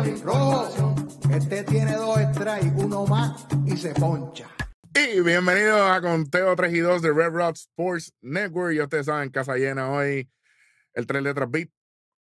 [0.00, 0.94] Rojo,
[1.30, 4.48] este tiene dos strikes, uno más y se poncha.
[4.94, 8.72] Y bienvenidos a Conteo 3 y 2 de Red Rock Sports Network.
[8.74, 10.30] Y ustedes saben, casa llena hoy,
[10.94, 11.68] el 3 letras beat,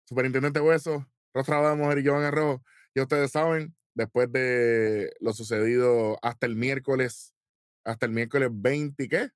[0.06, 2.62] Superintendente Hueso, Rostra de Mujer y Joan Arrojo.
[2.94, 7.34] Y ustedes saben, después de lo sucedido hasta el miércoles,
[7.86, 9.30] hasta el miércoles 20, ¿qué?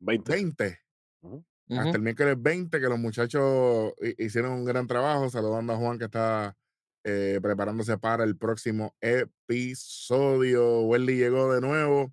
[0.00, 0.32] 20.
[0.32, 0.80] 20.
[1.22, 1.44] Ujú.
[1.70, 6.00] Hasta el miércoles 20, que los muchachos hi- hicieron un gran trabajo, saludando a Juan
[6.00, 6.56] que está
[7.04, 10.80] eh, preparándose para el próximo episodio.
[10.82, 12.12] Welly llegó de nuevo.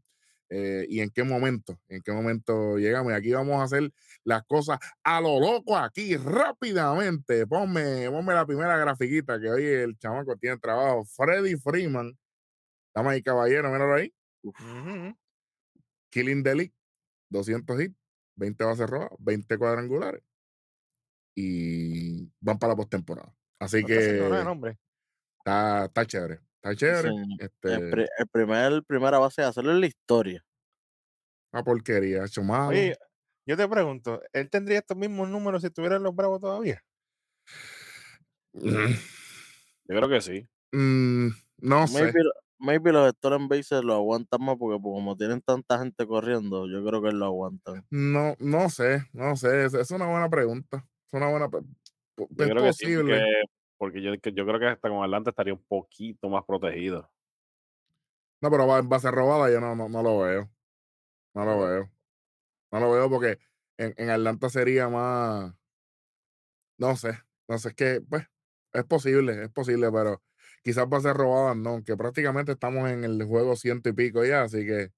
[0.50, 1.78] eh, ¿Y en qué momento?
[1.90, 3.12] ¿En qué momento llegamos?
[3.12, 3.92] Y aquí vamos a hacer
[4.24, 7.46] las cosas a lo loco aquí, rápidamente.
[7.48, 11.04] Ponme, ponme la primera grafiquita que hoy el chamaco tiene trabajo.
[11.06, 12.18] Freddy Freeman.
[12.88, 14.14] Estamos ahí, caballero, míralo ahí.
[16.10, 16.74] Killing Delhi,
[17.30, 17.96] 200 hits,
[18.36, 20.24] 20 bases rojas, 20 cuadrangulares.
[21.36, 23.34] Y van para la postemporada.
[23.60, 23.96] Así No que.
[25.48, 26.40] Está, está chévere.
[26.56, 27.12] Está chévere.
[27.40, 30.44] Este, El, pri- el primer, primera base de hacerlo en la historia.
[31.54, 32.26] una porquería.
[32.68, 32.96] Oye,
[33.46, 36.84] yo te pregunto, ¿él tendría estos mismos números si estuviera en los Bravos todavía?
[38.54, 40.48] Yo creo que sí.
[40.74, 42.04] Mm, no sé.
[42.04, 42.20] Maybe,
[42.60, 46.84] maybe los stolen bases lo aguantan más porque pues, como tienen tanta gente corriendo, yo
[46.86, 47.86] creo que lo aguantan.
[47.90, 49.66] No, no sé, no sé.
[49.66, 50.86] Es, es una buena pregunta.
[51.08, 51.50] Es una buena.
[51.50, 51.62] pre-
[52.16, 53.20] po- Yo Es creo que sí, posible.
[53.20, 53.26] porque,
[53.78, 57.10] porque yo, yo creo que hasta con Atlanta estaría un poquito más protegido.
[58.42, 60.50] No, pero va- en base robada yo no, no, no lo veo.
[61.34, 61.92] No lo veo.
[62.72, 63.38] No lo veo porque
[63.78, 65.54] en, en Atlanta sería más.
[66.78, 67.20] No sé.
[67.48, 68.26] No sé, es que, pues,
[68.74, 70.22] es posible, es posible, pero
[70.64, 74.66] quizás base robada no, que prácticamente estamos en el juego ciento y pico ya, así
[74.66, 74.92] que,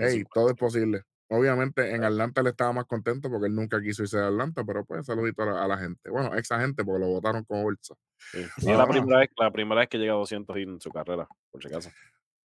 [0.00, 1.02] hey, todo es posible.
[1.34, 4.84] Obviamente en Atlanta él estaba más contento porque él nunca quiso irse de Atlanta, pero
[4.84, 6.10] pues saludito a la, a la gente.
[6.10, 7.94] Bueno, ex gente porque lo votaron como bolsa.
[8.18, 8.44] Sí.
[8.68, 10.90] Y es la primera, vez, la primera vez que llega a 200 hits en su
[10.90, 11.90] carrera, por si acaso.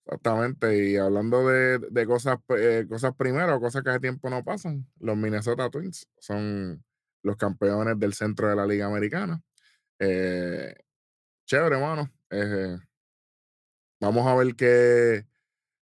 [0.06, 4.88] Exactamente, y hablando de, de cosas, eh, cosas primero, cosas que hace tiempo no pasan,
[5.02, 6.82] los Minnesota Twins son
[7.24, 9.42] los campeones del centro de la Liga Americana.
[10.00, 10.74] Eh,
[11.46, 12.10] chévere, hermano.
[12.30, 12.78] Eh,
[14.00, 15.26] vamos a ver qué,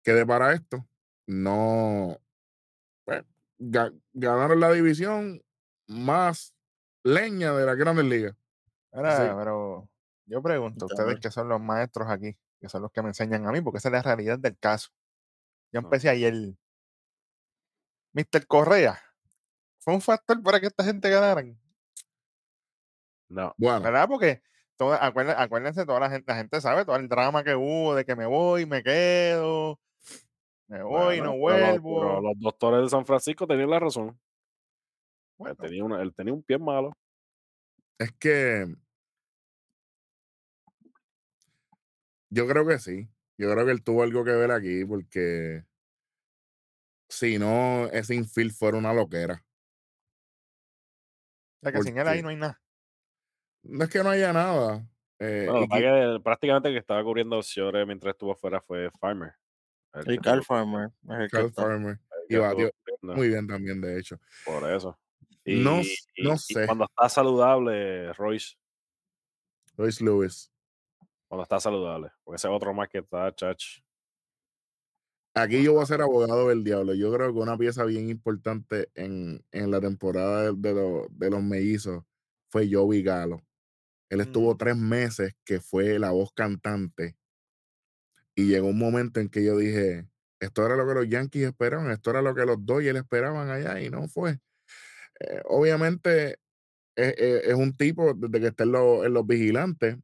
[0.02, 0.86] qué depara esto.
[1.26, 2.20] No,
[3.60, 5.42] ganaron la división
[5.86, 6.54] más
[7.04, 8.34] leña de las grandes ligas.
[8.92, 9.32] Ahora, Sí.
[9.36, 9.88] pero
[10.26, 13.52] yo pregunto, ustedes que son los maestros aquí, que son los que me enseñan a
[13.52, 14.90] mí, porque esa es la realidad del caso.
[15.72, 16.34] Yo empecé ayer.
[18.12, 18.46] Mr.
[18.46, 18.98] Correa,
[19.78, 21.56] ¿fue un factor para que esta gente ganaran?
[23.28, 23.54] No.
[23.56, 24.08] Bueno, ¿Verdad?
[24.08, 24.42] Porque
[24.76, 28.04] toda, acuérdense, acuérdense, toda la gente, la gente sabe todo el drama que hubo de
[28.04, 29.78] que me voy, me quedo,
[30.70, 32.00] me voy, Bueno, no vuelvo.
[32.00, 34.08] pero los doctores de San Francisco tenían la razón.
[34.08, 34.16] Él
[35.38, 36.92] Bueno, tenía, una, él tenía un pie malo.
[37.98, 38.66] es que
[42.30, 43.08] yo creo que sí.
[43.38, 45.64] Yo creo que él tuvo algo que ver aquí porque
[47.08, 49.44] si no, ese infield fuera una loquera.
[51.58, 52.60] o sea que sin él ahí no hay nada.
[53.62, 54.86] No es que no haya nada.
[55.18, 59.34] eh, Bueno, que prácticamente el que estaba cubriendo Ciore mientras estuvo afuera fue Farmer.
[59.94, 60.90] El Y Carl estuvo- Farmer.
[61.30, 61.52] Carl.
[61.52, 62.70] Farmer y estuvo batió
[63.02, 64.20] muy bien también, de hecho.
[64.44, 64.98] Por eso.
[65.44, 66.66] No Y, s- y- no y sé.
[66.66, 68.56] cuando está saludable, Royce,
[69.76, 70.52] Luis Lewis.
[71.28, 73.80] cuando está saludable, porque ese otro más que está, chach.
[75.34, 76.92] Aquí yo voy a ser abogado del diablo.
[76.94, 81.30] Yo creo que una pieza bien importante en, en la temporada de, de lo- de
[81.30, 82.04] los mellizos
[82.48, 83.40] fue Joey Galo.
[84.08, 84.58] Él estuvo Mm.
[84.58, 87.16] tres meses que fue la voz cantante.
[88.40, 90.06] Y llegó un momento en que yo dije,
[90.40, 93.80] esto era lo que los Yankees esperaban, esto era lo que los Dodgers esperaban allá
[93.82, 94.38] y no fue.
[95.20, 96.38] Eh, obviamente
[96.96, 99.96] es, es- es un tipo, desde que está en, los- en los vigilantes,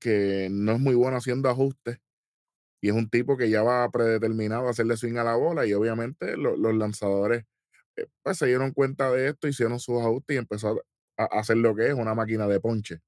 [0.00, 1.98] que no es muy bueno haciendo ajustes.
[2.82, 5.66] Y es un tipo que ya va predeterminado a hacerle swing a la bola.
[5.66, 7.44] Y obviamente lo- los lanzadores
[7.96, 10.82] eh, pues, se dieron cuenta de esto, hicieron sus ajustes y empezó
[11.18, 13.00] a, a hacer lo que es una máquina de ponche,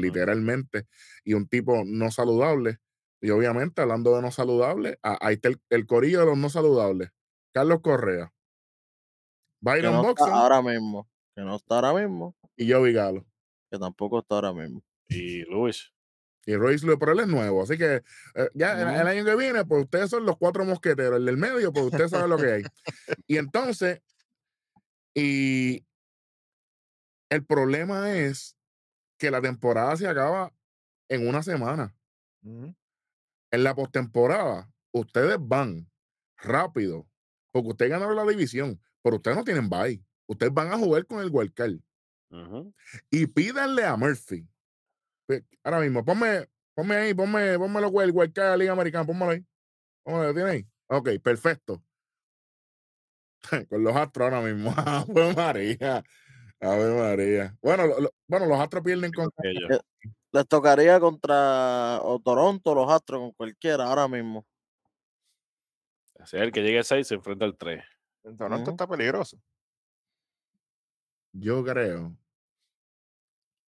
[0.00, 0.86] literalmente.
[1.24, 2.78] Y un tipo no saludable.
[3.24, 6.50] Y obviamente, hablando de no saludable, a- ahí está el, el corillo de los no
[6.50, 7.10] saludables.
[7.54, 8.32] Carlos Correa, Que
[9.62, 11.08] Byron no está Buxton ahora mismo.
[11.34, 12.36] Que no está ahora mismo.
[12.54, 13.24] y Joey Galo.
[13.70, 14.82] Que tampoco está ahora mismo.
[15.08, 15.90] Y Luis.
[16.46, 18.02] Y Royce Lewis, pero él es nuevo, así que
[18.34, 21.16] eh, ya el, el año que viene, pues ustedes son los cuatro mosqueteros.
[21.16, 22.62] El del medio, pues ustedes saben lo que hay.
[23.26, 24.02] Y entonces,
[25.14, 25.86] y
[27.30, 28.58] el problema es
[29.18, 30.52] que la temporada se acaba
[31.08, 31.96] en una semana.
[32.42, 32.74] Ujú.
[33.54, 35.88] En la postemporada, ustedes van
[36.38, 37.08] rápido,
[37.52, 40.02] porque ustedes ganaron la división, pero ustedes no tienen bye.
[40.26, 41.82] Ustedes van a jugar con el.
[42.30, 42.74] Ujú.
[43.10, 44.48] Y pídanle a Murphy.
[45.62, 47.92] Ahora mismo, ponme, Ponme ahí, ponme, ponme los
[48.24, 49.46] el card de la Liga Americana, pónmelo ahí.
[50.02, 50.66] Pónmelo, ¿lo tiene ahí?
[50.88, 51.82] Ok, perfecto.
[53.68, 54.74] Con los astros ahora mismo.
[54.76, 56.02] Ave María.
[56.60, 57.56] Ave María.
[57.62, 59.30] Bueno, lo- lo- bueno, los astros pierden con.
[59.44, 59.80] Ellos.
[60.34, 64.44] Les tocaría contra o Toronto, o los Astros, con cualquiera ahora mismo.
[66.18, 67.84] Así es, el que llegue a 6 se enfrenta al 3.
[68.24, 69.38] En Toronto está peligroso.
[71.32, 72.16] Yo creo.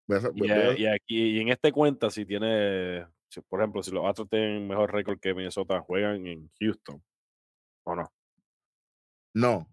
[0.09, 3.81] A Y, voy a- y aquí, y en este cuenta, si tiene, si, por ejemplo,
[3.85, 7.01] si los Astros tienen mejor récord que Minnesota, juegan en Houston.
[7.85, 8.13] ¿O no?
[9.35, 9.69] No,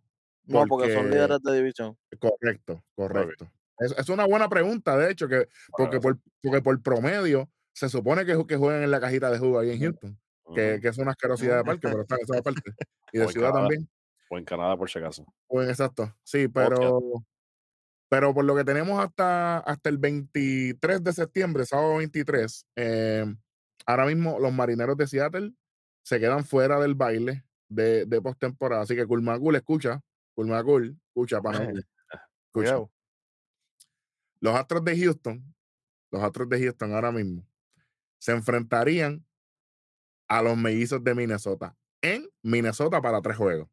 [0.45, 1.97] No, porque son Porque- líderes de división.
[2.19, 3.49] correcto, correcto.
[3.79, 8.25] Es, es una buena pregunta, de hecho, que porque, por, porque por promedio se supone
[8.25, 10.19] que, que juegan en la cajita de jugo ahí en Houston,
[10.53, 12.61] que, que es una asquerosidad de parque, pero está eso aparte.
[13.11, 13.67] Y de en ciudad Canadá.
[13.67, 13.89] también.
[14.29, 15.25] O en Canadá, por si acaso.
[15.47, 16.99] Pues exacto, sí, pero,
[18.09, 23.25] pero por lo que tenemos hasta, hasta el 23 de septiembre, sábado 23, eh,
[23.85, 25.53] ahora mismo los marineros de Seattle
[26.03, 28.83] se quedan fuera del baile de, de postemporada.
[28.83, 30.01] Así que Kulmagul, escucha,
[30.35, 31.83] Kulmagul, escucha, pana, Eh,
[32.47, 32.85] escucha.
[34.43, 35.55] Los Astros de Houston,
[36.11, 37.47] los Astros de Houston ahora mismo,
[38.19, 39.25] se enfrentarían
[40.27, 43.69] a los mellizos de Minnesota en Minnesota para tres juegos.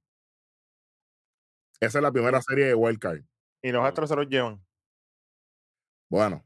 [1.80, 3.22] Esa es la primera serie de Wild Card.
[3.62, 4.64] Y los astros se los llevan.
[6.08, 6.44] Bueno,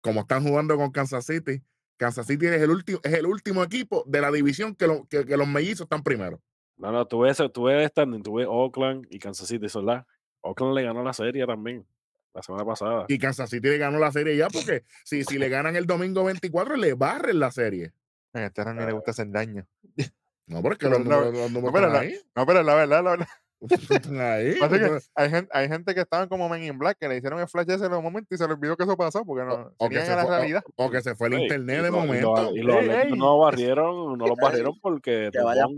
[0.00, 1.64] como están jugando con Kansas City,
[1.96, 5.24] Kansas City es el último, es el último equipo de la división que, lo- que-
[5.24, 6.40] que los mellizos están primero.
[6.76, 10.06] No, no, tú ves, tú ves standing, tú ves Oakland y Kansas City, ¿verdad?
[10.42, 11.84] Oakland le ganó la serie también
[12.36, 13.04] la semana pasada.
[13.08, 16.22] Y Kansas City le ganó la serie ya porque si, si le ganan el domingo
[16.24, 17.92] 24, le barren la serie.
[18.34, 19.66] A este ni le gusta hacer daño.
[20.46, 22.20] No, porque Pero los la- números, los números pero la- ahí.
[22.36, 23.26] No, pero la verdad, la verdad.
[24.10, 24.54] Están ahí.
[24.54, 27.48] Que hay, gente, hay gente que estaban como Men in Black, que le hicieron el
[27.48, 29.86] flash ese en un momento y se les olvidó que eso pasó, porque no o,
[29.86, 30.62] o que se a la fue, o- realidad.
[30.76, 32.54] o que se fue el Ey, internet de momento.
[32.54, 34.36] Y los Ey, no barrieron, no los
[34.70, 35.68] barrieron porque que vayan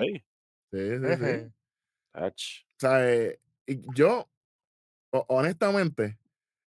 [0.00, 0.24] ahí.
[0.72, 1.52] Sí, sí, sí.
[2.14, 3.38] O sea, eh,
[3.94, 4.26] yo,
[5.10, 6.18] honestamente,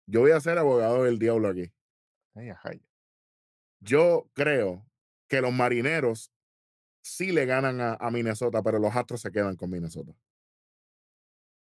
[0.07, 1.73] yo voy a ser abogado del diablo aquí.
[3.81, 4.87] Yo creo
[5.29, 6.33] que los marineros
[7.03, 10.13] sí le ganan a, a Minnesota, pero los astros se quedan con Minnesota.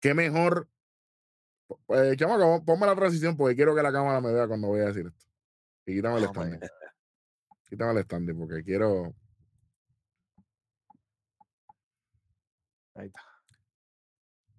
[0.01, 0.69] Qué mejor.
[1.89, 4.87] Eh, chamaco, ponme la transición porque quiero que la cámara me vea cuando voy a
[4.87, 5.27] decir esto.
[5.87, 6.61] Y quítame el Oh, my standing.
[7.69, 9.15] Quítame el standing porque quiero.
[12.95, 13.21] Ahí está.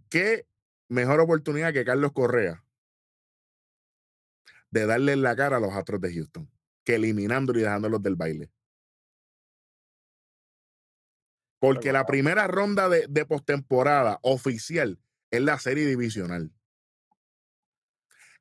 [0.10, 0.46] qué
[0.92, 2.64] mejor oportunidad que Carlos Correa
[4.72, 6.52] de darle en la cara a los Astros de Houston
[6.84, 8.52] que eliminándolo y dejándolos del baile.
[11.60, 15.00] Porque la primera ronda de, de postemporada oficial
[15.30, 16.52] es la serie divisional.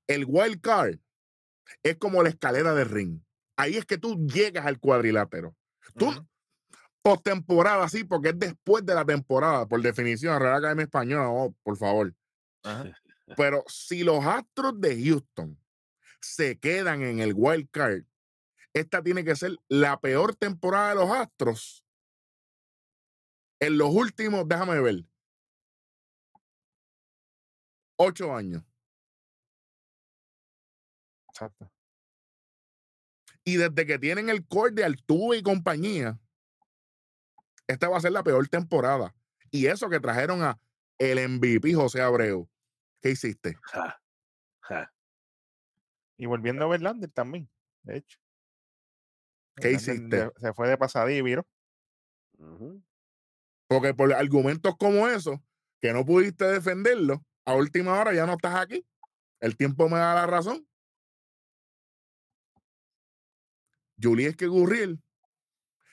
[0.08, 0.98] El wild card
[1.82, 3.20] es como la escalera de ring.
[3.56, 5.54] Ahí es que tú llegas al cuadrilátero.
[5.96, 6.10] Tú,
[7.02, 11.76] postemporada, sí, porque es después de la temporada, por definición, Real Academia Española, oh, por
[11.76, 12.14] favor.
[12.62, 12.96] Ajá.
[13.36, 15.58] Pero si los Astros de Houston
[16.20, 18.04] se quedan en el wild card,
[18.72, 21.84] esta tiene que ser la peor temporada de los Astros
[23.60, 25.04] en los últimos, déjame ver,
[27.96, 28.64] ocho años.
[31.28, 31.70] Exacto.
[33.44, 36.18] Y desde que tienen el core de Altuve y compañía,
[37.66, 39.14] esta va a ser la peor temporada.
[39.50, 40.58] Y eso que trajeron a
[40.98, 42.49] el MVP José Abreu.
[43.00, 43.56] ¿Qué hiciste?
[43.62, 44.00] Ja,
[44.60, 44.92] ja.
[46.16, 47.50] Y volviendo a Verlander también,
[47.82, 48.18] de hecho.
[49.56, 50.32] ¿Qué Verlander hiciste?
[50.36, 51.46] Se fue de pasadía y viró.
[53.66, 55.38] Porque por argumentos como esos,
[55.80, 58.86] que no pudiste defenderlo, a última hora ya no estás aquí.
[59.40, 60.66] El tiempo me da la razón.
[64.02, 65.02] Julius que Gurriel,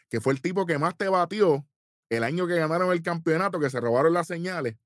[0.09, 1.67] que fue el tipo que más te batió
[2.09, 4.77] el año que ganaron el campeonato, que se robaron las señales,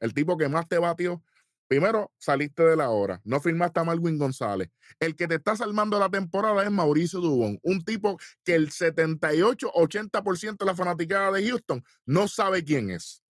[0.00, 1.22] el tipo que más te batió.
[1.68, 4.70] Primero, saliste de la hora, no firmaste a Marwin González.
[4.98, 10.56] El que te está salvando la temporada es Mauricio Dubón, un tipo que el 78-80%
[10.56, 13.22] de la fanaticada de Houston no sabe quién es.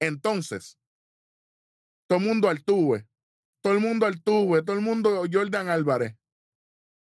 [0.00, 0.76] Entonces,
[2.08, 3.06] todo el mundo Altuve,
[3.62, 6.16] todo el mundo Altuve, todo el mundo Jordan Álvarez.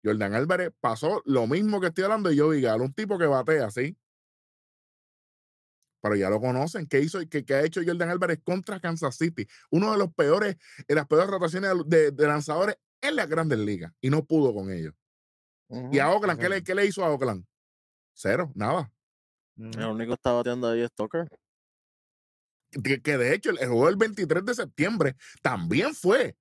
[0.03, 3.69] Jordan Álvarez pasó lo mismo que estoy hablando de Joey Galo, un tipo que batea,
[3.69, 3.98] ¿sí?
[6.01, 6.88] Pero ya lo conocen.
[6.88, 7.20] ¿Qué hizo?
[7.29, 9.48] ¿Qué, qué ha hecho Jordan Álvarez contra Kansas City?
[9.70, 13.93] Uno de los peores, de las peores rotaciones de, de lanzadores en las grandes ligas.
[14.01, 14.93] Y no pudo con ellos.
[15.91, 16.10] Y a.
[16.10, 17.46] Oakland, ¿qué le, qué le hizo a Oakland?
[18.13, 18.91] Cero, nada.
[19.58, 19.79] Ujú.
[19.79, 21.29] El único que está bateando ahí es Tucker.
[22.84, 26.36] que, que de hecho el, el juego del 23 de septiembre también fue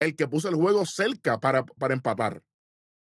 [0.00, 2.42] el que puso el juego cerca para, para empatar.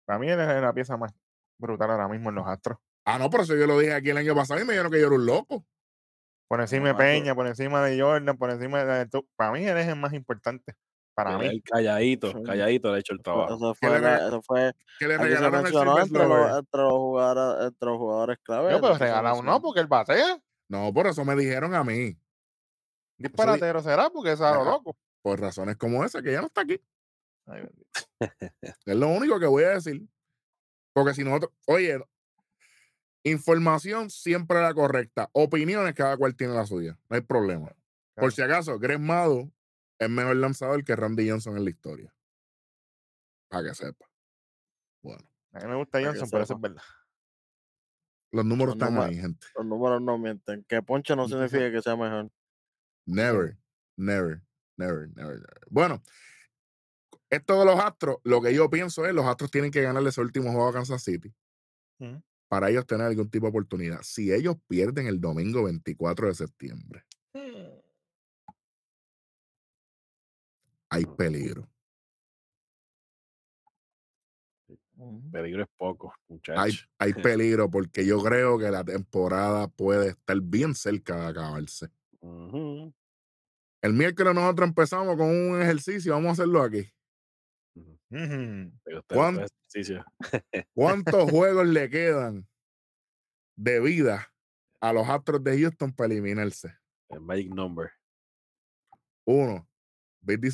[0.06, 1.12] Para mí es la pieza más
[1.58, 2.78] brutal ahora mismo en los Astros.
[3.04, 5.00] Ah, no, por eso yo lo dije aquí el año pasado y me dijeron que
[5.00, 5.66] yo era un loco.
[6.48, 6.94] Por encima de.
[6.94, 9.06] Peña, por encima de Jordan, por encima de...
[9.06, 10.74] tú- Para mí él es el más importante.
[11.14, 11.60] Para Mira, mí.
[11.62, 12.42] calladito, Sí.
[12.44, 13.54] calladito le ha hecho el trabajo.
[13.56, 16.00] Eso ¿Qué le fue, la- rega- eso fue Que le regalaron el entre los,
[16.58, 18.72] entre los jugadores, entre los jugadores clave.
[18.72, 20.38] Yo, pero regalado no, porque él batea.
[20.70, 22.16] No, por eso me dijeron a mí.
[23.18, 24.70] Disparatero será, porque es a lo Ajá.
[24.70, 24.96] loco.
[25.22, 26.80] Por razones como esa, que ya no está aquí.
[27.46, 27.68] Ay.
[28.86, 30.06] Es lo único que voy a decir.
[30.94, 31.98] Porque si nosotros, oye,
[33.30, 35.28] información siempre la correcta.
[35.32, 36.98] Opiniones, cada cual tiene la suya.
[37.08, 37.74] No hay problema.
[38.14, 39.50] Por si acaso, Greg Mado
[39.98, 42.14] es mejor lanzador que Randy Johnson en la historia.
[43.48, 44.06] Para que sepa.
[45.02, 46.82] Bueno, A mí me gusta Johnson, pero eso es verdad.
[48.32, 49.46] los números Los están números- ahí, gente.
[49.56, 50.64] Los números no mienten.
[50.64, 52.30] Que Ponche no significa que sea mejor.
[53.06, 53.56] Never,
[53.96, 54.42] never,
[54.76, 55.60] never, never, never.
[55.70, 56.02] Bueno,
[57.30, 60.20] esto de los Astros, lo que yo pienso es, los Astros tienen que ganarle ese
[60.20, 61.34] último juego a Kansas City
[62.00, 62.22] Ujú.
[62.48, 64.00] Para ellos tener algún tipo de oportunidad.
[64.02, 67.04] Si ellos pierden el domingo 24 de septiembre,
[70.90, 71.68] hay peligro.
[75.30, 76.88] Peligro es poco, Hay, muchachos.
[76.98, 81.88] hay peligro porque yo creo que la temporada puede estar bien cerca de acabarse.
[83.80, 86.90] El miércoles nosotros empezamos con un ejercicio, vamos a hacerlo aquí.
[88.10, 88.22] Ujú.
[88.24, 88.72] Ujú.
[88.86, 90.04] Me gusta ¿Cuán- este ejercicio.
[90.74, 92.46] ¿Cuántos juegos le quedan
[93.56, 94.32] de vida
[94.80, 96.74] a los Astros de Houston para eliminarse?
[97.08, 97.90] El magic number.
[99.26, 99.68] Uno.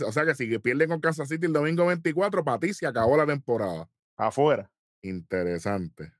[0.07, 3.17] O sea que si pierden con Kansas City el domingo 24, para ti se acabó
[3.17, 3.89] la temporada.
[4.17, 4.71] Afuera.
[5.03, 6.13] Interesante.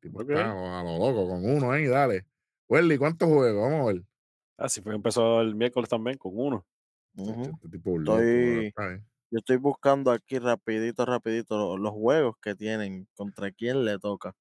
[0.00, 2.26] Tipo está a lo loco con uno ahí, dale.
[2.68, 3.62] Welly, ¿cuántos juegos?
[3.70, 4.02] Vamos a ver.
[4.58, 6.66] Ah, sí, fue que empezó el miércoles también con uno.
[7.16, 7.42] Ujú.
[7.54, 9.06] Este tipo loco, Estoy- bien.
[9.30, 14.32] Yo estoy buscando aquí rapidito, rapidito lo- los, juegos que tienen, contra quién le toca.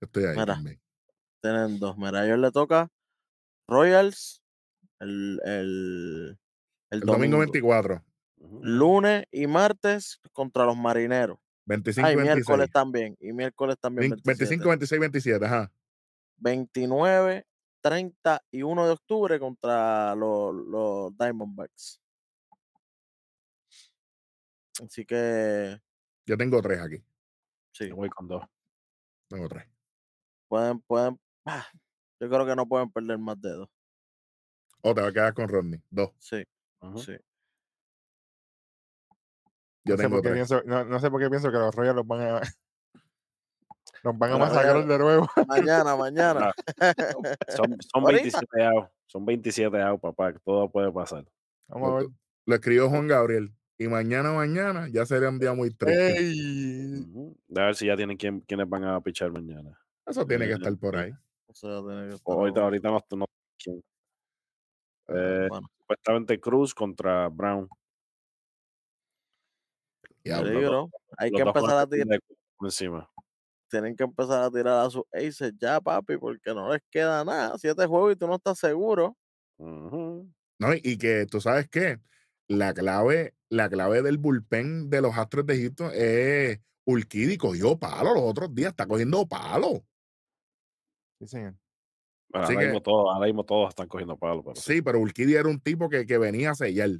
[0.00, 0.54] Estoy ahí Mira.
[0.54, 0.80] también.
[1.42, 1.96] Tienen dos.
[1.96, 2.88] Mira, a ellos le toca
[3.68, 4.42] Royals
[5.00, 6.38] el, el,
[6.90, 8.04] el El domingo 24,
[8.38, 8.60] Ujú.
[8.64, 11.38] lunes y martes contra los marineros.
[11.66, 12.36] 25 Ah, y 26.
[12.46, 13.16] miércoles también.
[13.20, 14.10] Y miércoles también.
[14.10, 14.98] 20 25, 27.
[14.98, 15.72] 26, 27, ajá.
[16.38, 17.44] 29,
[17.80, 22.00] 30 y 1 de octubre contra los, los Diamondbacks.
[24.84, 25.80] Así que
[26.26, 27.02] Yo tengo tres aquí.
[27.72, 28.44] sí, Yo voy con dos.
[29.28, 29.66] Tengo tres.
[30.48, 31.20] pueden, pueden.
[31.44, 31.66] ah,
[32.20, 33.68] yo creo que no pueden perder más dedos.
[34.82, 35.80] O te va a quedar con Rodney.
[35.90, 36.10] Dos.
[36.18, 36.42] Sí,
[36.96, 37.16] sí.
[39.84, 40.34] Yo no, sé tengo qué tres.
[40.34, 42.40] pienso, no, no sé por qué pienso que los Royals los van a,
[44.02, 45.28] los van a masacrar de nuevo.
[45.48, 46.52] Mañana, mañana.
[47.48, 48.22] Son, son Ahorita.
[48.22, 48.90] 27 outs.
[49.06, 50.32] Son 27 outs, papá.
[50.44, 51.24] Todo puede pasar.
[51.68, 52.06] Vamos a ver.
[52.46, 53.52] Lo escribió Juan Gabriel.
[53.80, 57.02] Y mañana, mañana, ya sería un día muy triste.
[57.56, 59.74] A ver si ya tienen quién, quiénes van a pichar mañana.
[60.06, 61.10] Eso tiene que estar por ahí.
[61.46, 63.24] O sea, tiene que estar ahorita, ahorita no, no
[63.56, 63.82] quién.
[65.08, 67.70] Eh, Bueno, supuestamente Cruz contra Brown.
[70.22, 70.50] Diablo.
[70.50, 70.90] peligro.
[71.16, 72.20] Hay que empezar a tirar.
[72.60, 73.10] encima.
[73.70, 77.56] Tienen que empezar a tirar a sus aces ya, papi, porque no les queda nada.
[77.56, 79.16] Siete juegos y tú no estás seguro.
[79.56, 80.74] ¿no?
[80.82, 81.98] Y que tú sabes qué,
[82.46, 88.14] la clave, la clave del bullpen de los Astros de Houston es Urquidy cogió palo
[88.14, 89.84] los otros días, está cogiendo palo.
[91.20, 91.54] Sí, señor.
[92.32, 94.42] Bueno, ahora, mismo todos, ahora mismo todos están cogiendo palo.
[94.42, 94.74] Pero sí.
[94.74, 96.90] Sí, pero Urquidy era un tipo que, que venía a sellar.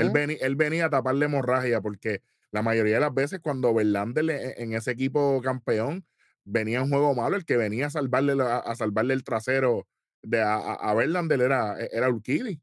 [0.00, 4.24] Él, veni- él venía a taparle hemorragia porque la mayoría de las veces cuando Verlander
[4.24, 6.06] le- en ese equipo campeón
[6.44, 9.86] venía un juego malo, el que venía a salvarle, la- a salvarle el trasero
[10.22, 12.60] de a, a- Verlander era, era Urquidy.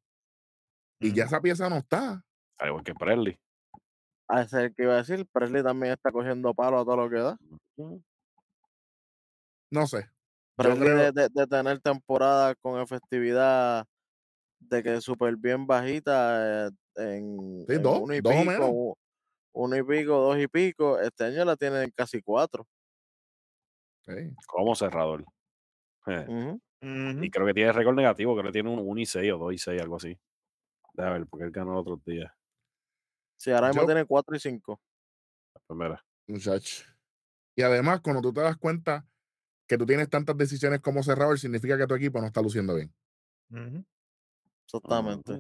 [1.00, 2.25] Y ya esa pieza no está.
[2.58, 3.38] Al igual que Presley.
[4.28, 5.26] A ese es el que iba a decir.
[5.32, 7.38] Presley también está cogiendo palo a todo lo que da.
[9.72, 10.10] No sé.
[10.56, 13.86] Presley creo, de, de- de tener temporada con efectividad
[14.60, 18.72] de que súper bien bajita eh, en, Sí, en dos, uno y dos pico, menos.
[19.54, 21.00] uno y pico, dos y pico.
[21.00, 22.66] Este año la tienen casi cuatro.
[24.06, 24.14] sí.
[24.48, 25.26] Como cerrador.
[26.82, 28.34] Y creo que tiene récord negativo.
[28.36, 30.18] Creo que tiene un 1 y 6 o 2 y 6, algo así.
[30.94, 32.34] Déjame ver, porque él ganó el otro día.
[33.38, 34.82] Sí, ahora mismo Yo- tiene cuatro y cinco.
[35.54, 36.06] La primera.
[36.28, 36.86] Muchacho.
[37.56, 39.06] Y además, cuando tú te das cuenta
[39.68, 42.94] que tú tienes tantas decisiones como cerrador, significa que tu equipo no está luciendo bien.
[44.66, 45.40] Exactamente.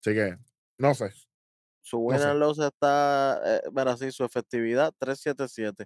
[0.00, 0.36] Así que,
[0.78, 1.12] no sé.
[1.82, 5.84] Su No win and loss está, eh, mira, sí, su efectividad 377.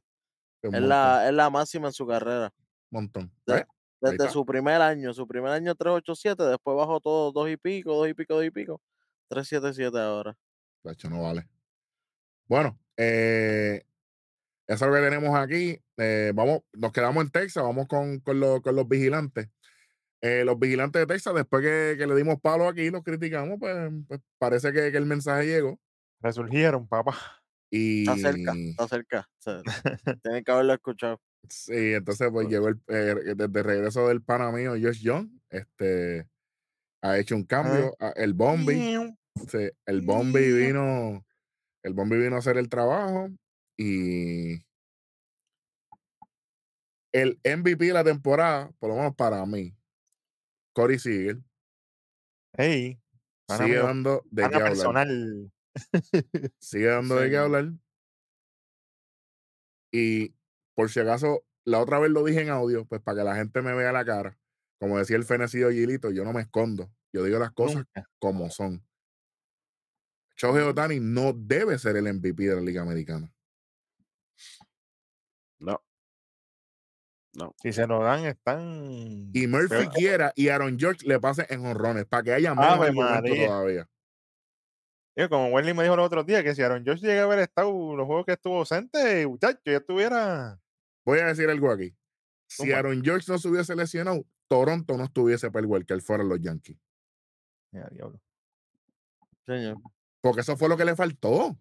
[0.62, 2.52] es Es la, es la máxima en su carrera.
[2.90, 3.32] montón.
[4.00, 8.08] Desde su primer año, su primer año 387, después bajó todo dos y pico, dos
[8.08, 8.80] y pico, dos y pico.
[9.28, 10.36] 377 ahora.
[10.82, 11.46] Tacho, no vale.
[12.48, 13.84] Bueno, eh,
[14.66, 15.80] eso es lo que tenemos aquí.
[15.96, 19.48] Eh, vamos, nos quedamos en Texas, vamos con, con, los- con los vigilantes.
[20.22, 23.90] Eh, los vigilantes de Texas, después que, que le dimos palo aquí, los criticamos, pues,
[24.06, 25.78] pues parece que, que el mensaje llegó.
[26.20, 27.16] Resurgieron, papá.
[27.70, 29.28] Y Está cerca, está cerca.
[29.38, 29.62] se-
[30.22, 31.20] Tienen que haberlo escuchado.
[31.48, 36.28] sí, entonces pues llegó el, eh, desde regreso del pana mío, Josh Young, este,
[37.00, 37.94] ha hecho un cambio.
[37.98, 38.74] a- El Bombi,
[39.48, 41.24] sí, el Bombi vino,
[41.82, 43.28] el Bombi vino a hacer el trabajo
[43.76, 44.64] y
[47.12, 49.74] el MVP de la temporada, por lo menos para mí,
[50.72, 51.42] Corey Siegel,
[52.56, 53.00] Hey,
[53.48, 55.08] sigue dando de qué hablar.
[56.58, 57.72] Sigue dando de qué hablar.
[59.92, 60.34] Y
[60.74, 63.62] por si acaso, la otra vez lo dije en audio, pues para que la gente
[63.62, 64.38] me vea la cara.
[64.80, 66.90] Como decía el fenecido Gilito, yo no me escondo.
[67.12, 68.08] Yo digo las cosas Nunca.
[68.18, 68.84] como son.
[70.40, 70.62] Shohei.
[70.62, 73.30] Otani no debe ser el MVP de la Liga Americana.
[75.58, 75.82] No.
[77.34, 77.54] No.
[77.62, 79.30] Si se lo dan, están.
[79.34, 83.46] Y Murphy Pero- quiera y Aaron George le pase en honrones para que haya María.
[83.46, 83.88] todavía.
[85.14, 87.40] Digo, como Wendy me dijo el otro día, que si Aaron George llega a haber
[87.40, 90.58] estado los juegos que estuvo ausente, muchacho, ya estuviera.
[91.04, 91.94] Voy a decir algo aquí.
[92.48, 92.72] Si.
[92.72, 96.40] Aaron George no se hubiese lesionado, Toronto no estuviese para el que él fuera los
[96.40, 96.78] Yankees.
[97.72, 98.20] Mira, diablo.
[99.46, 99.76] Señor.
[100.20, 101.56] Porque eso fue lo que le faltó.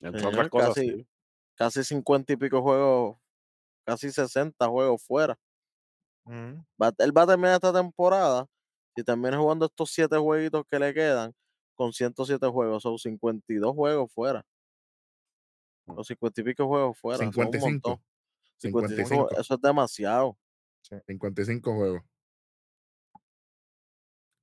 [0.00, 1.08] Entre otras cosas, casi- sí.
[1.56, 3.16] Casi 50 y pico juegos,
[3.86, 5.38] casi 60 juegos fuera.
[6.24, 6.54] Mm.
[6.82, 8.46] Va- él va a terminar esta temporada,
[8.96, 11.32] si termina jugando estos 7 jueguitos que le quedan,
[11.76, 14.44] con 107 juegos, son 52 juegos fuera.
[15.86, 17.18] Los 50 y pico juegos fuera.
[17.18, 17.70] son un 55.
[17.90, 18.04] montón.
[18.58, 19.40] 55, 55.
[19.40, 20.36] eso es demasiado.
[21.06, 22.02] 55 juegos.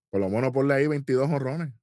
[0.09, 1.73] Por lo menos ponle ahí 22 honrones.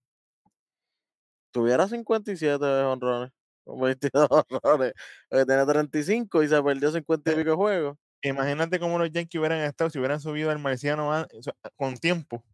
[1.59, 3.33] Tuviera 57 honrones,
[3.65, 4.93] con 22 honrones,
[5.29, 7.99] porque tiene 35 y se perdió 50 y pico juegos.
[8.23, 11.27] Imagínate cómo los Yankees hubieran estado si hubieran subido al marciano
[11.75, 12.45] con tiempo.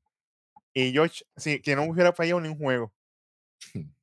[0.72, 2.94] Y George, sí, que no hubiera fallado ni un juego.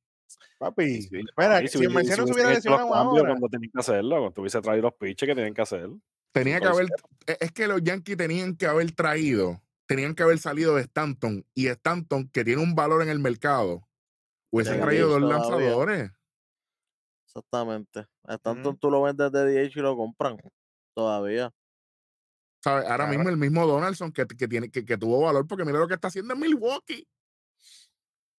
[0.60, 3.30] Papi, si- espera, si, el marciano se hubiesen hubiera lesionado ahora.
[3.30, 5.90] cuando tenían que hacerlo, cuando tuviese traído los pitches que tenían que hacer.
[6.32, 6.88] Tenía que haber.
[7.26, 11.44] e- Es que los Yankees tenían que haber traído, tenían que haber salido de Stanton.
[11.56, 13.88] Y Stanton, que tiene un valor en el mercado,
[14.52, 16.12] hubiesen traído dos lanzadores.
[17.26, 18.06] Exactamente.
[18.24, 18.78] A tanto Ujú.
[18.78, 20.38] tú lo vendes de DH y lo compran
[20.94, 21.52] todavía.
[22.64, 22.84] ¿sabes?
[22.86, 23.12] Ahora Claro.
[23.14, 25.96] mismo el mismo Donaldson que, que tiene, que, que tuvo valor, porque mira lo que
[25.96, 27.08] está haciendo en Milwaukee.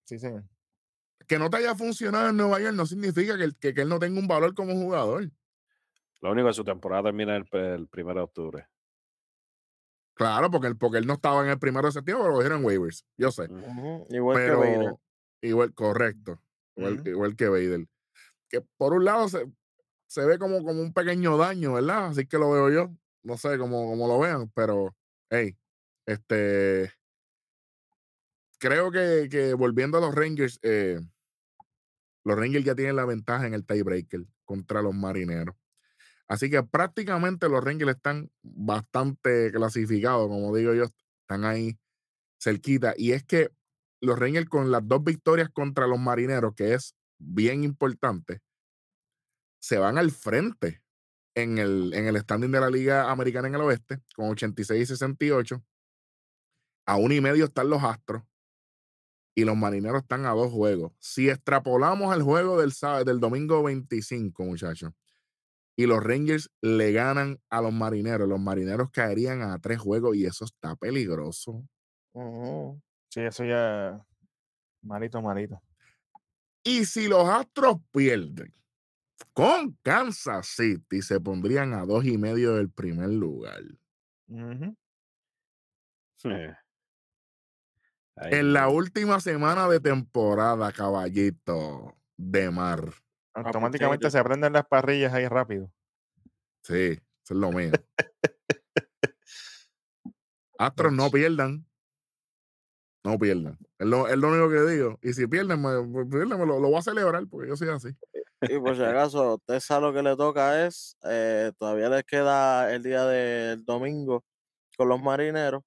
[0.04, 0.44] Sí, señor.
[1.26, 3.88] Que no te haya funcionado en Nueva York no significa que, él- que, que él
[3.88, 5.30] no tenga un valor como jugador.
[6.20, 8.66] Lo único es que su temporada termina el, el primero de octubre.
[10.14, 12.58] Claro, porque él, porque él no estaba en el primero de septiembre, pero lo dijeron
[12.60, 13.04] en waivers.
[13.16, 13.48] Yo sé.
[14.10, 14.94] Igual que Bader.
[15.42, 16.40] Igual, correcto.
[16.76, 17.86] Igual, igual que Vader.
[18.48, 19.46] Que por un lado se,
[20.06, 22.06] se ve como, como un pequeño daño, ¿verdad?
[22.06, 22.90] Así que lo veo yo.
[23.22, 24.96] No sé cómo, cómo lo vean, pero
[25.30, 25.56] hey,
[26.06, 26.92] este
[28.58, 31.00] creo que, que volviendo a los Rangers, eh,
[32.24, 35.56] los Rangers ya tienen la ventaja en el tiebreaker contra los marineros.
[36.28, 41.76] Así que prácticamente los Rangers están bastante clasificados, como digo yo, están ahí
[42.40, 42.94] cerquita.
[42.96, 43.50] Y es que
[44.02, 48.40] los Rangers con las dos victorias contra los marineros, que es bien importante,
[49.60, 50.82] se van al frente
[51.34, 54.86] en el, en el standing de la Liga Americana en el Oeste, con 86 y
[54.86, 55.62] 68.
[56.86, 58.24] A uno y medio están los Astros.
[59.34, 60.92] Y los marineros están a dos juegos.
[60.98, 64.92] Si extrapolamos al juego del, sábado, del domingo 25, muchachos,
[65.74, 70.26] y los Rangers le ganan a los marineros, los marineros caerían a tres juegos y
[70.26, 71.64] eso está peligroso.
[73.12, 74.02] Sí, eso ya.
[74.80, 75.62] Malito, malito.
[76.64, 78.54] Y si los Astros pierden
[79.34, 83.60] con Kansas City, se pondrían a dos y medio del primer lugar.
[84.28, 84.74] Ujú.
[86.24, 86.56] Eh.
[88.16, 92.94] En la última semana de temporada, caballito de mar.
[93.34, 94.10] Automáticamente Opportunity.
[94.10, 95.70] se aprenden las parrillas ahí rápido.
[96.62, 97.72] Sí, eso es lo mío.
[100.58, 101.66] Astros no pierdan.
[103.04, 103.58] No pierdan.
[103.78, 104.98] Es lo, es lo único que digo.
[105.02, 107.68] Y si pierden, me, me- pierden, me lo, lo voy a celebrar porque yo soy
[107.68, 107.88] así.
[108.46, 112.72] Y por si acaso, usted sabe lo que le toca es, eh, todavía les queda
[112.72, 114.24] el día del domingo
[114.76, 115.62] con los marineros.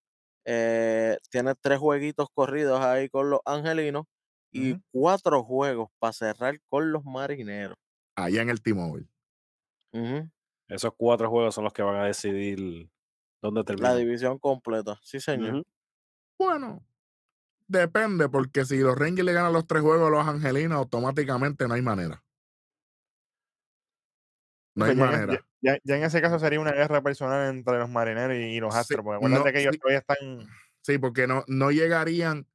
[0.45, 4.05] eh, tiene tres jueguitos corridos ahí con los angelinos
[4.53, 7.75] y cuatro juegos para cerrar con los marineros.
[8.15, 9.07] Allá en el T-Mobile.
[10.67, 12.89] Esos cuatro juegos son los que van a decidir
[13.41, 13.95] dónde La termina.
[13.95, 15.63] división completa, sí señor.
[16.39, 16.85] Bueno,
[17.67, 21.73] Depende, porque si los Rangers le ganan los tres juegos a los Angelinos, automáticamente no
[21.73, 22.23] hay manera.
[24.75, 25.45] No hay Pues ya, en- manera.
[25.61, 28.79] ya- en ese caso sería una guerra personal entre los marineros y, y los Sí,
[28.81, 29.79] astros, porque acuérdate no, que ellos sí.
[29.79, 30.17] todavía están.
[30.81, 32.45] Sí, porque no, no llegarían,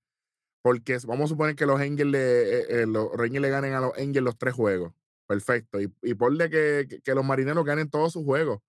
[0.63, 2.19] porque vamos a suponer que los Angels le,
[2.61, 4.93] eh, eh, los Rangers le ganen a los Angels los tres juegos.
[5.27, 5.81] Perfecto.
[5.81, 8.61] Y, y ponle que, que- que los marineros ganen todos sus juegos.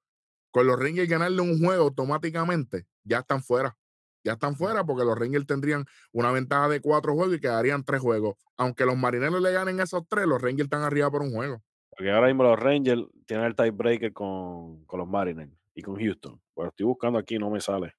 [0.51, 3.77] Con los Rangers ganarle un juego automáticamente, ya están fuera.
[4.23, 8.01] Ya están fuera porque los Rangers tendrían una ventaja de cuatro juegos y quedarían tres
[8.01, 8.35] juegos.
[8.57, 11.61] Aunque los marineros le ganen esos tres, los Rangers están arriba por un juego.
[11.89, 16.39] Porque ahora mismo los Rangers tienen el tiebreaker con, con los Mariners y con Houston.
[16.55, 17.93] Pero estoy buscando aquí, no me sale.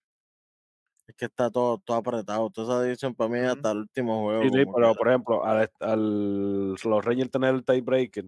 [1.06, 2.48] Es que está todo, todo apretado.
[2.50, 4.42] Toda esa división para mí es hasta el último juego.
[4.42, 8.26] Sí, sí, pero por ejemplo, al, los Rangers tener el tiebreaker,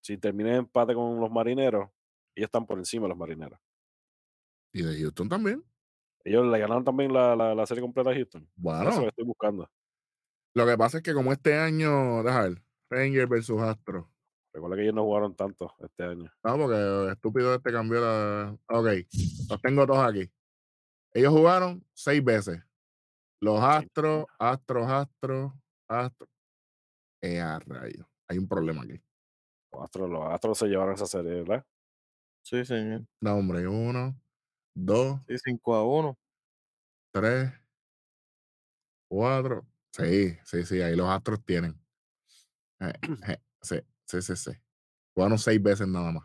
[0.00, 1.90] si termina empate con los marineros,
[2.34, 3.58] ellos están por encima de los marineros.
[4.72, 5.62] Y de Houston también.
[6.24, 8.42] Ellos le ganaron también la, la, la serie completa a Houston.
[8.42, 9.70] Eso es lo Bueno, que estoy buscando.
[10.54, 14.06] lo que pasa es que como este año, deja ver, Rangers versus Astros.
[14.52, 16.30] Recuerda que ellos no jugaron tanto este año.
[16.44, 18.56] No, porque estúpido este cambió la.
[18.68, 18.86] Ok,
[19.50, 20.30] los tengo todos aquí.
[21.12, 22.60] Ellos jugaron seis veces.
[23.40, 25.52] Los Astros, Astros, Astros,
[25.88, 26.30] Astros.
[27.20, 28.06] Eh, a rayos.
[28.28, 29.00] Hay un problema aquí.
[29.72, 31.66] Los Astros, los Astros se llevaron esa serie, ¿verdad?
[32.42, 33.02] Sí, señor.
[33.20, 34.14] No, hombre, uno,
[34.74, 36.18] dos, Sí, 5 a 1.
[37.12, 37.52] tres,
[39.08, 39.66] cuatro.
[39.92, 41.80] Sí, sí, sí, ahí los Astros tienen.
[42.80, 42.92] Eh,
[43.28, 44.50] eh, sí, sí, sí, sí.
[45.14, 46.24] Jugaron seis veces nada más.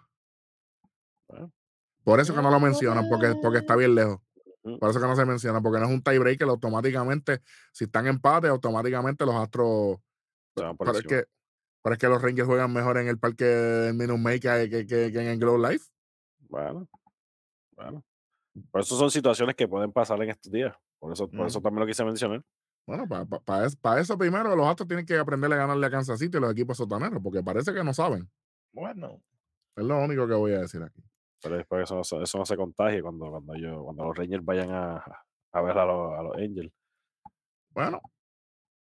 [1.27, 1.51] Bueno.
[2.03, 4.19] Por eso que no lo mencionan, porque, porque está bien lejos.
[4.79, 8.47] Por eso que no se menciona, porque no es un tiebreaker, automáticamente, si están empate,
[8.47, 9.99] automáticamente los Astros.
[10.53, 11.25] Pero es, que,
[11.81, 15.11] pero es que los Rangers juegan mejor en el parque del Minute que, que, que-
[15.11, 15.85] que en el Glow Life.
[16.39, 16.89] Bueno,
[17.75, 18.03] bueno.
[18.71, 20.75] Por eso son situaciones que pueden pasar en estos días.
[20.99, 21.63] Por eso, por eso Mm.
[21.63, 22.43] también lo quise mencionar.
[22.85, 23.07] Bueno,
[23.45, 26.51] para eso primero los Astros tienen que aprender a ganarle a Kansas City y los
[26.51, 28.29] equipos sotaneros, porque parece que no saben.
[28.73, 29.21] Bueno,
[29.75, 31.01] Es lo único que voy a decir aquí.
[31.41, 34.43] Pero después eso, no se- eso no se contagie cuando, cuando, yo, cuando los Rangers
[34.43, 35.03] vayan a,
[35.53, 36.73] a ver a los, a los Angels.
[37.69, 38.01] Bueno,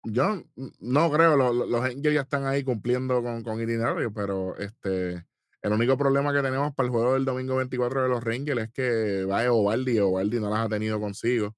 [0.03, 0.43] yo
[0.79, 5.25] no creo, lo- lo- los Angels ya están ahí cumpliendo con, con itinerario, pero este,
[5.61, 8.71] el único problema que tenemos para el juego del domingo 24 de los Rangers es
[8.71, 11.55] que va Ovaldi y Ovaldi no las ha tenido consigo.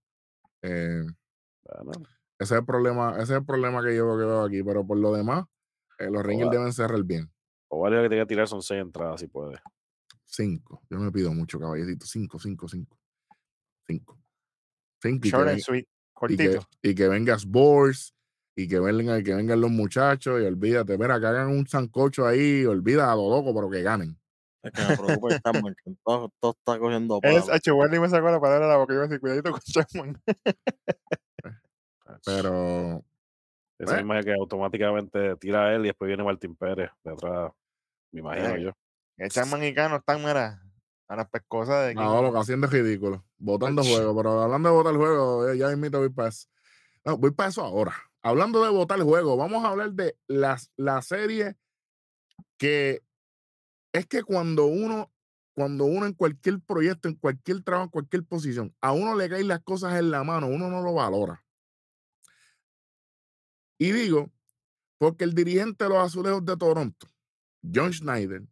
[0.62, 1.04] Eh,
[1.84, 2.06] Bueno,
[2.40, 4.98] ese es el problema, ese es el problema que yo que veo aquí, pero por
[4.98, 5.46] lo demás,
[6.00, 7.32] eh, los Rangers deben cerrar bien.
[7.68, 9.60] o vale lo que tenga que tirar son seis entradas si puede.
[10.26, 10.82] Cinco.
[10.90, 12.06] Yo me pido mucho, caballecito.
[12.06, 12.98] Cinco, cinco, cinco.
[13.86, 14.20] Cinco.
[15.02, 15.28] Cinco.
[15.28, 16.68] Y que, and sweet, y que, cortito.
[16.82, 18.14] y que vengas Boars
[18.60, 22.66] y que vengan, que vengan los muchachos y olvídate, mira, que hagan un sancocho ahí,
[22.66, 24.20] olvida a lo loco, pero que ganen.
[24.62, 27.54] Es que me preocupa el Chapman, que todo, todo está cogiendo Es, palo.
[27.54, 27.72] H.
[27.72, 28.94] Wendy me sacó la palabra de la boca.
[28.94, 30.22] Yo iba a decir, cuidadito con Chapman.
[32.26, 33.06] Pero
[33.78, 34.02] Esa eh.
[34.02, 37.54] imagen que automáticamente tira a él y después viene Martín Pérez detrás,
[38.12, 38.72] me imagino Eh, yo.
[39.16, 40.62] El Chapman y Cano están, mira,
[41.08, 43.24] a las pescosas de no, lo que haciendo es ridículo.
[43.38, 46.50] Votando juego, pero hablando de votar el juego, ya invito voy para eso.
[47.06, 47.94] No, voy para eso ahora.
[48.22, 51.56] Hablando de votar el juego, vamos a hablar de las, la serie
[52.58, 53.02] que
[53.94, 55.12] es que cuando uno,
[55.56, 59.48] cuando uno en cualquier proyecto, en cualquier trabajo, en cualquier posición, a uno le caen
[59.48, 61.46] las cosas en la mano, uno no lo valora.
[63.78, 64.30] Y digo,
[64.98, 67.08] porque el dirigente de los azulejos de Toronto,
[67.74, 68.44] John Schneider,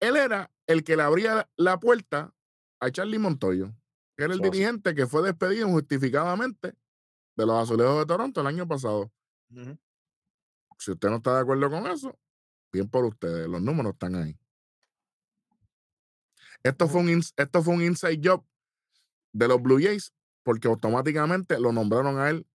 [0.00, 2.34] él era el que le abría la puerta
[2.80, 3.74] a Charlie Montoyo,
[4.16, 6.74] que era el dirigente que fue despedido injustificadamente
[7.36, 9.10] de los azulejos de Toronto el año pasado.
[10.78, 12.18] Si usted no está de acuerdo con eso,
[12.72, 14.38] bien por ustedes, los números están ahí.
[16.62, 18.44] Esto fue un, esto fue un inside job
[19.32, 22.46] de los Blue Jays porque automáticamente lo nombraron a él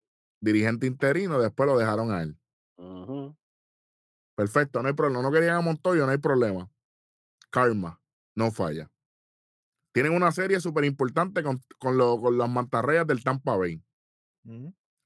[0.42, 2.38] dirigente interino, después lo dejaron a él.
[4.36, 5.22] Perfecto, no hay problema.
[5.22, 6.70] No querían a Montoyo, no hay problema.
[7.50, 8.02] Karma,
[8.36, 8.90] no falla.
[9.92, 13.84] Tienen una serie súper importante con, con, lo- con las mantarrayas del Tampa Bay.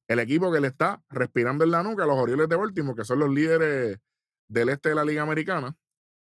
[0.08, 3.06] El equipo que le está respirando en la nuca a los Orioles de Baltimore, que
[3.06, 4.00] son los líderes
[4.48, 5.76] del este de la Liga Americana.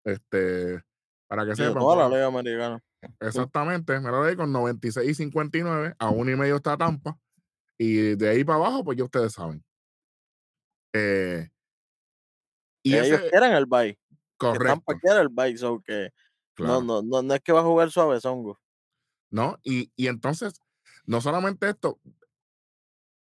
[0.03, 0.81] Este,
[1.27, 1.79] para que Sí, sepan.
[1.79, 2.84] toda la pues, Liga Americana.
[3.19, 7.17] Exactamente, me lo leí con 96 y 59, a uno y medio está Tampa,
[7.77, 9.63] y de ahí para abajo, pues ya ustedes saben.
[10.93, 11.49] Eh,
[12.84, 13.93] y Ellos ese, quieren el bye.
[13.93, 13.99] Que
[14.38, 16.10] correcto, Tampa quiere el bye, so que
[16.53, 18.60] claro, no, no, no, no es que va a jugar suave songo.
[19.31, 19.57] ¿no?
[19.63, 20.60] Y, y entonces,
[21.05, 21.99] no solamente esto,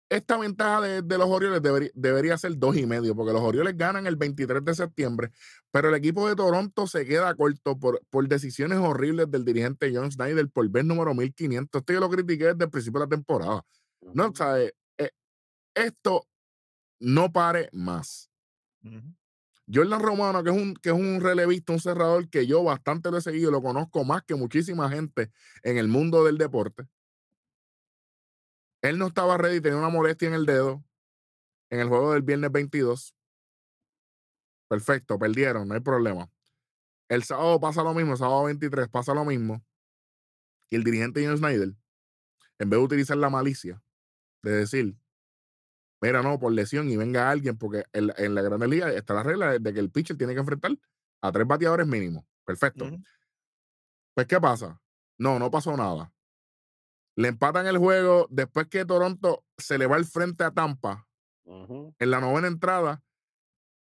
[0.10, 3.78] esta ventaja de, de los Orioles debería, debería ser dos y medio, porque los Orioles
[3.78, 5.32] ganan el 23 de septiembre,
[5.72, 10.12] pero el equipo de Toronto se queda corto por, por decisiones horribles del dirigente John
[10.12, 11.80] Snyder por ver número 1500.
[11.80, 13.66] Esto yo lo critiqué desde el principio de la temporada.
[14.14, 14.34] No.
[14.34, 14.74] ¿sabes?
[14.98, 15.12] Eh,
[15.76, 16.28] esto
[17.00, 18.30] no pare más.
[18.84, 19.14] Ujú.
[19.72, 23.18] Jordan Romano, que es un, que es un relevista, un cerrador que yo bastante lo
[23.18, 25.30] he seguido, lo conozco más que muchísima gente
[25.62, 26.86] en el mundo del deporte.
[28.82, 30.84] Él no estaba ready, tenía una molestia en el dedo
[31.70, 33.16] en el juego del viernes 22.
[34.68, 36.30] Perfecto, perdieron, no hay problema.
[37.10, 39.64] El sábado pasa lo mismo, el sábado 23 pasa lo mismo.
[40.70, 41.74] Y el dirigente John Snyder,
[42.60, 43.82] en vez de utilizar la malicia,
[44.44, 44.96] de decir,
[46.02, 49.14] mira, no, por lesión y venga alguien, porque en, la- en la Grande Liga está
[49.14, 50.72] la regla de que el pitcher tiene que enfrentar
[51.22, 52.28] a tres bateadores mínimo.
[52.46, 52.86] Perfecto.
[54.14, 54.80] Pues, ¿qué pasa?
[55.18, 56.12] No, no pasó nada.
[57.20, 61.06] Le empatan el juego después que Toronto se le va al frente a Tampa
[62.00, 63.04] en la novena entrada.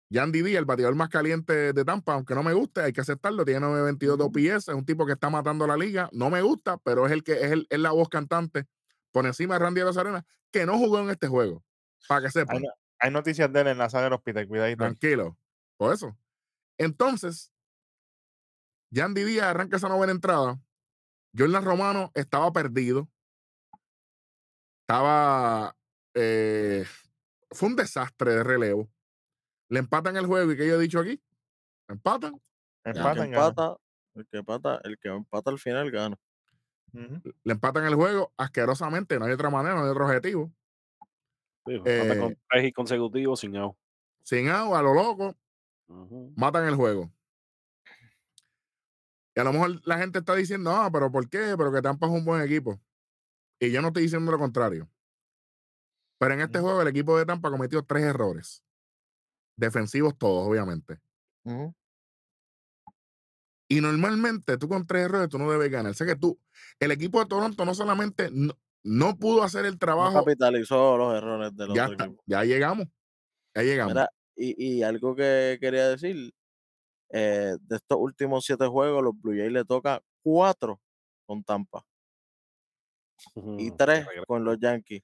[0.10, 3.44] Yandy Díaz, el bateador más caliente de Tampa, aunque no me guste, hay que aceptarlo,
[3.44, 4.24] tiene 9.22 de.
[4.24, 7.24] OPS, es un tipo que está matando la liga, no me gusta, pero es el
[7.26, 8.68] que es, el- es la voz cantante
[9.12, 11.62] por encima de Randy Arozarena, que no jugó en este juego,
[12.08, 12.62] para que Hay, sepan.
[12.62, 12.70] no-
[13.00, 14.78] hay noticias de él en la sala del hospital, cuidadito.
[14.78, 15.38] Tranquilo.
[15.76, 16.16] Por eso.
[16.78, 17.52] Entonces,
[18.92, 20.58] Yandy Díaz arranca esa novena entrada.
[21.38, 23.10] Jordan Romano estaba perdido.
[24.88, 25.76] Estaba.
[26.14, 26.86] eh,
[27.52, 28.88] fue un desastre de relevo.
[29.70, 31.22] Le empatan el juego y que yo he dicho aquí.
[31.90, 32.34] Empatan.
[32.84, 33.78] El que Empatan, empata,
[34.16, 36.18] el que empata, el que empata al final gana.
[37.44, 39.18] Le empatan el juego asquerosamente.
[39.20, 40.54] No hay otra manera, no hay otro objetivo.
[41.66, 43.76] Sí, empata con Eh, tres y consecutivos sin out.
[44.24, 45.36] Sin agua, a lo loco,
[46.36, 47.12] matan el juego.
[49.36, 51.56] Y a lo mejor la gente está diciendo, ah, pero ¿por qué?
[51.58, 52.80] Pero que Tampa es un buen equipo.
[53.60, 54.90] Y yo no estoy diciendo lo contrario.
[56.20, 58.64] Pero en este juego el equipo de Tampa cometió tres errores.
[59.58, 61.00] Defensivos todos, obviamente.
[63.68, 65.94] Y normalmente tú con tres errores tú no debes ganar.
[65.96, 66.40] Sé que tú,
[66.80, 71.16] el equipo de Toronto no solamente no, no pudo hacer el No trabajo, capitalizó los
[71.18, 72.24] errores del ya, otro está, equipo.
[72.28, 72.88] ya llegamos.
[73.56, 73.94] Ya llegamos.
[73.94, 76.34] Mira, y, y algo que quería decir,
[77.12, 80.80] eh, de estos últimos siete juegos, los Blue Jays le toca cuatro
[81.26, 81.84] con Tampa
[83.58, 85.04] y tres con los Yankees.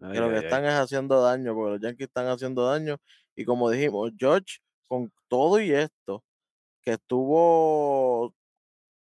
[0.00, 2.96] Ay, Que lo que ay, están es haciendo daño, porque los Yankees están haciendo daño.
[3.36, 6.24] Y como dijimos, George, con todo y esto,
[6.82, 8.34] que estuvo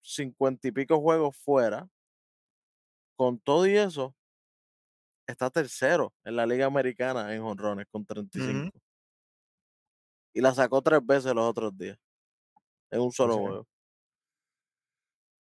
[0.02, 1.90] cincuenta y pico juegos fuera,
[3.16, 4.16] con todo y eso,
[5.26, 8.68] está tercero en la Liga Americana en jonrones con 35.
[8.68, 8.80] Ujú.
[10.34, 11.98] Y la sacó tres veces los otros días.
[12.92, 13.40] En un solo Sí.
[13.40, 13.68] juego.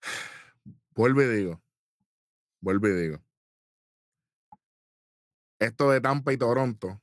[0.95, 1.61] Vuelvo y digo.
[2.61, 3.17] Vuelvo y digo.
[5.59, 7.01] Esto de Tampa y Toronto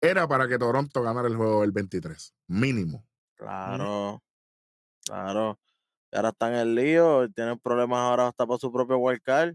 [0.00, 2.34] era para que Toronto ganara el juego del 23.
[2.48, 3.06] Mínimo.
[3.36, 4.22] Claro,
[5.04, 5.58] claro.
[6.12, 9.54] Y ahora están en el lío, tienen problemas ahora hasta para su propio wildcard.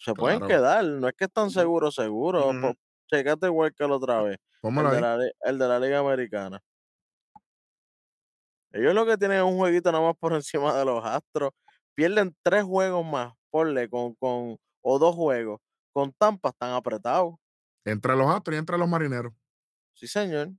[0.00, 0.54] Se pueden Claro.
[0.54, 2.54] quedar, no es que están seguros, seguros.
[2.60, 2.74] Po-
[3.10, 4.38] Checate el wildcard otra vez.
[4.62, 6.60] El de, la, el de la Liga Americana.
[8.72, 11.52] Ellos lo que tienen es un jueguito nada más por encima de los Astros.
[11.98, 15.60] Pierden tres juegos más, ponle, con, con, o dos juegos.
[15.92, 17.34] Con Tampa están apretados.
[17.84, 19.32] Entre los Astros y entre los Marineros.
[19.94, 20.50] Sí, señor.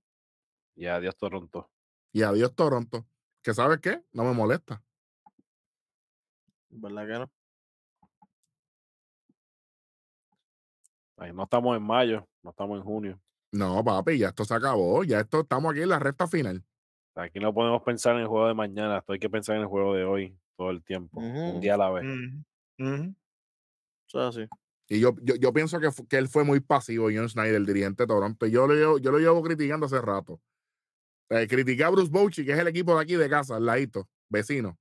[0.76, 1.72] Y adiós Toronto.
[2.12, 3.08] Y adiós Toronto.
[3.42, 4.04] Que sabes qué?
[4.12, 4.84] No me molesta.
[6.72, 7.32] ¿Verdad que no?
[11.16, 13.22] Ay, no estamos en mayo, no estamos en junio.
[13.54, 15.06] No, papi, ya esto se acabó.
[15.06, 16.66] Ya esto estamos aquí en la recta final.
[17.16, 19.68] Aquí no podemos pensar en el juego de mañana, esto hay que pensar en el
[19.70, 22.06] juego de hoy todo el tiempo, un día a la vez.
[22.78, 24.46] Es así.
[24.90, 28.04] Y yo, yo, yo pienso que, que él fue muy pasivo, John Snyder, el dirigente
[28.04, 28.46] de Toronto.
[28.46, 30.42] y Yo lo, llevo, yo lo llevo criticando hace rato.
[31.30, 34.10] Eh, critiqué a Bruce Bochy, que es el equipo de aquí de casa, al ladito,
[34.30, 34.78] vecino.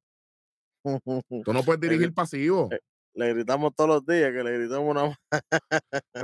[1.45, 2.69] Tú no puedes dirigir pasivo.
[2.73, 2.81] eh,
[3.15, 5.17] Le gritamos todos los días que le gritamos una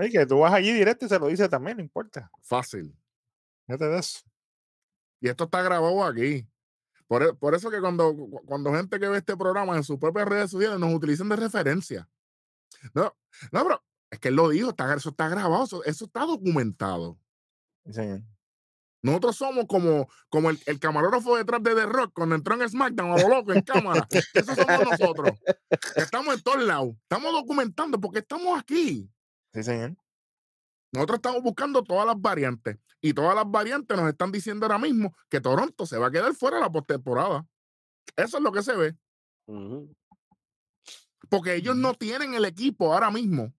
[0.00, 2.28] Oye, que tú vas allí directo y se lo dice también, no importa.
[2.42, 2.92] Fácil.
[3.66, 4.20] Fíjate de eso.
[5.20, 6.44] Y esto está grabado aquí.
[7.14, 9.98] Por, e- por eso que cuando, cu- cuando gente que ve este programa en sus
[9.98, 12.08] propias redes sociales nos utilizan de referencia.
[12.92, 13.14] No,
[13.52, 17.16] no, pero es que él lo dijo, está, eso está grabado, eso, eso está documentado.
[17.86, 18.22] Sí, señor.
[19.02, 23.12] Nosotros somos como, como el, el camarógrafo detrás de The Rock cuando entró en SmackDown
[23.12, 24.08] a lo loco en cámara.
[24.34, 25.38] Eso somos nosotros.
[25.94, 26.96] estamos en todos lados.
[27.02, 29.08] Estamos documentando porque estamos aquí.
[29.52, 29.94] Sí, señor.
[30.94, 32.78] Nosotros estamos buscando todas las variantes.
[33.00, 36.32] Y todas las variantes nos están diciendo ahora mismo que Toronto se va a quedar
[36.34, 37.44] fuera de la postemporada.
[38.14, 38.96] Eso es lo que se ve.
[41.28, 43.52] Porque ellos no tienen el equipo ahora mismo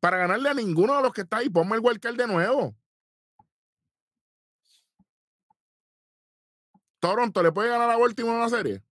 [0.00, 1.50] para ganarle a ninguno de los que está ahí.
[1.50, 2.74] Ponme el wildcard de nuevo.
[7.00, 8.82] Toronto le puede ganar a Baltimore en una serie.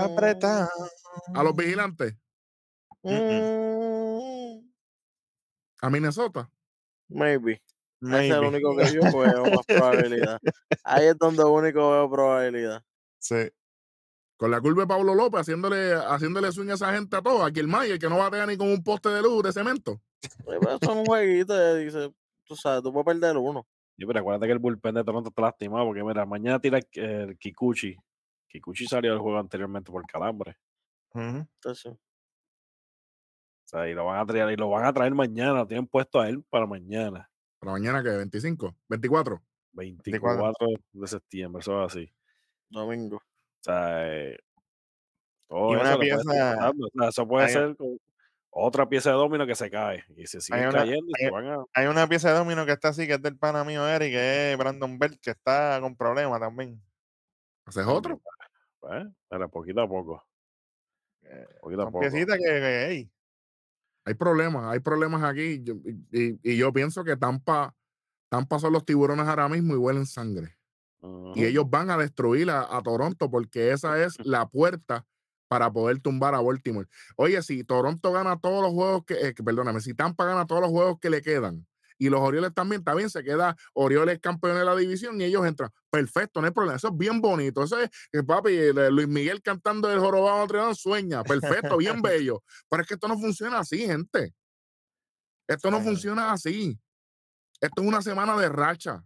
[0.00, 0.68] Apretado.
[1.32, 2.16] A los vigilantes.
[3.02, 3.89] mm,
[5.82, 6.50] A Minnesota.
[7.08, 7.62] Maybe.
[8.02, 8.48] Ese es el Maybe.
[8.48, 9.00] único que yo
[9.44, 10.40] veo más probabilidad.
[10.84, 12.82] Ahí es donde único veo probabilidad.
[13.18, 13.50] Sí.
[14.36, 17.46] Con la curva de Pablo López haciéndole, haciéndole swing a esa gente a todos.
[17.46, 20.00] Aquí el Mayer que no batea ni con un poste de luz de cemento.
[20.22, 22.14] Sí, pero Eso es un jueguito, dice,
[22.44, 23.66] tú sabes, tú puedes perder uno.
[23.98, 27.36] Yo, pero acuérdate que el bullpen de Toronto está lastimado porque, mira, mañana tira el,
[27.36, 27.94] Kikuchi.
[28.48, 30.56] Kikuchi salió del juego anteriormente por calambre.
[31.12, 31.92] Entonces,
[33.70, 36.20] sea, y lo van a traer, y lo van a traer mañana, lo tienen puesto
[36.20, 37.30] a él para mañana.
[37.58, 39.42] Para mañana que 25, 24.
[39.72, 40.54] 24
[40.92, 42.12] de septiembre, eso es así.
[42.68, 43.16] domingo.
[43.16, 44.38] O sea, eh,
[45.48, 46.20] todo Y una eso, pieza-.
[46.70, 47.76] O sea, eso puede hay- ser
[48.52, 51.30] otra pieza de domino que se cae y se siguen una- cayendo y se hay-
[51.30, 51.64] van a.
[51.74, 54.52] Hay una pieza de domino que está así, que es del pana mío Eric, que
[54.52, 56.80] es Brandon Bell, que está con problemas también.
[57.66, 58.20] ¿Haces otro?
[58.80, 60.24] Pues, pero poquito a poco.
[61.22, 62.00] Eh, Poquito a poco.
[62.00, 63.10] piecitas que, que, ey,
[64.10, 65.62] Hay problemas, hay problemas aquí.
[65.62, 65.76] yo-
[66.12, 67.74] y, y- yo pienso que Tampa,
[68.30, 70.56] Tampa son los tiburones ahora mismo y huelen sangre.
[71.36, 75.06] Y ellos van a destruir a, a Toronto porque esa es la puerta
[75.48, 76.88] para poder tumbar a Baltimore.
[77.16, 80.70] Oye, si Toronto gana todos los juegos que, eh, perdóname, si Tampa gana todos los
[80.70, 81.66] juegos que le quedan
[82.00, 85.46] y los Orioles también, está bien, se queda Orioles campeón de la división y ellos
[85.46, 85.70] entran.
[85.90, 86.76] Perfecto, no hay problema.
[86.76, 87.62] Eso es bien bonito.
[87.62, 91.22] Eso es, que papi, el- Luis Miguel cantando el jorobado Notre Dame sueña.
[91.22, 92.42] Perfecto, bien bello.
[92.68, 94.34] Pero es que esto no funciona así, gente.
[95.46, 96.78] Esto no funciona así.
[97.60, 99.04] Esto es una semana de racha.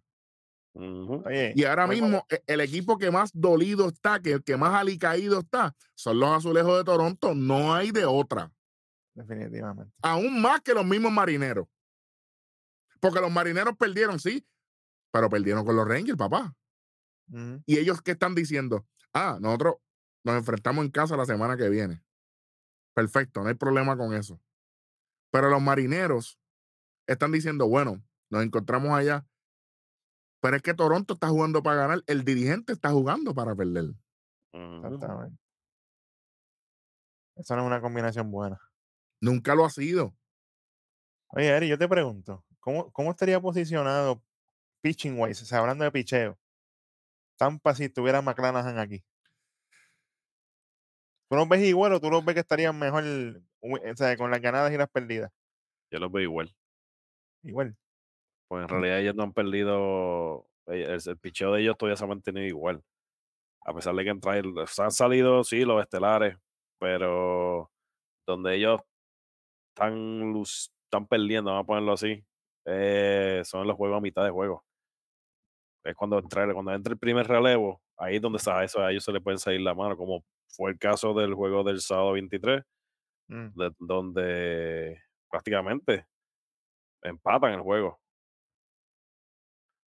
[0.77, 4.75] Oye, Y ahora mismo e- el equipo que más dolido está, que el que más
[4.75, 7.35] alicaído está, son los azulejos de Toronto.
[7.35, 8.53] No hay de otra.
[9.15, 9.93] definitivamente.
[10.03, 11.67] Aún más que los mismos marineros.
[13.05, 14.49] Porque los marineros perdieron, sí,
[15.13, 16.57] pero perdieron con los Rangers, papá.
[17.67, 18.87] Y ellos qué están diciendo?
[19.13, 19.75] Ah, nosotros
[20.25, 22.03] nos enfrentamos en casa la semana que viene.
[22.95, 24.41] Perfecto, no hay problema con eso.
[25.31, 26.41] Pero los marineros
[27.07, 29.27] están diciendo, bueno, nos encontramos allá.
[30.41, 32.03] Pero es que Toronto está jugando para ganar.
[32.07, 33.93] El dirigente está jugando para perder.
[34.51, 35.39] Exactamente.
[37.37, 38.59] Esa no es una combinación buena.
[39.21, 40.17] Nunca lo ha sido.
[41.29, 44.23] Oye, Eric, yo te pregunto, ¿cómo, cómo estaría posicionado
[44.81, 45.43] pitching wise?
[45.43, 46.39] O sea, hablando de picheo.
[47.37, 49.05] Tampa si tuviera McClanahan aquí.
[51.29, 53.05] ¿Tú los ves igual o tú los ves que estarían mejor
[53.61, 55.31] o sea, con las ganadas y las perdidas?
[55.91, 56.55] Yo los veo igual.
[57.43, 57.77] Igual.
[58.49, 60.49] Pues en realidad ellos no han perdido.
[60.69, 62.83] eh, El, el picheo de ellos todavía se ha mantenido igual.
[63.67, 66.37] A pesar de que han, traído, han salido, sí, los estelares,
[66.79, 67.71] pero
[68.27, 68.81] donde ellos
[69.71, 72.25] están, luz- están perdiendo, vamos a ponerlo así,
[72.67, 74.65] eh, son los juegos a mitad de juego.
[75.85, 79.05] Es cuando entra, cuando entra el primer relevo, ahí es donde está eso, a ellos
[79.05, 82.63] se le pueden salir la mano, como fue el caso del juego del sábado 23,
[83.29, 86.07] Mm, de- donde prácticamente
[87.03, 88.01] empatan el juego.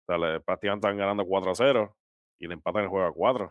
[0.02, 1.96] O sea, le- prácticamente están ganando 4 a 0
[2.40, 3.46] y le empatan el juego a 4.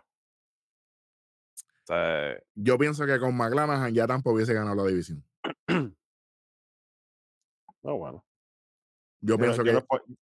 [1.83, 5.22] O sea, Yo pienso que con McClanahan ya Tampa hubiese ganado la división.
[7.83, 8.24] no, bueno.
[9.27, 9.85] Yo, Yo, pienso yo que los,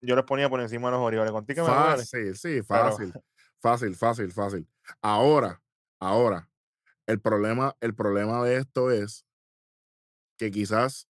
[0.02, 1.32] yo los ponía por encima de los Orioles.
[1.32, 3.12] Contigo me fácil, sí, pero- fácil,
[3.60, 4.68] fácil, fácil, fácil.
[5.00, 5.62] Ahora,
[6.00, 6.48] ahora,
[7.06, 9.24] el problema, el problema de esto es
[10.38, 11.08] que quizás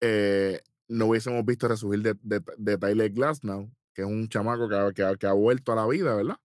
[0.00, 4.76] eh, no hubiésemos visto resurgir de, de, de Tyler Glasnow, que es un chamaco que
[4.76, 6.36] ha, que ha- que ha vuelto a la vida, ¿verdad?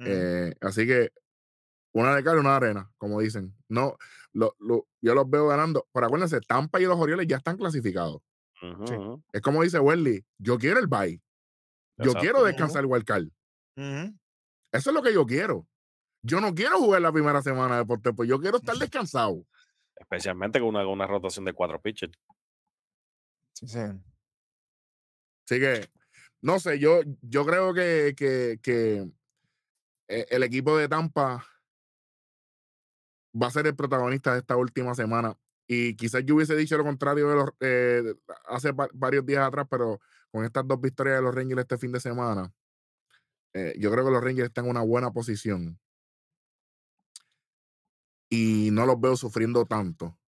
[0.00, 1.10] Eh, así que
[1.94, 3.56] una de cal y una de arena, como dicen.
[3.68, 3.96] No,
[4.32, 5.88] lo, lo- yo los veo ganando.
[5.92, 8.20] Pero acuérdense, Tampa y los Orioles ya están clasificados.
[8.60, 8.94] Sí.
[9.32, 11.20] Es como dice Welly, yo quiero el bye.
[11.96, 12.20] Yo exacto.
[12.20, 13.32] quiero descansar el.
[14.72, 15.66] Eso es lo que yo quiero.
[16.22, 19.46] Yo no quiero jugar la primera semana de deporte, pues yo quiero estar descansado.
[19.96, 22.12] Especialmente con una, una rotación de cuatro pitchers.
[23.54, 23.80] Sí, sí.
[25.48, 25.88] Así que,
[26.42, 29.10] no sé, yo, yo creo que, que, que
[30.08, 31.44] eh, el equipo de Tampa
[33.40, 35.36] va a ser el protagonista de esta última semana.
[35.70, 38.14] Y quizás yo hubiese dicho lo contrario de los, eh,
[38.46, 40.00] hace va- varios días atrás, pero
[40.32, 42.54] con estas dos victorias de los Rangers este fin de semana,
[43.52, 45.78] eh, yo creo que los Rangers están en una buena posición.
[48.30, 50.18] Y no los veo sufriendo tanto.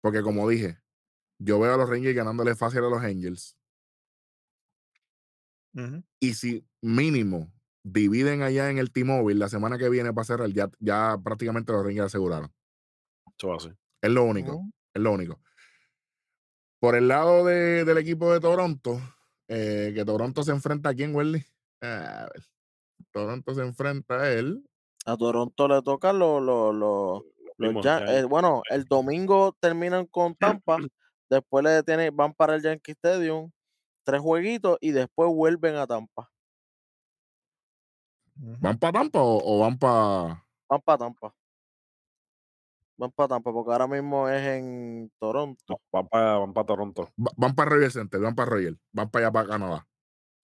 [0.00, 0.78] Porque como dije,
[1.38, 3.56] yo veo a los Rangers ganándole fácil a los Angels.
[6.20, 7.52] Y si mínimo
[7.82, 11.84] dividen allá en el T-Mobile la semana que viene para cerrar, ya, ya prácticamente los
[11.84, 12.52] Rangers aseguraron.
[13.38, 13.70] Eso así.
[14.06, 14.62] Es lo único.
[14.94, 15.40] Es lo único.
[16.78, 19.00] Por el lado de- del equipo de Toronto,
[19.48, 21.44] eh, que Toronto se enfrenta a quién, Welly?
[21.80, 22.44] A ver,
[23.10, 24.64] Toronto se enfrenta a él.
[25.04, 26.40] A Toronto le toca los,
[27.58, 28.12] mismos Yan- Giants.
[28.12, 30.76] eh, bueno, el domingo terminan con Tampa,
[31.28, 33.50] después le tienen, van para el Yankee Stadium,
[34.04, 36.30] tres jueguitos y después vuelven a Tampa.
[38.36, 40.44] ¿Van para Tampa o, o van para.?
[40.68, 41.34] Van para Tampa.
[42.98, 45.62] Van para Tampa, porque ahora mismo es en Toronto.
[45.68, 47.10] No, van para van pa Toronto.
[47.16, 49.88] Van para Royal Center, van para Royal, van para allá para Canadá.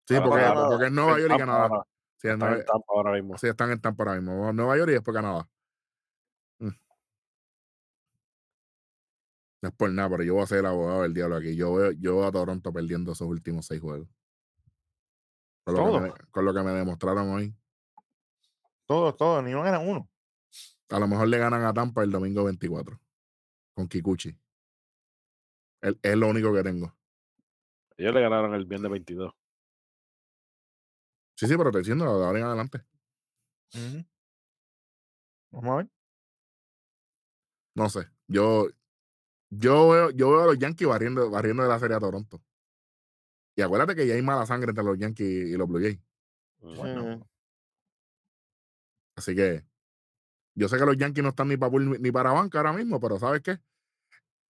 [0.06, 0.68] Sí, Ahora porque, Canadá.
[0.68, 1.62] porque es Nueva York y Canadá.
[1.62, 1.82] ahora,
[2.18, 3.38] Sí, es están Nueva- en Tampa ahora mismo.
[3.38, 4.52] sí, están en Tampa ahora mismo.
[4.52, 5.48] Nueva York y después Canadá.
[6.58, 6.68] Mm.
[9.62, 11.56] No es por nada, pero yo voy a ser el abogado del diablo aquí.
[11.56, 14.08] Yo veo, yo veo a Toronto perdiendo esos últimos seis juegos.
[15.64, 17.54] Con lo, que me, con lo que me demostraron hoy.
[18.86, 20.08] Todos, todos, ni uno ganan uno.
[20.92, 23.00] A lo mejor le ganan a Tampa el domingo 24.
[23.74, 24.36] Con Kikuchi.
[25.80, 26.94] Es, es lo único que tengo.
[27.96, 29.32] Ellos le ganaron el viernes 22.
[31.34, 32.84] Sí, sí, pero te diciendo, de ahora en adelante.
[35.50, 35.88] Vamos a ver.
[37.74, 38.06] No sé.
[38.28, 38.68] Yo,
[39.50, 42.42] yo veo, yo veo a los Yankees barriendo, barriendo de la serie a Toronto.
[43.56, 45.98] Y acuérdate que ya hay mala sangre entre los Yankees y los Blue Jays.
[46.60, 47.22] Bueno, Mm,
[49.16, 49.64] Así que
[50.54, 53.18] yo sé que los Yankees no están ni para ni para banca ahora mismo, pero
[53.18, 53.58] ¿sabes qué?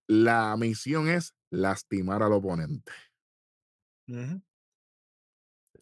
[0.07, 2.92] La misión es lastimar al oponente.
[4.09, 4.42] Ujú.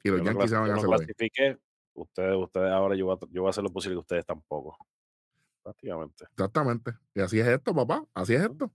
[0.03, 0.99] Y los yo no Yankees se clasi- van yo a no hacer bien.
[0.99, 1.59] clasifique.
[1.95, 4.77] Ustedes, ustedes ahora yo voy, a, yo voy a hacer lo posible que ustedes tampoco.
[5.63, 6.25] Prácticamente.
[6.25, 6.93] Exactamente.
[7.15, 8.07] Y así es esto, papá.
[8.15, 8.73] Así es esto.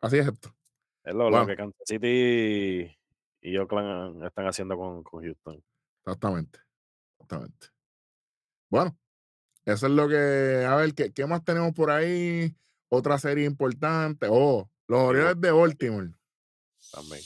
[0.00, 0.54] Así es esto.
[1.02, 2.96] Es lo, que Kansas City
[3.40, 5.62] y Oakland están haciendo con, con Houston.
[6.04, 6.60] Exactamente.
[7.18, 7.68] Exactamente.
[8.70, 8.96] Bueno,
[9.66, 10.64] eso es lo que.
[10.68, 12.54] A ver, ¿qué, qué más tenemos por ahí?
[12.88, 14.26] Otra serie importante.
[14.30, 16.10] Oh, los Orioles de Baltimore.
[16.92, 17.22] También.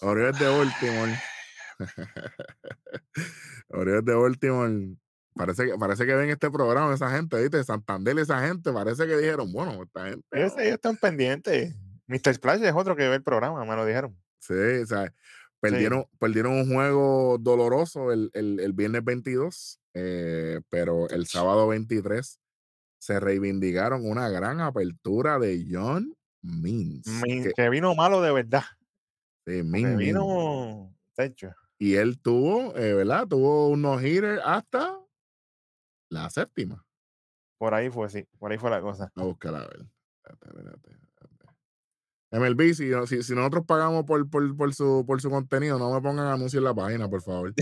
[0.00, 1.18] Orioles de Baltimore.
[3.68, 4.96] Orioles de Baltimore.
[5.34, 7.62] Parece que, parece que ven este programa esa gente, ¿viste?
[7.62, 8.72] Santander, esa gente.
[8.72, 10.26] Parece que dijeron, bueno, esta gente.
[10.32, 11.74] Ellos, ellos están pendientes.
[12.06, 12.34] Mr.
[12.34, 14.16] Splash es otro que ve el programa, me lo dijeron.
[14.40, 15.12] Sí, o sea,
[15.60, 22.40] perdieron, perdieron un juego doloroso el, el- el viernes 22, eh, pero el sábado 23
[23.00, 27.06] se reivindicaron una gran apertura de John Means.
[27.22, 28.64] Mi- que- que vino malo de verdad.
[29.46, 29.98] sí, Min Min.
[29.98, 30.94] vino.
[31.14, 31.52] Techo.
[31.78, 33.26] Y él tuvo, eh, ¿verdad?
[33.28, 35.00] Tuvo unos hitters hasta
[36.10, 36.84] la séptima.
[37.58, 38.24] Por ahí fue, sí.
[38.38, 39.10] Por ahí fue la cosa.
[39.14, 39.86] A buscar a ver.
[40.24, 41.07] Espérate, espérate, espérate.
[42.30, 46.00] MLB, si, si, si nosotros pagamos por, por, por su, por su contenido, no me
[46.02, 47.54] pongan anuncios en la página, por favor.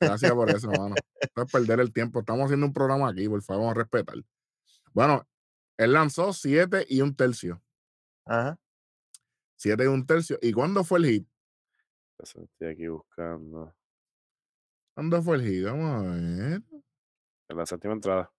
[0.00, 0.94] Gracias por eso, hermano.
[1.34, 2.20] No es perder el tiempo.
[2.20, 4.16] Estamos haciendo un programa aquí, por favor, vamos a respetar.
[4.92, 5.26] Bueno,
[5.78, 7.62] él lanzó siete y un tercio.
[8.26, 8.58] Ajá.
[9.56, 10.38] Siete y un tercio.
[10.42, 11.28] ¿Y cuándo fue el hit?
[12.18, 13.74] Eso Estoy aquí buscando.
[14.94, 15.64] ¿Cuándo fue el hit?
[15.64, 16.62] Vamos a ver.
[17.48, 18.30] En la séptima entrada.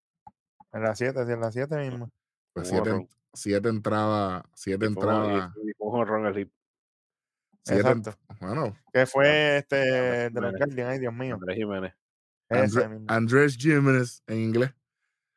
[0.76, 2.12] En las 7, sí, en las 7 mismo.
[2.54, 6.46] Pues Un siete, entradas, siete entradas, y un
[7.68, 8.16] Exacto.
[8.40, 10.54] bueno, Que fue este de los.
[10.54, 11.36] Guardians, ay Dios mío.
[11.36, 11.94] Andrés Jiménez.
[13.08, 14.72] Andrés Jiménez en inglés.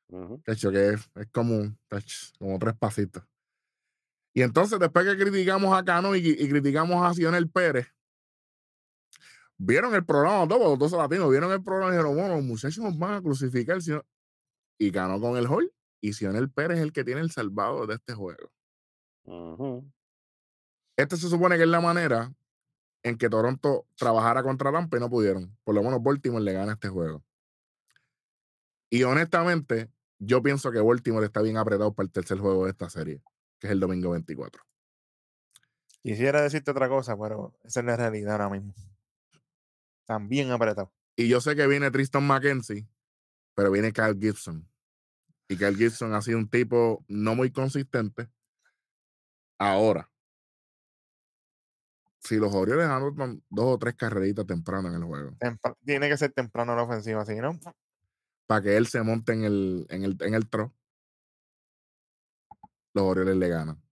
[0.09, 1.77] De hecho, que es, es como,
[2.39, 3.23] como tres pasitos.
[4.35, 7.89] Y entonces, después que criticamos a Cano y, y criticamos a Sionel Pérez,
[9.59, 12.79] vieron el programa, todos los dos latinos, vieron el programa y dijeron, bueno, los muchachos
[12.85, 13.83] nos van a crucificar.
[13.83, 14.05] si no-".
[14.79, 15.73] Y ganó con el hall.
[16.01, 18.51] Y Sionel Pérez es el que tiene el salvado de este juego.
[19.25, 19.91] Ujú.
[20.97, 22.33] Esta se supone que es la manera
[23.03, 25.57] en que Toronto trabajara contra Tampa y no pudieron.
[25.65, 27.25] Por lo menos Baltimore le gana este juego.
[28.91, 32.89] Y honestamente, yo pienso que Baltimore está bien apretado para el tercer juego de esta
[32.91, 33.23] serie,
[33.59, 34.63] que es el domingo 24.
[36.03, 38.73] Quisiera decirte otra cosa, pero esa es la realidad ahora mismo.
[40.01, 40.91] Están bien apretados.
[41.17, 42.89] Y yo sé que viene Tristan McKenzie,
[43.55, 44.67] pero viene Kyle Gibson.
[45.49, 48.29] Y Kyle Gibson ha sido un tipo no muy consistente.
[49.59, 50.11] Ahora,
[52.21, 55.37] si los Orioles anotan dos o tres carreritas temprano en el juego,
[55.85, 57.59] Tiene que ser temprano la ofensiva, si no,
[58.47, 60.75] para que él se monte en el, en el, en el tro,
[62.95, 63.83] los Orioles le ganan.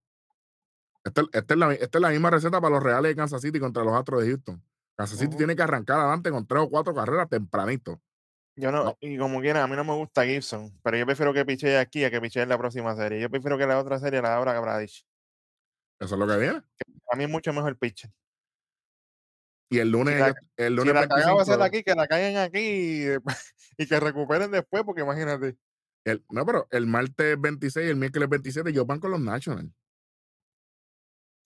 [1.03, 3.59] Esta, esta es la, esta es la misma receta para los Reales de Kansas City
[3.59, 4.61] contra los Astros de Houston.
[4.95, 8.01] Kansas City tiene que arrancar adelante con tres o cuatro carreras tempranito.
[8.57, 8.97] Yo no, No.
[8.99, 12.03] y como quiera, a mí no me gusta Gibson, pero yo prefiero que piche aquí
[12.03, 13.19] a que piche en la próxima serie.
[13.21, 15.05] Yo prefiero que la otra serie la abra Bradish.
[15.99, 16.61] Eso es lo que viene.
[17.11, 18.11] A mí es mucho mejor el pitcher.
[19.69, 21.83] Y el lunes, la- ellos- el Si lunes la cagada va a ser 25, aquí,
[21.83, 23.05] que la caigan aquí y,
[23.77, 25.57] y que recuperen después, porque imagínate.
[26.05, 29.69] el- no, pero el martes 26 y el miércoles 27 ellos van con los Nationals.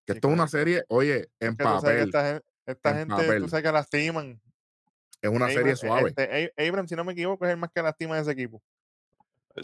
[0.06, 2.42] Que Sí, esto es una serie, oye, en que tú sabes que papel, esta, gen-
[2.68, 3.42] esta en gente, papel.
[3.44, 4.42] tú sabes que lastiman.
[5.22, 6.10] Es una Abram- serie suave.
[6.10, 8.62] Este, Abram, si no me equivoco, es el más que lastima de ese equipo.
[9.56, 9.62] Eh,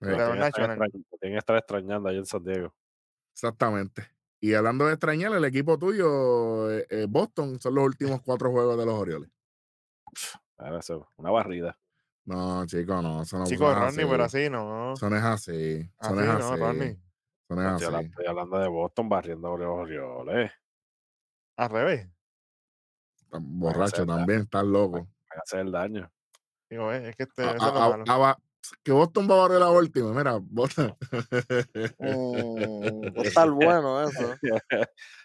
[0.00, 2.74] de los Tienen que estar extrañando allá en San Diego.
[3.32, 4.06] exactamente.
[4.40, 8.78] Y hablando de extrañar, el equipo tuyo, eh, eh, Boston, son los últimos cuatro juegos
[8.78, 9.30] de los Orioles.
[10.56, 11.76] Ahora eso, una barrida.
[12.24, 13.22] No, chico, no.
[13.22, 14.10] Eso no, Chico, es Ronnie, así.
[14.10, 14.92] pero así no.
[14.92, 15.90] Eso no es así.
[16.02, 16.60] No es no, así.
[16.60, 16.98] Ronnie.
[17.48, 18.08] No es Estoy, habla- así.
[18.08, 20.52] estoy hablando de Boston barriendo a los Orioles.
[21.56, 22.06] Al revés.
[23.30, 24.98] Borracho también, estás loco.
[25.28, 26.10] Van a hacer daño.
[26.70, 28.38] Digo, eh, es que este, A- a- a- a- va-
[28.82, 30.12] que Boston va a barrer la última.
[30.12, 30.94] Mira, Boston.
[31.98, 34.34] Mm, va a estar bueno eso.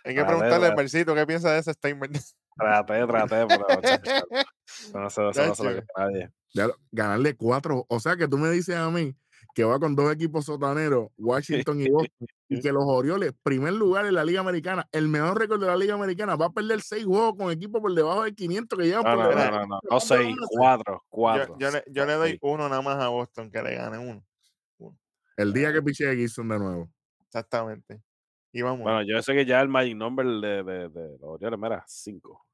[0.06, 2.18] Hay que preguntarle al Mercito qué piensa de ese statement.
[2.56, 5.64] Traté, traté, pero no se eso no se lo Chacho.
[5.64, 6.32] que nadie.
[6.54, 7.86] Ya ganarle cuatro.
[7.90, 9.16] O sea que tú me dices a mí
[9.56, 12.28] que va con dos equipos sotaneros, Washington y Boston,
[12.58, 15.76] y que los Orioles, primer lugar en la Liga Americana, el mejor récord de la
[15.76, 19.04] Liga Americana, va a perder seis juegos con equipos por debajo de 500 que llevan
[19.04, 21.58] No, por no, no, no, no, no, a seis, cuatro, Yo, cuatro.
[21.60, 24.24] yo le, yo le doy uno nada más a Boston, que le gane uno.
[25.36, 26.90] El día que piche Gibson de nuevo.
[27.26, 28.04] Exactamente.
[28.52, 28.84] Y vamos.
[28.84, 32.46] Bueno, yo sé que ya el magic number de, de, de los Orioles, mira, cinco.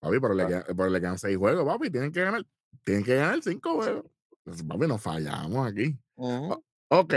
[0.00, 1.90] Papi, pero le, quedan, pero le quedan seis juegos, papi.
[1.90, 2.44] Tienen que ganar.
[2.84, 4.04] Tienen que ganar cinco juegos.
[4.44, 5.98] Papi, nos fallamos aquí.
[6.16, 6.62] Ujú.
[6.88, 7.14] Ok,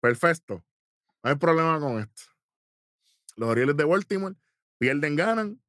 [0.00, 0.64] perfecto.
[1.22, 2.22] No hay problema con esto.
[3.36, 4.34] Los Orioles de Baltimore
[4.78, 5.60] pierden, ganan,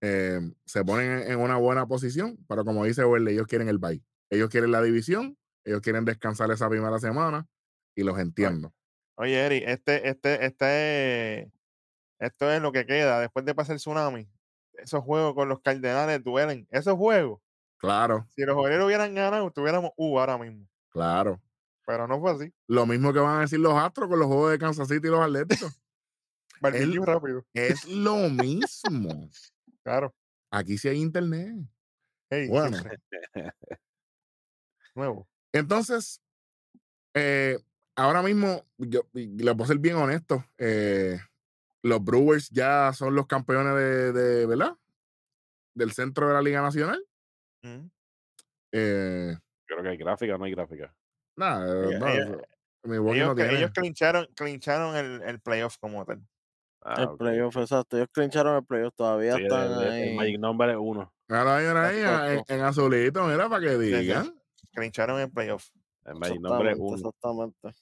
[0.00, 4.02] eh, se ponen en, una buena posición, pero como dice Werle, ellos quieren el bye.
[4.30, 7.46] Ellos quieren la división, ellos quieren descansar esa primera semana
[7.94, 8.72] y los entiendo.
[9.16, 11.52] Oye, Eri, este, este, este,
[12.18, 14.28] esto es lo que queda después de pasar el tsunami.
[14.72, 16.66] Esos juegos con los Cardenales duelen.
[16.70, 17.40] Esos juegos,
[17.76, 20.66] Claro, si los Orioles hubieran ganado, tuviéramos U ahora mismo.
[20.90, 21.40] claro.
[21.86, 22.52] Pero no fue así.
[22.68, 25.10] Lo mismo que van a decir los Astros con los juegos de Kansas City y
[25.10, 25.80] los Atléticos.
[26.60, 27.44] Barbecue rápido.
[27.52, 29.28] es lo mismo.
[29.84, 30.14] Claro.
[30.50, 31.52] Aquí sí hay internet.
[32.30, 32.78] Hey, Bueno.
[34.94, 35.28] Nuevo.
[35.52, 36.22] Entonces,
[37.14, 37.58] eh,
[37.96, 41.18] ahora mismo, yo les voy a ser bien honesto, eh,
[41.82, 44.74] los Brewers ya son los campeones de, de- ¿verdad?
[45.74, 47.04] Del centro de la Liga Nacional.
[47.62, 47.90] Ujú.
[48.72, 50.94] Eh, Creo que hay gráfica no hay gráfica.
[51.36, 53.54] Ellos- no, ellos- no tiene.
[53.58, 56.20] ellos clincharon, clincharon el, el playoff como tal.
[56.82, 57.18] Ah, el ok.
[57.18, 57.96] playoff, exacto.
[57.96, 60.14] Ellos clincharon el playoff, todavía Sí, están el- el ahí.
[60.16, 61.12] magic number es uno.
[61.28, 61.86] Ahora ahí, ahora
[62.24, 63.78] ahí, en, azulito, mira, para que sí.
[63.92, 64.38] digan.
[64.74, 65.70] Clincharon el playoff.
[66.04, 66.96] El magic number es Exactamente, uno.
[66.96, 67.74] exactamente.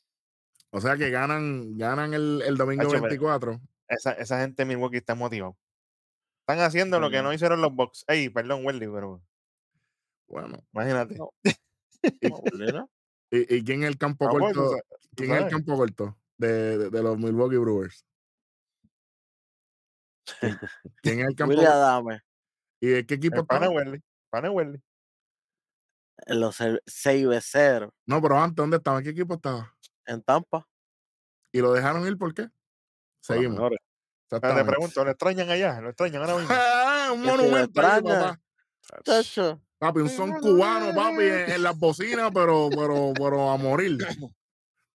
[0.70, 3.60] O sea que ganan, ganan el, el domingo Hacho, pero- 24.
[3.88, 5.52] Esa, esa gente en Milwaukee está motivada.
[6.46, 8.04] Están haciendo lo que no hicieron los Bucks.
[8.08, 9.20] Ey, perdón, Welly, pero
[10.28, 11.16] Bueno, imagínate.
[11.16, 11.30] No.
[13.32, 14.76] ¿y, y quién es el campo Ah, corto?
[15.16, 18.06] ¿Quién es el campo corto de, de- de los Milwaukee Brewers?
[21.02, 22.22] ¿Quién, es el campo corto?
[22.80, 23.68] ¿Y de qué equipo está?
[23.70, 24.82] Welly.
[26.26, 26.56] Los
[26.86, 28.98] 6 0 No, pero antes, ¿dónde estaba?
[28.98, 29.74] ¿En qué equipo estaba?
[30.06, 30.68] en Tampa.
[31.52, 32.48] ¿Y lo dejaron ir por qué?
[33.20, 33.70] Seguimos.
[34.28, 35.80] te pregunto, ¿lo extrañan allá?
[35.80, 36.54] ¿Lo extrañan ahora mismo?
[36.54, 38.20] Ah, un monumento ahí, extraña.
[38.20, 38.40] papá.
[39.04, 39.60] Chacho.
[39.82, 43.98] Papi, un son cubano, papi, en, en las bocinas, pero, pero, pero a morir.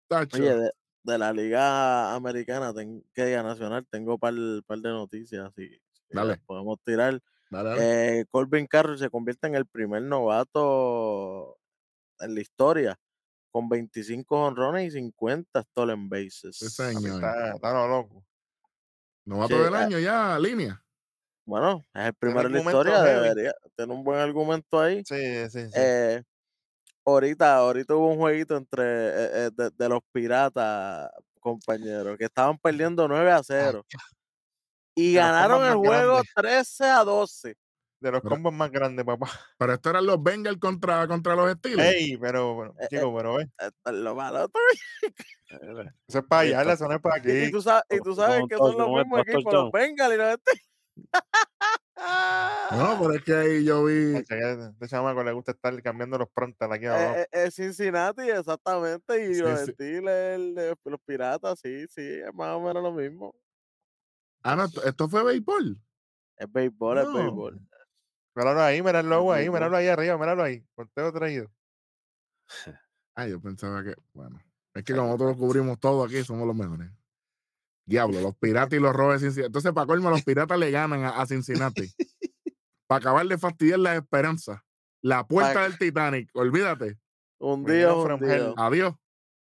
[0.08, 0.38] Tacho.
[0.38, 0.72] Oye, de,
[1.04, 4.34] de la Liga Americana, ten- que diga nacional, tengo par,
[4.66, 5.52] par de noticias.
[5.56, 5.70] Si
[6.10, 6.38] Dale.
[6.46, 7.22] podemos tirar.
[7.50, 8.20] Dale, dale.
[8.20, 11.58] Eh, Corbin Carroll se convierte en el primer novato
[12.22, 12.98] en la historia
[13.52, 16.60] con 25 honrones y 50 stolen bases.
[16.78, 17.16] Papi, señor.
[17.16, 18.24] está, está lo loco.
[19.26, 20.82] Novato Sí, del ah, año ya, línea.
[21.48, 23.22] Bueno, es el primero en la historia, heavy.
[23.30, 25.02] debería tener un buen argumento ahí.
[25.06, 25.72] Sí, sí, sí.
[25.76, 26.22] Eh,
[27.06, 32.58] ahorita, ahorita hubo un jueguito entre eh, eh, de, de los piratas, compañeros, que estaban
[32.58, 33.86] perdiendo 9 a 0.
[34.94, 36.34] Y De los ganaron el juego grandes.
[36.36, 37.56] 13 a 12.
[38.02, 39.28] de los pero- combos más grandes, papá.
[39.58, 41.94] Pero estos eran los Bengals contra, contra los Steelers.
[41.96, 44.52] Ey, pero, bueno, Eh, chico, pero, eh, Esto es lo malo.
[45.50, 47.32] Eh, eso es para allá, eso no es para Y, aquí.
[47.46, 49.72] y tú sabes, y tú sabes que son los mismos equipos, los.
[49.72, 50.52] Bengals y los este.
[52.72, 54.18] No, pero es que ahí yo vi.
[54.18, 57.16] Este chamaco le gusta estar cambiando los prontos aquí abajo.
[57.16, 59.72] Eh, eh, eh, Cincinnati, exactamente, y Sí, los sí.
[59.72, 63.36] Steelers, los piratas, sí, sí, es más o menos lo mismo.
[64.44, 65.80] Ah, no, esto, fue béisbol.
[66.38, 67.62] Es béisbol, es béisbol.
[68.36, 70.64] Míralo ahí, logo ahí, míralo ahí arriba, míralo ahí.
[70.76, 71.52] Conteo traído.
[73.20, 73.96] Ah, yo pensaba que.
[74.14, 74.40] Bueno,
[74.76, 76.92] es que como nosotros cubrimos todo aquí, somos los mejores.
[77.88, 79.48] Diablo, los piratas y los robes de Cincinnati.
[79.48, 81.90] Entonces, para colmo, los piratas le ganan a, a Cincinnati.
[82.88, 84.60] para acabar de fastidiar las esperanzas.
[85.02, 86.98] La puerta del Titanic, olvídate.
[87.40, 88.30] Hundido, from hell.
[88.30, 88.56] hundido.
[88.58, 88.96] Adiós.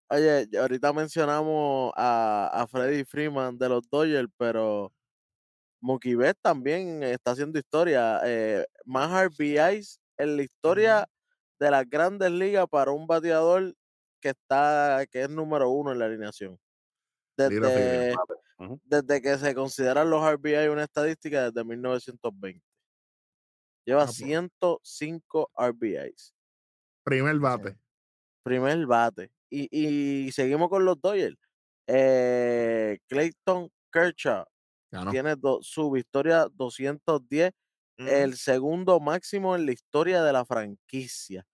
[0.09, 4.93] Oye, ahorita mencionamos a, a Freddy Freeman de los Dodgers, pero
[5.81, 8.21] Mookie Betts también está haciendo historia.
[8.25, 11.09] Eh, más RBIs en la historia
[11.59, 13.75] de las grandes ligas para un bateador
[14.21, 16.59] que está que es número uno en la alineación.
[17.37, 18.15] Desde,
[18.85, 22.63] desde que se consideran los RBI una estadística desde 1920.
[23.85, 24.17] Lleva Ah, pues.
[24.17, 26.35] 105 RBIs.
[27.05, 27.77] Primer bate.
[28.45, 29.31] Primer bate.
[29.51, 29.69] Y,
[30.27, 31.37] y seguimos con los Dodgers.
[31.87, 34.45] Eh, Clayton Kershaw
[34.91, 35.11] Ganó.
[35.11, 37.53] tiene do- su victoria 210
[37.99, 41.45] Mm, el segundo máximo en la historia de la franquicia.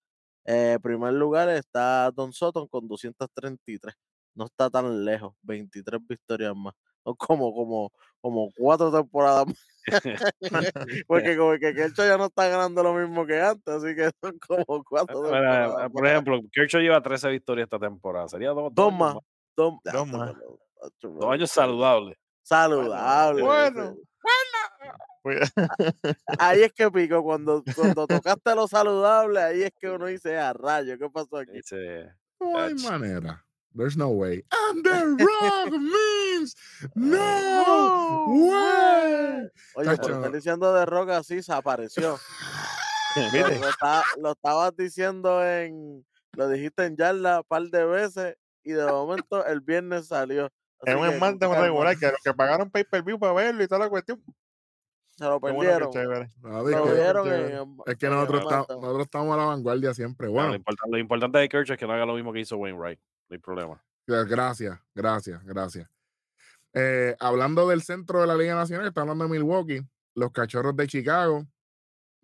[0.45, 3.93] Eh, primer lugar está Don Sutton con 233.
[4.39, 6.73] No está tan lejos, 23 victorias más.
[7.03, 9.57] Son como, como, como cuatro temporadas más.
[11.09, 14.39] Porque como que Kershaw ya no está ganando lo mismo que antes, así que son
[14.39, 16.13] como cuatro Mira, temporadas por más.
[16.13, 18.29] ejemplo, Kershaw lleva 13 victorias esta temporada.
[18.29, 19.15] Sería dos, Dos más.
[19.57, 20.37] Dos, Dos ah, más.
[21.03, 22.17] Dos años saludables.
[22.43, 23.43] Saludable.
[23.43, 23.83] Bueno.
[23.83, 24.03] ese.
[25.23, 25.53] pues,
[26.39, 30.53] Ahí es que pico, cuando, cuando tocaste lo saludable, ahí es que uno dice, a
[30.53, 31.55] rayo, ¿qué pasó aquí?
[31.55, 33.45] Dice, No hay manera.
[33.75, 34.45] There's no way.
[34.51, 36.55] And the rock means
[36.95, 39.49] no way.
[39.75, 40.13] Oye, por Chacho.
[40.17, 42.19] estar diciendo de Roca así, se apareció.
[43.17, 43.59] Lo, ¿viste?
[43.59, 46.05] lo está- lo estabas diciendo en,
[46.35, 50.45] lo dijiste en yarda un par de veces y de momento el viernes salió.
[50.81, 53.67] Así Es un esmalte regular que los que pagaron pay per view para verlo y
[53.67, 54.23] toda la cuestión.
[55.17, 55.91] Se lo bueno, perdieron.
[55.91, 56.29] chévere.
[56.43, 59.95] No, di Lo que- vieron en, es que nosotros, estamos, nosotros estamos a la vanguardia
[59.95, 60.29] siempre.
[60.29, 62.41] "Ah, Bueno, lo, importante, lo importante de Kershaw es que no haga lo mismo que
[62.41, 63.01] hizo Wainwright.
[63.29, 63.85] No hay problema.
[64.07, 65.89] Gracias, gracias, gracias.
[66.73, 69.87] Eh, hablando del centro de la Liga Nacional, está hablando de Milwaukee.
[70.15, 71.47] Los cachorros de Chicago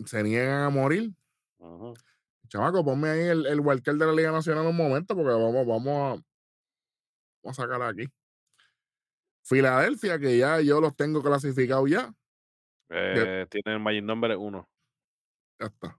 [0.05, 1.13] se niegan a morir.
[2.49, 6.25] Chamaco, ponme ahí el, el de la Liga Nacional un momento porque vamos, vamos a,
[7.43, 8.07] vamos a sacar aquí.
[9.43, 12.15] Filadelfia, que ya yo los tengo clasificados ya.
[12.89, 14.69] Eh, Tiene el Magic Number 1.
[15.61, 15.99] Ya está.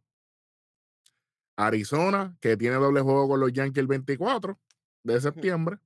[1.57, 4.59] Arizona, que tiene doble juego con los Yankees el 24
[5.05, 5.77] de septiembre.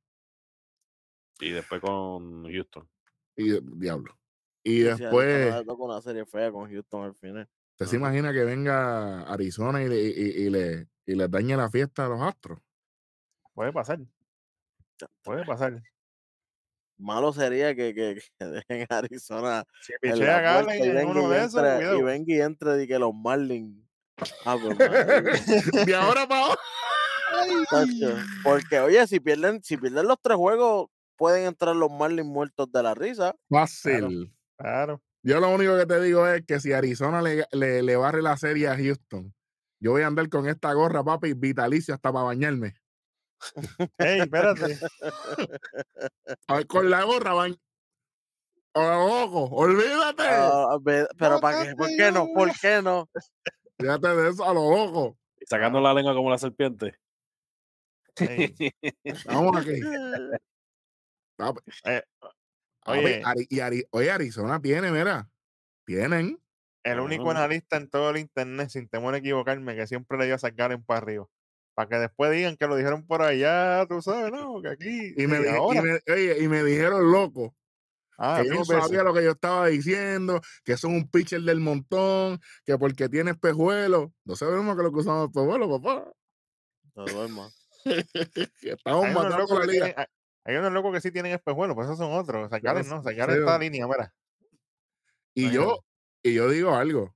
[1.40, 2.90] Y después con Houston.
[3.36, 4.18] Y diablo.
[4.64, 5.56] Y Sí, sí, después.
[5.56, 7.50] Le toca una serie fea con Houston al final.
[7.72, 8.08] ¿Usted se Ajá.
[8.08, 12.10] imagina que venga Arizona y le, y, y- le, y le dañe la fiesta a
[12.10, 12.60] los Astros?
[13.54, 14.00] Puede pasar.
[15.24, 15.82] Puede pasar.
[16.98, 21.38] Malo sería que, que, que dejen Arizona Si pichea Galen y en venga uno de
[21.46, 23.86] esos, entre, y venga y entre y que los Marlins.
[24.44, 24.78] Ah, pues.
[25.88, 26.60] De ahora para ahora.
[28.44, 32.84] Porque, oye, si pierden, si pierden los tres juegos, pueden entrar los Marlins muertos de
[32.84, 33.36] la risa.
[33.50, 34.34] Fácil.
[34.58, 35.02] Claro.
[35.22, 38.38] Yo lo único que te digo es que si Arizona le, le, le barre la
[38.38, 39.34] serie a Houston,
[39.82, 42.76] yo voy a andar con esta gorra, papi, vitalicio hasta para bañarme.
[43.98, 44.78] Ey, espérate.
[46.48, 47.56] A ver, con la gorra, bañ.
[48.74, 50.24] Ojo, olvídate.
[50.28, 50.78] Ah,
[51.18, 51.76] pero ¿para qué?
[51.76, 52.28] ¿Por qué no?
[52.34, 53.10] ¿Por qué no?
[53.78, 55.16] Fíjate de eso a los ojos.
[55.46, 56.96] Sacando la lengua como la serpiente.
[59.26, 59.80] Vamos aquí.
[61.38, 63.22] Papi, eh, papi, oye.
[63.24, 65.30] Ari- y Ari- oye, Arizona tiene, mira.
[65.86, 66.38] Tienen.
[66.84, 70.36] el único analista en todo el internet, sin temor a equivocarme, que siempre le dio
[70.36, 71.28] a sacar en para arriba.
[71.76, 74.62] Para que después digan que lo dijeron por allá, tú sabes, ¿no?
[74.62, 75.14] Que aquí.
[75.16, 75.82] Y me, y di- y ahora.
[75.82, 77.56] me- oye, y me dijeron loco.
[78.18, 81.62] ah, que yo no sabía lo que yo estaba diciendo, que son un pitcher del
[81.62, 84.12] montón, que porque tiene espejuelos.
[84.26, 86.12] No sabemos que lo que usamos espejuelos, papá.
[86.96, 87.50] No duerma.
[88.62, 89.86] Estamos Hay unos, matando locos la liga.
[89.86, 90.06] tienen, hay-
[90.46, 92.50] hay unos locos que sí tienen espejuelos, pues esos son otros.
[92.50, 94.14] Sacar no sacar esta línea, mira.
[95.36, 95.80] Y yo,
[96.24, 97.16] y yo digo algo.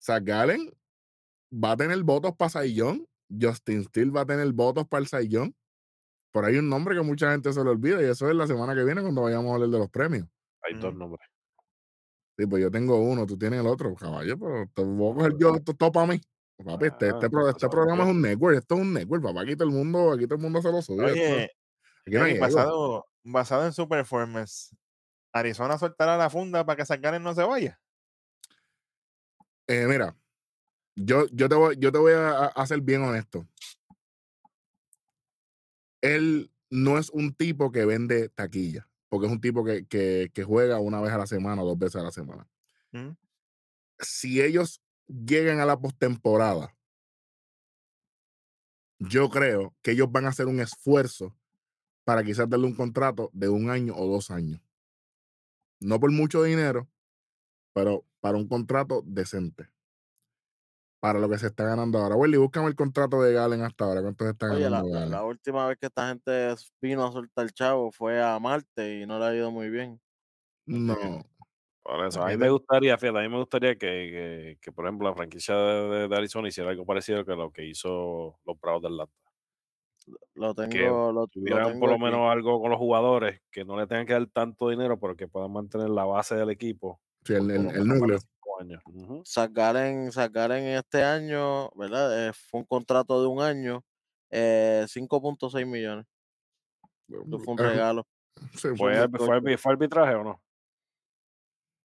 [0.00, 0.70] Zach Gallen
[1.52, 3.06] va a tener votos para Saiyón.
[3.40, 5.54] Justin Steele va a tener votos para el Saiyón.
[6.32, 8.74] Por ahí un nombre que mucha gente se le olvida y eso es la semana
[8.74, 10.28] que viene cuando vayamos a hablar de los premios.
[10.62, 10.98] Hay dos Mm.
[10.98, 11.28] nombres.
[12.38, 15.32] Sí, pues yo tengo uno, tú tienes el otro, caballo, pero te voy a coger
[15.38, 16.20] yo esto para mí.
[16.64, 19.42] Papi, este, este, este programa es un network, esto es un network, papá.
[19.42, 21.06] Aquí todo el mundo, aquí todo el mundo se lo sube.
[21.06, 21.50] esto- Oye,
[22.06, 22.46] aquí no hay Ey, ego.
[22.46, 24.76] basado, basado en su performance,
[25.32, 27.80] Arizona soltará la funda para que Zach no se vaya.
[29.66, 30.16] Eh, mira,
[30.96, 33.46] yo, yo, te voy, yo te voy a, a ser bien honesto.
[36.00, 40.44] Él no es un tipo que vende taquilla, porque es un tipo que, que, que
[40.44, 42.46] juega una vez a la semana o dos veces a la semana.
[42.92, 43.10] ¿Mm?
[43.98, 46.76] Si ellos llegan a la postemporada,
[48.98, 51.36] yo creo que ellos van a hacer un esfuerzo
[52.04, 54.60] para quizás darle un contrato de un año o dos años.
[55.80, 56.88] No por mucho dinero,
[57.72, 59.70] pero para un contrato decente.
[61.00, 62.14] Para lo que se está ganando ahora.
[62.14, 64.02] Willy, búscame el contrato de Galen hasta ahora.
[64.02, 67.50] ¿Cuánto se está Oye, ganando la- la última vez que esta gente vino a soltar
[67.52, 69.98] chavo fue a Marte y no le ha ido muy bien.
[70.66, 71.24] No.
[71.82, 74.84] Por eso, a mí me gustaría, fíjate, a mí me gustaría que, que, que, por
[74.86, 78.88] ejemplo, la franquicia de, Arizona hiciera algo parecido que lo que hizo los Bravos de
[78.88, 79.14] Atlanta.
[80.34, 82.04] Lo que tengo, lo, lo tuvieran tengo por lo aquí.
[82.04, 85.26] menos algo con los jugadores, que no le tengan que dar tanto dinero, pero que
[85.28, 87.00] puedan mantener la base del equipo.
[87.24, 88.18] Sí, el, el- lo el núcleo.
[88.60, 88.82] años.
[89.24, 89.76] Sacar
[90.12, 92.28] sacar en este año, ¿verdad?
[92.28, 93.82] Eh, fue un contrato de un año,
[94.30, 96.06] eh, 5.6 millones.
[97.08, 98.06] Eso fue un regalo.
[98.54, 98.96] sí, ¿Fue, fue,
[99.40, 100.42] arbi- fue arbitraje o no?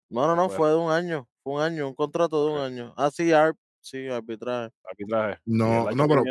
[0.09, 1.27] No, no, no, Fue- de un año.
[1.43, 2.93] Fue un año, un contrato de un año.
[2.97, 4.73] Ah, sí, ARP, sí, arbitraje.
[4.83, 5.39] Arbitraje.
[5.45, 6.23] ¿Y No, no, pero-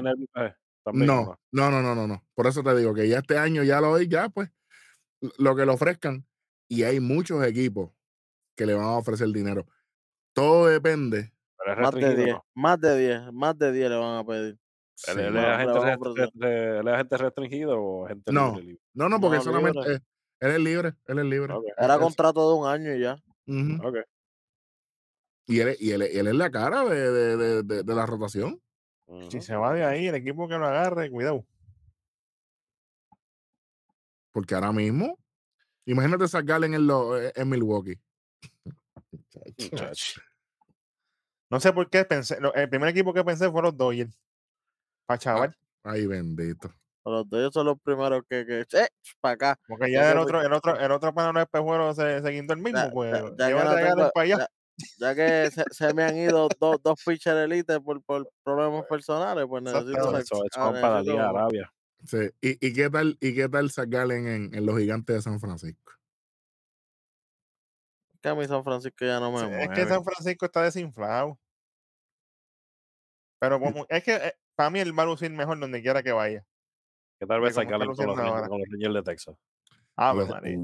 [0.85, 2.23] también, No, no, no, no, no, no.
[2.35, 4.51] Por eso te digo que ya este año ya lo doy, ya pues,
[5.39, 6.27] lo que le ofrezcan.
[6.69, 7.91] Y hay muchos equipos
[8.57, 9.67] que le van a ofrecer dinero.
[10.35, 11.33] Todo depende.
[11.59, 12.45] Más de restringido, 10, ¿no?
[12.55, 14.59] más de 10, más de 10 le van a pedir.
[15.09, 15.21] ¿Él, Sí.
[15.33, 18.59] le a es agente restringido o agente No.
[18.61, 18.79] libre?
[18.93, 19.99] No, no, porque No, solamente eh,
[20.41, 21.55] él es libre, él es libre.
[21.79, 23.17] Era contrato de un año y ya.
[23.47, 23.87] Ujú.
[23.89, 23.97] ok.
[25.47, 27.95] Y él, es- y él, es- él es la cara de, de- de- de- de
[27.95, 28.61] la rotación.
[29.07, 29.43] Si Ujú.
[29.43, 31.45] se va de ahí, el equipo que lo agarre, cuidado.
[34.33, 35.19] Porque ahora mismo,
[35.85, 38.01] imagínate sacarle en, el, lo- eh, en Milwaukee.
[39.59, 40.21] Muchacho.
[41.51, 44.19] No sé por qué pensé, lo- el primer equipo que pensé fue los Dodgers.
[45.07, 45.57] Para chaval.
[45.83, 46.73] Ay, bendito.
[47.07, 48.89] Los de ellos son los primeros que, que eh,
[49.21, 49.61] para acá.
[49.69, 52.55] Porque ya el otro, el otro, el otro pana no es pejuelo se, se guindó
[52.55, 53.13] el mismo, Ya, pues.
[53.13, 54.39] ya- ya que llévate no a Galen tengo- para allá.
[54.39, 54.49] ya-
[54.99, 59.45] ya que se, se me han ido dos, dos pitchers elite por, por problemas personales,
[59.49, 61.73] pues necesito, Eso, eso ah, para la Arabia.
[62.07, 62.19] Sí.
[62.41, 63.71] ¿Y, y qué tal, y qué tal
[64.11, 65.93] en, en los gigantes de San Francisco?
[68.21, 69.65] que a mí San Francisco ya no me Sí, mueve.
[69.65, 71.39] es que San Francisco está desinflado.
[73.39, 76.13] Pero como, es que eh, para mí él va a lucir mejor donde quiera que
[76.13, 76.43] vaya.
[77.25, 78.49] Que tal de vez sacarle con los, Rangers, ahora.
[78.49, 79.37] con los Rangers de Texas.
[79.97, 80.59] Los- María.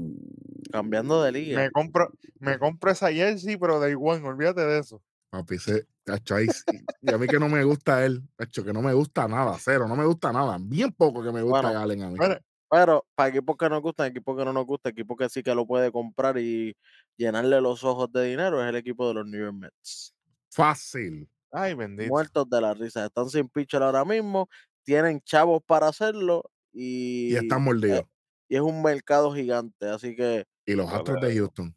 [0.71, 1.59] Cambiando de liga.
[1.59, 5.01] Me compro, me compro esa jersey, pero da igual, olvídate de eso.
[5.29, 6.83] Papi, ese, cacho, ahí sí.
[7.01, 9.87] y a mí que no me gusta él, cacho, que no me gusta nada, cero,
[9.87, 10.57] no me gusta nada.
[10.59, 12.17] Bien poco que me gusta Bueno, Galen a mí.
[12.17, 12.35] Bueno,
[12.69, 15.55] Pero para equipos que nos gustan, equipos que no nos gustan, equipos que sí que
[15.55, 16.75] lo puede comprar y
[17.17, 20.13] llenarle los ojos de dinero, es el equipo de los New York Mets.
[20.49, 21.29] Fácil.
[21.53, 22.09] ay, bendito.
[22.09, 23.05] Muertos de la risa.
[23.05, 24.49] Están sin pitcher ahora mismo,
[24.83, 27.99] tienen chavos para hacerlo y, Y están mordidos.
[27.99, 28.07] eh,
[28.49, 29.87] y es un mercado gigante.
[29.89, 31.75] Así que Y los Astros de Houston.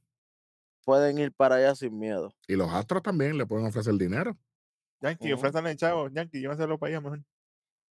[0.84, 2.34] pueden ir para allá sin miedo.
[2.46, 4.36] Y los Astros también le pueden ofrecer dinero.
[5.00, 5.40] Yankee, Ujú.
[5.40, 6.08] ofrézanle chavo.
[6.08, 7.22] Yankee, llévenselo para allá mejor.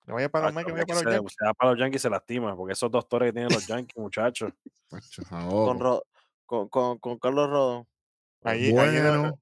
[0.05, 1.37] Que vaya para que vaya para los Yankees.
[1.39, 3.97] se, va para los Yankees y se lastima, porque esos doctores que tienen los Yankees,
[3.97, 4.53] muchachos.
[5.29, 5.79] Con,
[6.47, 7.87] con, con, con Carlos Rodón.
[8.43, 9.39] No- Bueno,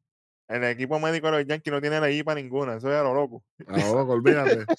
[0.50, 2.76] el equipo médico de los Yankees no tiene la I para ninguna.
[2.76, 3.44] Eso es a lo loco.
[3.66, 4.66] ahogo, olvídate.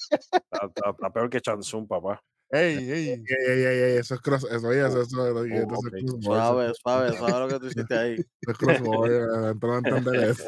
[0.52, 2.22] Está, está- está peor que Chansun, papá.
[2.50, 3.08] Ey, ey.
[3.08, 5.78] Ey, ey, ey, ey, eso es cross, eso, oye, eso, eso, eso, eso es ok.
[5.78, 8.16] crossover, eso Suave, suave, suave lo que tú hiciste ahí.
[8.42, 10.44] es crossover, entró a entender eso.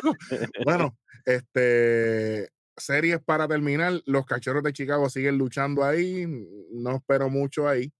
[0.63, 0.95] Bueno,
[1.25, 6.27] este series para terminar, los cachorros de Chicago siguen luchando ahí,
[6.73, 7.91] no espero mucho ahí.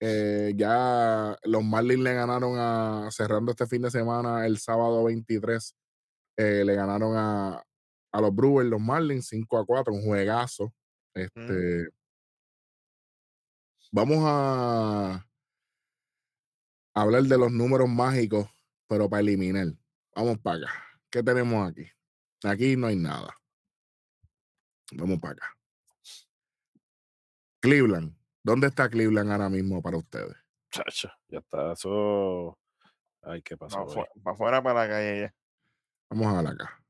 [0.00, 5.74] Eh, ya los Marlins le ganaron a, cerrando este fin de semana, el sábado 23,
[6.38, 7.62] eh, le ganaron a,
[8.12, 10.72] a los Brewers, los Marlins, 5 a 4, un juegazo.
[11.14, 11.88] Este,
[13.90, 15.26] Vamos a
[16.94, 18.48] hablar de los números mágicos,
[18.86, 19.68] pero para eliminar.
[20.14, 20.72] Vamos para acá.
[21.10, 21.90] ¿Qué tenemos aquí?
[22.44, 23.34] Aquí no hay nada.
[24.92, 25.56] Vamos para acá.
[27.60, 28.14] Cleveland.
[28.42, 30.36] ¿Dónde está Cleveland ahora mismo para ustedes?
[30.70, 31.72] Chacho, ya está.
[31.72, 32.58] Eso.
[33.22, 33.86] Ay, ¿qué pasó?
[34.22, 35.34] Para afuera, para la calle ya.
[36.10, 36.82] Vamos a ver acá.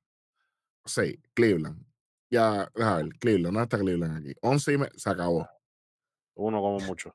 [0.85, 1.85] Sí, Cleveland.
[2.31, 3.47] Ya, a ver, Cleveland.
[3.55, 4.35] ¿Dónde está Cleveland aquí?
[4.43, 5.49] 11 y me- se acabó.
[6.35, 7.15] Uno como mucho.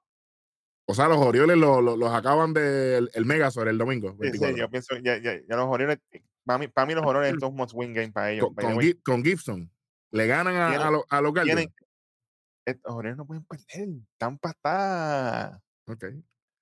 [0.85, 4.09] O sea, los Orioles lo- lo- los acaban del el Megazord el domingo.
[4.11, 4.57] Sí, sí, 24.
[4.57, 5.99] yo pienso, ya, ya, ya los Orioles,
[6.45, 8.49] para mí, para mí los Orioles esto es un must win game para ellos.
[9.05, 9.71] con, Gibson.
[10.11, 11.57] Le ganan a, a lo- a los Guardians.
[11.57, 11.73] Tienen,
[12.65, 13.89] estos Orioles no pueden perder.
[14.17, 16.05] Tampa está, Ok.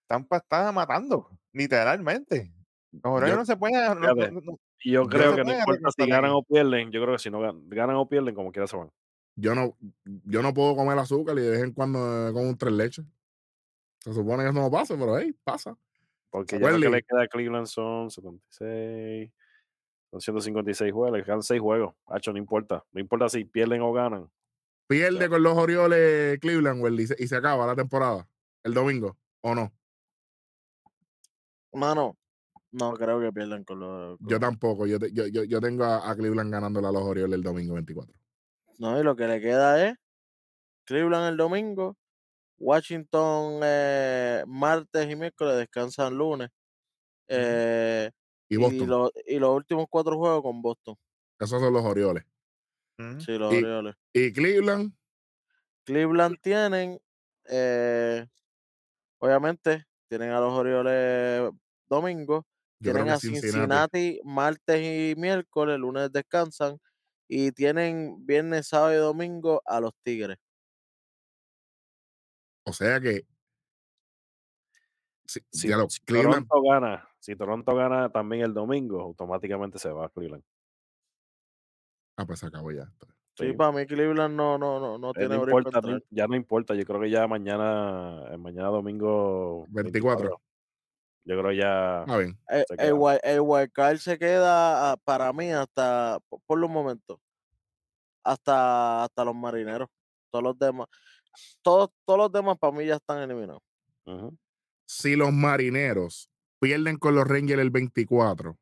[0.08, 2.54] Tampa está matando, literalmente.
[2.92, 6.08] Los Orioles no se pueden, no- no- no- Y yo creo que no importa si
[6.10, 6.92] ganan o pierden.
[6.92, 8.92] Yo creo que si no gan- ganan o pierden, como quiera se van.
[9.36, 12.58] yo no, yo no puedo comer azúcar y de vez en cuando eh, como un
[12.58, 13.06] tres leches.
[14.00, 15.78] Se supone que eso no pasa, pero hey, pasa.
[16.32, 19.32] Porque ya lo que le queda a Cleveland son 76.
[20.10, 21.18] Son 156 juegos.
[21.18, 21.94] Le quedan 6 juegos.
[22.08, 22.84] Hacho, no importa.
[22.92, 24.30] No importa si pierden o ganan.
[24.88, 28.28] Pierde con los Orioles Cleveland, Welly, y se, y se acaba la temporada
[28.64, 29.72] el domingo, ¿o no?
[31.74, 32.18] Mano,
[32.72, 34.18] no creo que pierdan con los.
[34.22, 34.86] Yo tampoco.
[34.88, 37.74] Yo, te- yo, yo, yo tengo a, a Cleveland ganándole a los Orioles el domingo
[37.76, 38.14] 24.
[38.80, 39.96] No, y lo que le queda es
[40.86, 41.98] Cleveland el domingo,
[42.58, 46.50] Washington eh, martes y miércoles, descansan lunes.
[47.28, 48.10] eh,
[48.50, 48.88] Y y, Boston.
[48.90, 50.96] lo- y los últimos cuatro juegos con Boston.
[51.40, 52.24] Esos son los Orioles.
[53.00, 53.20] Ujú.
[53.22, 53.96] Sí, los Y- Orioles.
[54.14, 54.94] Y Cleveland,
[55.86, 57.00] Cleveland tienen
[57.50, 58.26] eh,
[59.20, 61.52] obviamente, tienen a los Orioles
[61.90, 62.46] domingo,
[62.82, 63.52] tienen a Cincinnati.
[63.52, 66.78] Cincinnati martes y miércoles, lunes descansan,
[67.28, 70.38] y tienen viernes, sábado y domingo a los Tigres.
[72.66, 73.26] O sea que.
[75.26, 76.46] si- Si, ya lo- si Cleveland.
[76.48, 80.44] Toronto gana, si Toronto gana también el domingo, automáticamente se va a Cleveland.
[82.18, 82.86] Ah, pues se acabó ya.
[83.38, 83.54] Sí, Sí.
[83.54, 85.80] para mí Cleveland no, no, no, no Eh, tiene no importa,
[86.10, 86.76] ya no importa.
[86.76, 90.42] Yo creo que ya mañana, mañana domingo 24.
[91.24, 92.38] Yo creo ya Ah, bien.
[92.50, 97.20] Eh, El, el wildcard se queda ah, para mí hasta, po- por los momentos,
[98.24, 99.88] hasta, hasta los marineros.
[100.32, 100.88] Todos los demás,
[101.62, 103.62] todos, todos los demás para mí ya están eliminados.
[104.86, 108.58] Si los marineros pierden con los Rangers el 24,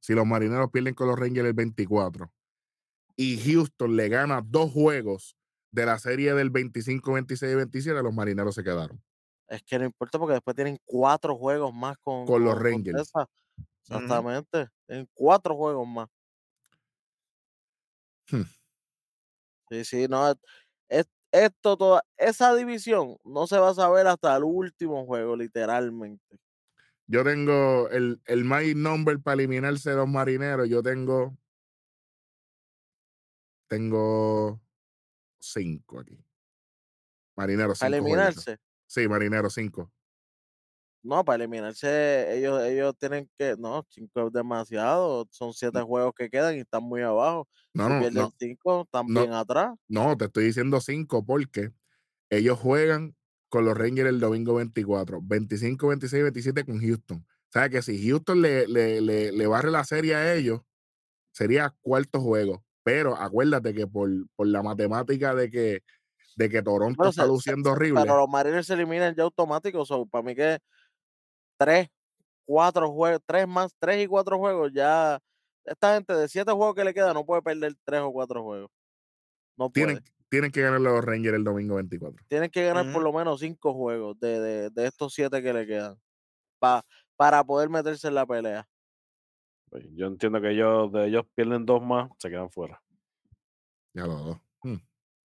[0.00, 2.30] si los marineros pierden con los Rangers el 24
[3.16, 5.36] y Houston le gana dos juegos
[5.70, 9.02] de la serie del 25, 26 y 27, los marineros se quedaron.
[9.48, 13.10] Es que no importa porque después tienen cuatro juegos más con, Con los con Rangers.
[13.82, 14.68] Exactamente.
[14.86, 16.08] Tienen cuatro juegos más.
[18.30, 18.42] Hmm.
[19.70, 20.30] Sí, sí, no.
[20.30, 20.36] es-
[20.88, 26.38] es- esto, toda, esa división no se va a saber hasta el último juego, literalmente.
[27.06, 30.68] Yo tengo el, el my number para eliminarse los marineros.
[30.68, 31.36] Yo tengo.
[33.68, 34.60] Tengo
[35.38, 36.24] cinco aquí.
[37.36, 38.58] Marineros Para eliminarse.
[38.86, 39.92] Sí, marineros cinco.
[41.02, 43.56] No, para eliminarse, ellos, ellos tienen que.
[43.58, 45.26] No, cinco es demasiado.
[45.30, 47.46] Son siete juegos que quedan y están muy abajo.
[47.74, 49.20] No, si no, pierden no, cinco, están no.
[49.20, 49.74] bien atrás.
[49.88, 51.72] no, te estoy diciendo cinco porque
[52.30, 53.16] ellos juegan
[53.50, 57.18] con los Rangers el domingo 24, 25, 26 y 27 con Houston.
[57.18, 60.62] O sea que si Houston le, le, le, le barre la serie a ellos,
[61.32, 62.64] sería cuarto juego.
[62.82, 65.82] Pero acuérdate que por, por la matemática de que,
[66.36, 68.00] de que Toronto Bueno, está se- luciendo se- horrible.
[68.02, 69.88] Pero los Mariners se eliminan ya automáticos.
[69.88, 70.58] So, para mí que
[71.58, 71.88] tres,
[72.44, 75.18] cuatro juegos, tres más, tres y cuatro juegos, ya.
[75.64, 78.70] Esta gente de siete juegos que le queda no puede perder tres o cuatro juegos.
[79.56, 79.86] No puede.
[79.86, 82.24] tienen, tienen que ganar los Rangers el domingo 24.
[82.28, 83.12] Tienen que ganar por Ujú.
[83.12, 85.96] lo menos cinco juegos de, de, de estos siete que le quedan.
[86.58, 86.84] pa-
[87.16, 88.66] para poder meterse en la pelea.
[89.70, 92.82] Pues, Yo entiendo que ellos, de ellos pierden dos más, se quedan fuera.
[93.94, 94.38] Ya los dos.
[94.62, 94.76] Hmm.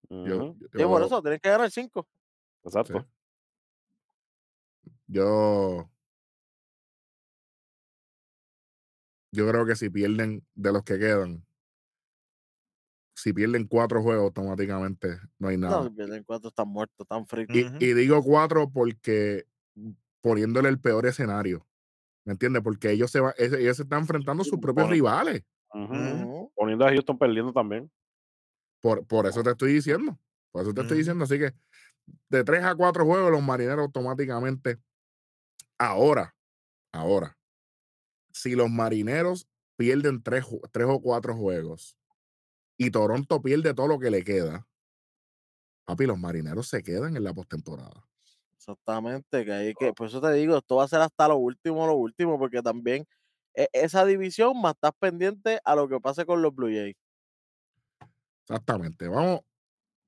[0.09, 2.07] Yo, Ujú, yo, Sí, por eso tienen que ganar cinco.
[2.63, 3.05] Exacto.
[5.07, 5.89] yo,
[9.31, 11.45] yo creo que si pierden de los que quedan,
[13.15, 15.77] si pierden cuatro juegos, automáticamente no hay nada.
[15.77, 17.55] No, si pierden cuatro, están muertos, están fritos.
[17.79, 19.45] Y, digo cuatro porque
[20.21, 21.67] poniéndole el peor escenario.
[22.25, 22.61] ¿Me entiendes?
[22.63, 25.43] Porque ellos se, va, ellos se están enfrentando a sus propios Pone- rivales.
[25.73, 25.95] Ujú.
[25.95, 26.51] Ujú.
[26.55, 27.91] Poniendo a Houston perdiendo también.
[28.81, 30.19] Por, por eso te estoy diciendo.
[30.51, 31.23] Por eso te estoy diciendo.
[31.25, 31.53] Así que
[32.29, 34.79] de tres a cuatro juegos, los marineros automáticamente.
[35.79, 36.35] Ahora,
[36.93, 37.37] ahora,
[38.33, 41.97] si los marineros pierden tres, tres o cuatro juegos
[42.77, 44.67] y Toronto pierde todo lo que le queda,
[45.85, 48.07] papi, los marineros se quedan en la postemporada.
[48.53, 51.87] Exactamente, que hay que, por eso te digo, esto va a ser hasta lo último,
[51.87, 53.05] lo último, porque también
[53.55, 56.95] e- esa división más estás pendiente a lo que pase con los Blue Jays.
[58.49, 59.07] Exactamente.
[59.07, 59.41] Vamos,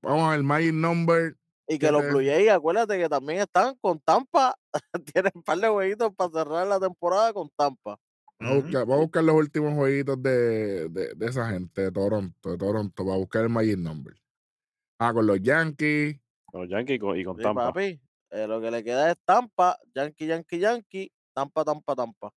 [0.02, 1.38] vamos al Magic Number.
[1.68, 4.56] Y ¿Qué que los Blue Jays, acuérdate que también están con Tampa,
[5.14, 7.98] tienen un par de jueguitos para cerrar la temporada con Tampa.
[8.40, 11.92] Vamos a buscar, vamos a buscar los últimos jueguitos de, de, de esa gente, de
[11.92, 14.16] Toronto, de Toronto, para buscar el Magic Number.
[15.00, 16.20] Ah, con los Yankees.
[16.48, 17.66] Con los Yankees y con, y con Sí, Tampa.
[17.68, 22.34] papi, eh, lo que le queda es Tampa, Yankee, Yankee, Yankee, Tampa, Tampa, Tampa.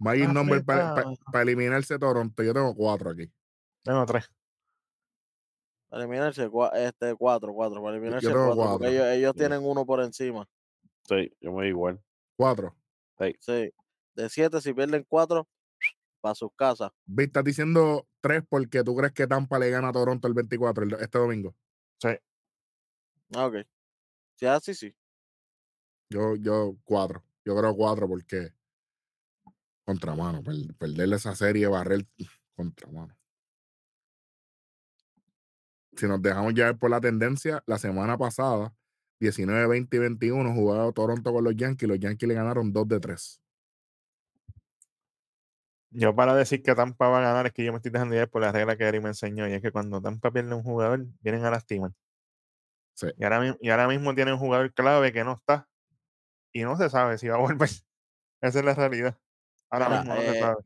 [0.00, 1.16] Magic Number para Apretado.
[1.42, 2.42] eliminarse Toronto.
[2.42, 3.32] Yo tengo cuatro aquí.
[3.84, 4.28] Tengo tres.
[5.92, 8.72] Eliminarse cua- este, cuatro, cuatro, para eliminarse cuatro, cuatro.
[8.78, 9.38] porque ellos, ellos Sí.
[9.38, 10.48] tienen uno por encima.
[11.06, 12.02] Sí, yo me igual.
[12.36, 12.74] Cuatro.
[13.40, 13.70] Sí,
[14.14, 15.46] de siete, si pierden cuatro,
[16.20, 16.90] para sus casas.
[17.16, 20.94] Estás diciendo tres porque tú crees que Tampa le gana a Toronto el 24, el-
[20.94, 21.54] este domingo.
[22.00, 22.08] Sí.
[23.34, 23.56] Ah, ok.
[24.36, 24.94] Si así, sí.
[26.10, 27.22] Yo, yo, cuatro.
[27.44, 28.52] Yo creo cuatro porque
[29.84, 32.06] contramano, per- perderle esa serie, barrer
[32.54, 33.16] contramano.
[35.96, 38.74] Si nos dejamos llevar por la tendencia, la semana pasada,
[39.20, 41.88] 19, 20 y 21, jugaba Toronto con los Yankees.
[41.88, 43.42] Los Yankees le ganaron 2 de 3.
[45.90, 48.30] Yo para decir que Tampa va a ganar es que yo me estoy dejando llevar
[48.30, 51.06] por la regla que Eric me enseñó y es que cuando Tampa pierde un jugador,
[51.20, 51.92] vienen a lastimar.
[52.94, 53.08] Sí.
[53.18, 55.68] Y ahora, y ahora mismo tiene un jugador clave que no está
[56.52, 57.68] y no se sabe si va a volver.
[58.40, 59.18] Esa es la realidad.
[59.70, 60.62] Ahora Mira, mismo no se eh, sabe.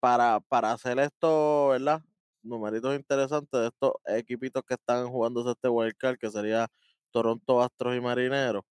[0.00, 2.02] Para, para hacer esto, ¿verdad?
[2.48, 6.68] Numeritos interesantes de estos equipitos que están jugándose este wildcard, que sería
[7.12, 8.62] Toronto Astros y Marineros.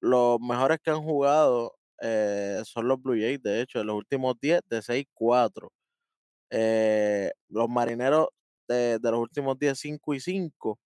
[0.00, 4.36] Los mejores que han jugado eh, son los Blue Jays, de hecho, en los últimos
[4.40, 5.72] 10 de 6-4.
[6.50, 8.28] Eh, los Marineros
[8.68, 10.80] de, de los últimos 10, 5 y 5.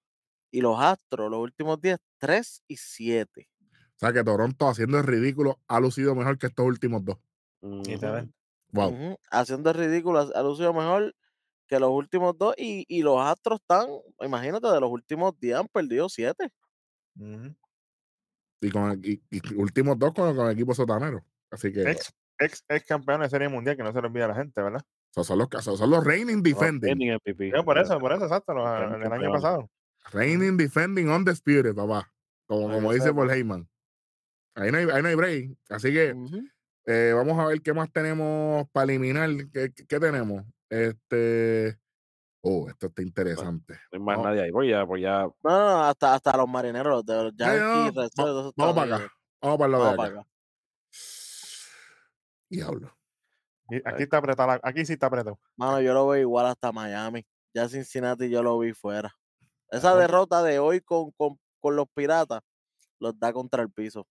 [0.52, 3.48] Y los Astros, los últimos 10, 3 y 7.
[3.96, 7.18] O sea que Toronto haciendo el ridículo ha lucido mejor que estos últimos dos.
[7.62, 8.28] Literal.
[8.72, 9.00] Wow.
[9.00, 11.14] Ujú, Haciendo el ridículo, ha lucido mejor
[11.70, 12.54] que los últimos dos.
[12.58, 13.86] Y, y los Astros están,
[14.20, 16.50] imagínate, de los últimos 10 han perdido 7.
[17.18, 17.54] Ujú.
[18.60, 21.24] Y con el- y, y últimos dos con, con el equipo sotanero.
[21.50, 24.28] Así que Ex, ex, ex campeón de serie mundial, que no se le olvida a
[24.28, 24.82] la gente, ¿verdad?
[25.12, 26.80] esos son los casos, son los reigning defending.
[26.98, 27.50] Defending MVP.
[27.56, 28.68] Yo por eso, por eso, exacto, los-
[29.04, 29.70] el año pasado.
[30.12, 32.12] Reigning defending undisputed, papá.
[32.46, 33.12] Como, como dice.
[33.14, 33.68] Paul Heyman.
[34.54, 35.50] Ahí no hay, ahí no hay break.
[35.68, 36.14] Así que
[36.86, 39.28] eh, vamos a ver qué más tenemos para eliminar.
[39.52, 40.44] ¿Qué, qué- qué tenemos?
[40.70, 41.78] Este.
[42.42, 43.74] Oh, esto está interesante.
[43.92, 44.50] No hay más nadie ahí.
[44.50, 45.24] Voy ya, pues ya.
[45.24, 48.10] No, no, hasta, hasta los marineros, de los Yankees,
[48.56, 49.12] Vamos para acá.
[49.42, 50.04] Vamos para el lado de acá.
[50.04, 50.26] acá.
[52.48, 52.96] Diablo.
[53.68, 55.38] Y Aquí está apretado, aquí sí está apretado.
[55.56, 57.24] Mano, yo lo veo igual hasta Miami.
[57.54, 59.14] Ya Cincinnati yo lo vi fuera.
[59.70, 62.40] Esa derrota de hoy con, con, con los piratas
[62.98, 64.06] los da contra el piso.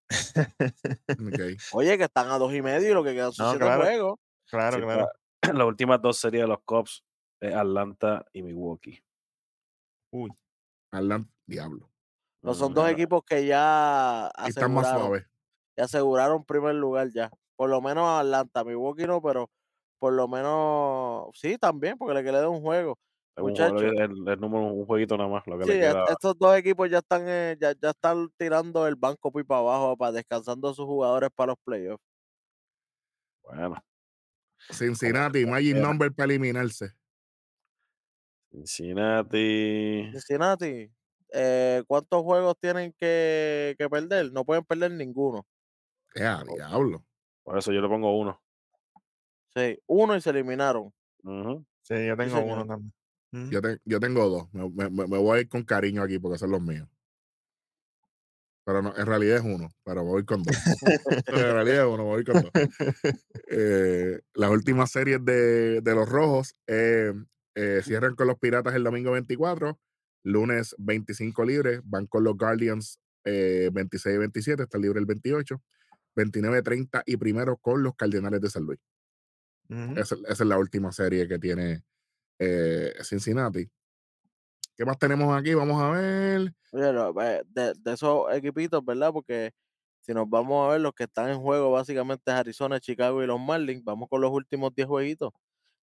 [1.74, 3.82] Oye, que están a dos y medio y lo que quedan son No, siete claro.
[3.84, 4.20] juegos.
[4.50, 5.08] Claro, Sí, claro.
[5.54, 7.04] Las últimas dos series de los Cubs
[7.42, 9.00] es Atlanta y Milwaukee.
[10.12, 10.32] Uy,
[10.92, 11.92] Atlanta, diablo.
[12.42, 15.26] No, son dos equipos que ya están más aseguraron, suaves.
[15.78, 17.32] ya aseguraron primer lugar ya.
[17.56, 19.50] Por lo menos Atlanta, Milwaukee no, pero
[20.00, 22.98] por lo menos sí también, porque le queda un juego.
[23.36, 25.46] el, el número, un jueguito nada más.
[25.48, 26.06] Lo que Sí, le queda.
[26.10, 30.14] estos dos equipos ya están, eh, ya, ya están tirando el banco para abajo, para
[30.14, 32.04] descansando a sus jugadores para los playoffs.
[33.44, 33.76] Bueno,
[34.72, 35.76] Cincinnati, Magic.
[35.78, 36.94] Number para eliminarse.
[38.52, 40.10] Cincinnati.
[40.12, 40.92] Cincinnati,
[41.34, 44.32] eh, ¿cuántos juegos tienen que, que perder?
[44.32, 45.46] No pueden perder ninguno.
[46.16, 47.06] Ya, diablo.
[47.44, 48.42] Por eso yo le pongo uno.
[49.56, 50.94] Sí, uno y se eliminaron.
[51.84, 52.94] Sí, yo tengo uno también.
[53.52, 54.54] Yo, te- yo tengo dos.
[54.54, 56.88] Me, me- me- me voy a ir con cariño aquí porque son los míos.
[58.66, 60.56] Pero no, en realidad es uno, pero voy con dos.
[61.28, 62.52] en realidad es uno, voy con dos.
[63.52, 67.14] Eh, las últimas series de, de los rojos eh,
[67.56, 69.80] eh, cierran con los Piratas el domingo 24,
[70.24, 75.62] lunes 25 libres, van con los Guardians eh, 26-27, está libre el 28,
[76.16, 78.80] 29-30 y primero con los Cardenales de San Luis.
[79.96, 81.84] Esa, esa es la última serie que tiene
[83.04, 83.70] Cincinnati.
[84.80, 85.54] ¿Qué más tenemos aquí?
[85.54, 86.54] Vamos a ver.
[86.72, 89.12] De, de esos equipitos, ¿verdad?
[89.12, 89.52] Porque
[90.00, 93.28] si nos vamos a ver, los que están en juego básicamente es Arizona, Chicago y
[93.28, 93.84] los Marlins.
[93.84, 95.34] Vamos con los últimos 10 jueguitos.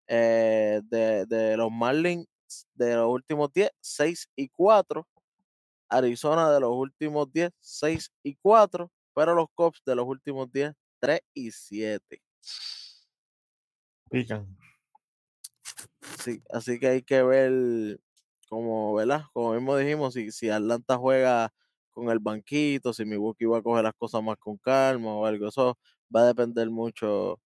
[0.07, 2.27] Eh, de, de los Marlins,
[2.73, 5.07] de los últimos 10, 6 y 4.
[5.91, 8.91] Arizona de los últimos 10, 6 y 4.
[9.15, 12.23] Pero los Cubs de los últimos 10, 3 y 7.
[14.11, 14.57] Pican.
[16.25, 18.01] Sí, así que hay que ver,
[18.49, 19.25] como, ¿verdad?
[19.33, 21.51] Como mismo dijimos, si, si Atlanta juega
[21.93, 25.49] con el banquito, si Milwaukee va a coger las cosas más con calma o algo,
[25.49, 25.79] eso
[26.15, 27.41] va a depender mucho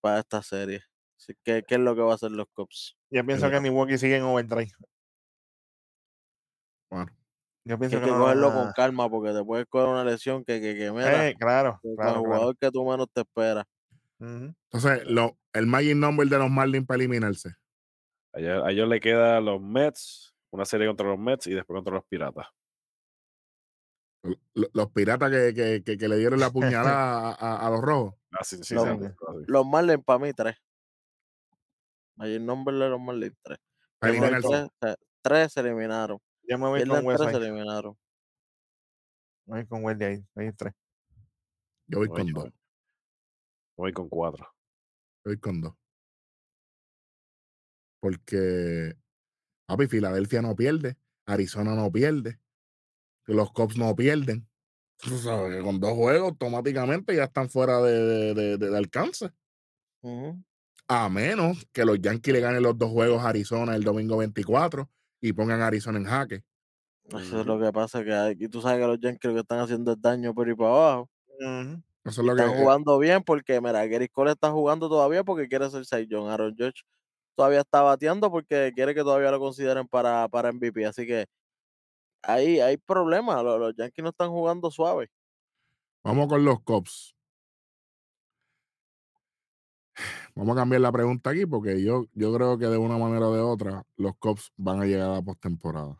[0.00, 0.82] para esta serie.
[1.18, 2.96] Así que, ¿qué es lo que va a hacer los Cubs?
[3.10, 4.72] Yo pienso que Milwaukee sigue en overdrive.
[6.90, 7.12] Bueno,
[7.64, 10.44] Yo pienso que, que no lo cogerlo con calma porque te puedes coger una lesión
[10.44, 12.18] que, que, que Eh, claro, que el claro.
[12.18, 13.64] jugador que tú menos te esperas.
[14.20, 14.54] Ujú.
[14.72, 17.50] entonces, lo, el Magic Number de los Marlins para eliminarse.
[18.34, 21.76] A ellos, a ellos le queda los Mets, una serie contra los Mets y después
[21.76, 22.46] contra los Piratas.
[24.54, 27.80] Lo- Los piratas que, que, que, que le dieron la puñalada a, a- a los
[27.80, 28.14] rojos.
[28.32, 29.44] Así, sí, Los- sí, así, así.
[29.46, 30.56] Los Marlins para mí, tres.
[32.18, 33.58] El nombre de los Marlins, tres.
[34.02, 34.48] Eliminarse.
[34.48, 36.18] tres, eh, tres se eliminaron.
[36.42, 37.42] Yo me voy con West tres se ahí.
[37.44, 37.96] eliminaron.
[39.46, 40.26] Me voy con West de ahí.
[40.36, 40.74] ahí tres.
[41.86, 42.44] Yo voy Voy con yo, dos.
[42.44, 42.52] voy.
[43.76, 44.44] Voy con cuatro.
[45.24, 45.74] Yo voy con dos.
[48.00, 48.94] Porque,
[49.66, 50.96] papi, Filadelfia no pierde.
[51.26, 52.38] Arizona no pierde.
[53.26, 54.48] Los Cubs no pierden.
[54.98, 59.30] Tú sabes que con dos juegos automáticamente ya están fuera de, de- de- alcance.
[60.88, 64.88] A menos que los Yankees le ganen los dos juegos a Arizona el domingo 24
[65.20, 66.42] y pongan a Arizona en jaque.
[67.08, 69.60] Eso es lo que pasa, que aquí tú sabes que los Yankees lo que están
[69.60, 71.10] haciendo es daño por ir para abajo.
[71.38, 72.42] Eso es lo que.
[72.42, 76.28] Están jugando bien porque, mira, Gary Cole está jugando todavía porque quiere ser Young.
[76.28, 76.82] Aaron Judge
[77.38, 80.84] todavía está bateando porque quiere que todavía lo consideren para, para MVP.
[80.84, 81.26] Así que
[82.20, 83.44] ahí hay problemas.
[83.44, 85.08] Los, los Yankees no están jugando suave.
[86.02, 87.14] Vamos con los Cubs.
[90.34, 93.32] Vamos a cambiar la pregunta aquí porque yo, yo creo que de una manera o
[93.32, 95.96] de otra los Cubs van a llegar a la postemporada.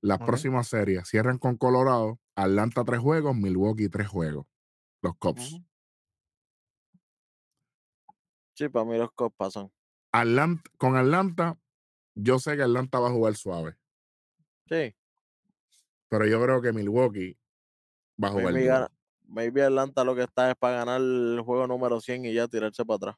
[0.00, 0.26] Las Ok.
[0.26, 4.46] próximas series cierran con Colorado, Atlanta tres juegos, Milwaukee tres juegos.
[5.02, 5.12] Los.
[5.20, 5.64] Ujú.
[8.54, 9.70] Sí, para mí los Cubs pasan.
[10.20, 11.56] Atlanta, con Atlanta,
[12.14, 13.76] yo sé que Atlanta va a jugar suave,
[14.68, 14.94] Sí,
[16.08, 17.38] pero yo creo que Milwaukee
[18.22, 18.90] va a jugar maybe, gana-
[19.26, 22.84] maybe Atlanta lo que está es para ganar el juego número 100 y ya tirarse
[22.84, 23.16] para atrás.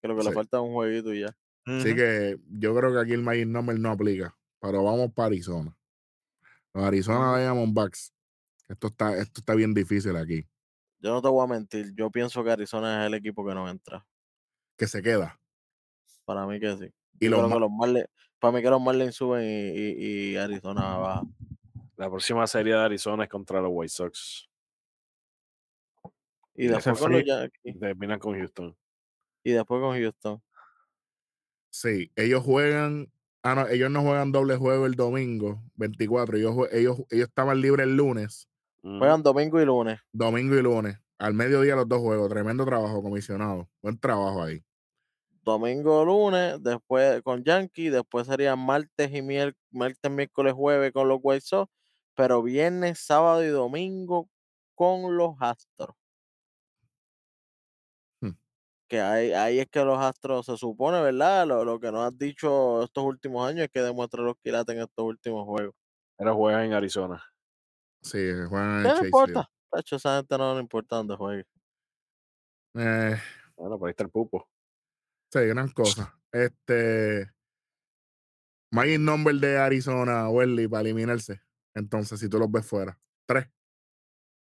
[0.00, 0.28] Que lo que Sí.
[0.28, 1.36] le falta es un jueguito y ya.
[1.66, 5.76] Así que yo creo que aquí el Magic Number no aplica, pero vamos para Arizona.
[6.72, 7.38] Los Arizona.
[7.38, 8.12] Diamondbacks.
[8.68, 10.46] Esto está, esto está bien difícil aquí.
[11.00, 13.68] Yo no te voy a mentir, yo pienso que Arizona es el equipo que no
[13.68, 14.06] entra.
[14.76, 15.37] Que se queda.
[16.28, 16.92] Para mí que sí.
[17.20, 18.06] Y Yo los creo Ma- que los Marlins,
[18.38, 19.46] para mí que los Marlins suben y,
[19.78, 21.22] y- y Arizona baja.
[21.96, 24.46] La próxima serie de Arizona es contra los White Sox.
[26.54, 27.24] Y Y después con los.
[27.24, 28.76] Yankees, terminan con Houston.
[29.42, 30.42] y después con Houston.
[31.70, 33.10] Sí, ellos juegan.
[33.42, 36.36] Ah, no, ellos no juegan doble juego el domingo 24.
[36.36, 38.48] Ellos, ellos, ellos estaban libres el lunes.
[38.82, 39.98] Juegan domingo y lunes.
[40.12, 40.98] domingo y lunes.
[41.18, 42.28] Al mediodía los dos juegos.
[42.28, 43.68] Tremendo trabajo, comisionado.
[43.80, 44.62] Buen trabajo ahí.
[45.52, 51.18] Domingo, lunes, después con Yankees, después sería martes y miércoles, martes, miércoles, jueves con los
[51.22, 51.72] White Sox,
[52.14, 54.30] pero viernes, sábado y domingo
[54.74, 55.96] con los Astros.
[58.22, 58.30] Hmm.
[58.88, 61.46] Que ahí, ahí es que los Astros se supone, ¿verdad?
[61.46, 64.82] Lo, lo que nos has dicho estos últimos años es que demuestra los quilates en
[64.82, 65.74] estos últimos juegos.
[66.16, 67.22] Pero juegan en Arizona.
[68.02, 68.18] Sí,
[68.48, 69.50] juegan en ¿Qué el no importa?
[69.70, 71.44] Tacho, esa gente no le importa dónde juegue.
[72.74, 73.16] Eh,
[73.56, 74.48] Bueno, por ahí está el pupo.
[75.30, 76.18] Sí, gran cosa.
[76.32, 77.30] Este.
[78.70, 81.40] Magic Number de Arizona, Welly, para eliminarse.
[81.74, 82.98] Entonces, si tú los ves fuera.
[83.26, 83.48] Tres.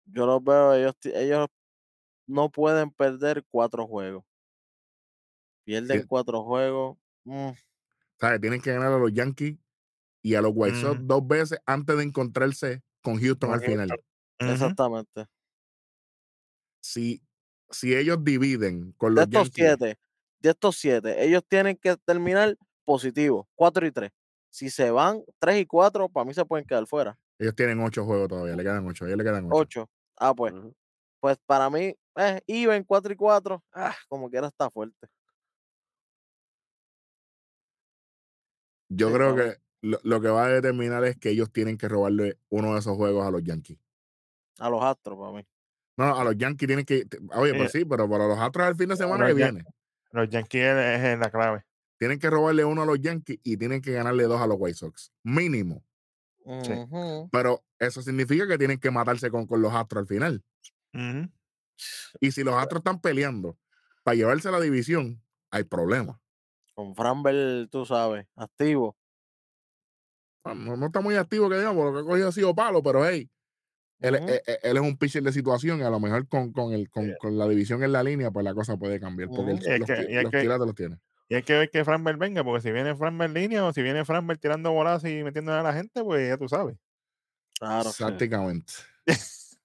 [0.05, 1.47] Yo los veo, ellos, ellos
[2.27, 4.23] no pueden perder cuatro juegos.
[5.65, 6.07] Pierden Sí.
[6.07, 6.97] cuatro juegos.
[7.25, 7.51] mm,
[8.19, 8.41] ¿Sabes?
[8.41, 9.57] Tienen que ganar a los Yankees
[10.21, 11.07] y a los White Sox Ujú.
[11.07, 13.89] dos veces antes de encontrarse con Houston Con al final.
[14.39, 15.25] Exactamente.
[16.81, 17.21] Si,
[17.69, 19.97] si ellos dividen con De los estos Yankees, siete,
[20.43, 24.11] de estos siete, ellos tienen que terminar positivos, cuatro y tres.
[24.51, 27.17] Si se van tres y cuatro, para mí se pueden quedar fuera.
[27.39, 28.55] ellos tienen ocho juegos todavía.
[28.55, 29.05] Le quedan ocho.
[29.05, 29.55] A ellos le quedan ocho.
[29.55, 29.89] Ocho.
[30.17, 30.53] Ah, pues,
[31.19, 35.07] pues para mí, eh, Iben cuatro y cuatro, ah, como quiera está fuerte.
[38.89, 41.87] Yo Sí, creo que lo, lo que va a determinar es que ellos tienen que
[41.87, 43.79] robarle uno de esos juegos a los Yankees.
[44.59, 45.47] A los Astros, para mí.
[45.97, 47.05] No, a los Yankees tienen que.
[47.35, 47.85] Oye, pues Sí.
[47.85, 49.63] pero para los Astros el fin de semana que viene.
[50.13, 51.65] Los Yankees es, la clave.
[51.97, 54.77] Tienen que robarle uno a los Yankees y tienen que ganarle dos a los White
[54.77, 55.11] Sox.
[55.23, 55.83] Mínimo.
[57.31, 60.43] Pero eso significa que tienen que matarse con, con los Astros al final.
[62.19, 63.57] Y si los Astros están peleando
[64.03, 66.21] para llevarse la división, hay problema.
[66.75, 68.95] Con Framber, tú sabes, activo.
[70.43, 72.83] Ah, No, no está muy activo que digamos, lo que ha cogido ha sido palo,
[72.83, 73.31] pero hey,
[74.03, 74.23] él, Ujú.
[74.27, 76.89] él- él- él es un pitcher de situación y a lo mejor con, con, el,
[76.89, 77.13] con, Sí.
[77.19, 79.29] con la división en la línea, pues la cosa puede cambiar.
[79.29, 79.69] Porque el- Ujú.
[79.69, 80.97] Y es los, que- qui- y es los que- los tiene.
[81.29, 83.81] Y hay que ver que Framber venga, porque si viene Framber en línea o si
[83.81, 86.77] viene Framber tirando bolas y metiéndole a la gente, pues ya tú sabes.
[87.59, 87.89] Claro.
[87.89, 88.73] Exactamente.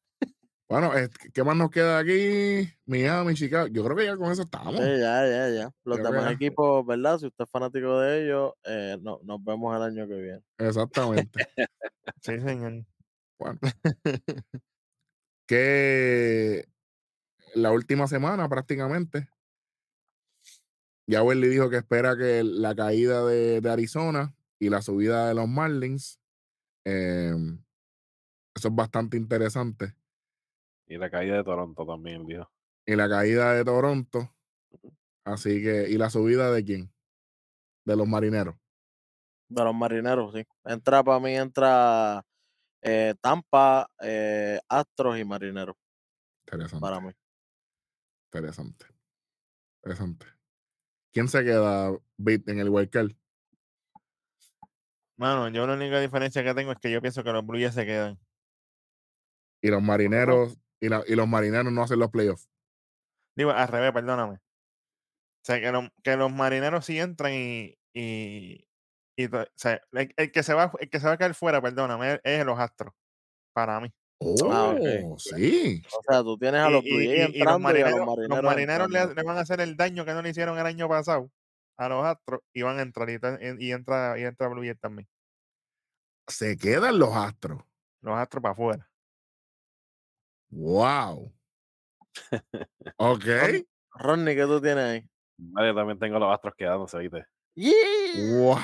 [0.68, 0.92] bueno,
[1.34, 2.68] ¿qué más nos queda aquí?
[2.86, 3.66] Miami, Chicago.
[3.66, 4.76] Yo creo que ya con eso estamos.
[4.76, 5.70] Sí, ya, ya, ya.
[5.84, 7.18] Los Creo demás equipos, ¿verdad?
[7.18, 10.40] Si usted es fanático de ellos, eh, no, nos vemos el año que viene.
[10.58, 11.32] Exactamente.
[12.22, 12.84] Sí, señor.
[13.38, 13.58] Bueno.
[15.46, 16.68] Que
[17.54, 19.30] la última semana prácticamente.
[21.06, 25.34] Ya Welly dijo que espera que la caída de, de Arizona y la subida de
[25.34, 26.20] los Marlins.
[26.84, 27.64] em,
[28.54, 29.94] eso es bastante interesante.
[30.86, 32.50] Y la caída de Toronto también, dijo.
[32.84, 34.34] Y la caída de Toronto.
[35.24, 36.92] Así que, ¿y la subida de quién?
[37.84, 38.56] De los marineros.
[39.48, 40.44] De los marineros, sí.
[40.64, 42.24] Entra para mí, entra
[42.90, 45.76] eh, Tampa, eh, Astros y Marineros,
[46.46, 46.80] Interesante.
[46.80, 47.10] para mí.
[48.32, 48.86] Interesante.
[49.82, 50.26] Interesante.
[51.12, 51.90] ¿Quién se queda
[52.26, 53.10] en el wildcard?
[55.16, 57.74] Mano, yo la única diferencia que tengo es que yo pienso que los Blue Jays
[57.74, 58.18] se quedan.
[59.60, 62.48] Y los marineros, y, la- y los marineros no hacen los playoffs.
[63.36, 64.34] Digo, al revés, perdóname.
[64.36, 64.40] O
[65.44, 67.76] sea, que, lo- que los marineros sí entran y.
[67.92, 68.67] y,
[69.18, 71.34] y to- o sea, el, el que se va, el que se va a caer
[71.34, 72.92] fuera, perdóname, es, los Astros.
[73.52, 73.92] Para mí.
[74.20, 75.18] Oh, Ah, ok.
[75.18, 75.82] sí.
[75.96, 78.42] O sea, tú tienes a los y- y- y los y a marineros, los los
[78.42, 81.30] marineros, marineros le, van a hacer el daño que no le hicieron el año pasado
[81.76, 83.08] a los Astros y van a entrar.
[83.10, 85.08] Y, entra, y entra Blue Jays también.
[86.26, 87.62] Se quedan los astros.
[88.02, 88.90] Los Astros para afuera.
[90.50, 91.32] Wow.
[92.96, 93.24] ok.
[93.94, 95.08] Ronnie, ¿qué tú tienes ahí?
[95.38, 97.24] Vale, también tengo los astros quedándose, ¿viste?
[97.54, 97.72] ¡Yeah!
[98.40, 98.58] Wow.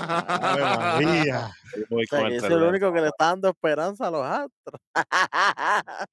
[0.00, 1.50] María.
[1.90, 4.80] O sea, es el único que le está dando esperanza a los Astros.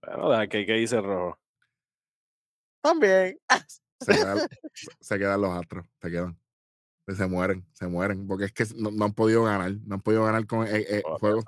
[0.00, 1.38] Bueno, que, que dice rojo.
[2.80, 3.38] También.
[4.00, 4.38] Se quedan,
[4.72, 6.38] se- se quedan los astros, se quedan.
[7.08, 10.24] Se mueren, se mueren, porque es que no, no han podido ganar, no han podido
[10.24, 11.18] ganar con eh, eh, Correcto.
[11.18, 11.44] juegos.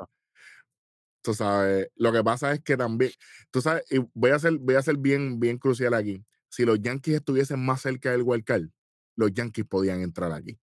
[1.22, 3.12] Tú sabes, lo que pasa es que también,
[3.50, 6.24] tú sabes, y voy a ser, voy a ser bien, bien crucial aquí.
[6.48, 8.68] Si los Yankees estuviesen más cerca del Wildcard,
[9.16, 10.58] los Yankees podían entrar aquí.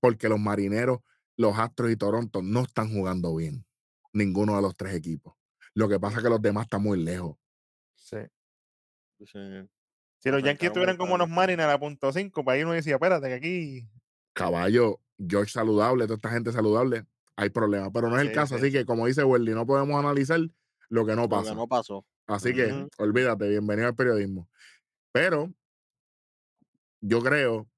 [0.00, 1.00] Porque los marineros,
[1.36, 3.64] los Astros y Toronto no están jugando bien.
[4.12, 5.34] Ninguno de los tres equipos.
[5.74, 7.36] Lo que pasa es que los demás están muy lejos.
[7.94, 8.18] Sí.
[9.24, 11.28] Si los Yankees estuvieran como los.
[11.28, 13.88] Mariners a punto 5, para ahí uno decía, espérate, que aquí.
[14.34, 17.04] Caballo, George saludable, toda esta gente saludable,
[17.36, 17.90] hay problemas.
[17.92, 18.56] Pero no es el caso.
[18.56, 18.62] sí.
[18.62, 20.40] Así que, como dice Welly, no podemos analizar
[20.88, 21.54] lo que no Lo que pasa.
[21.54, 22.04] no pasó.
[22.26, 24.48] Así que, olvídate, bienvenido al periodismo.
[25.12, 25.52] Pero
[27.00, 27.68] yo creo,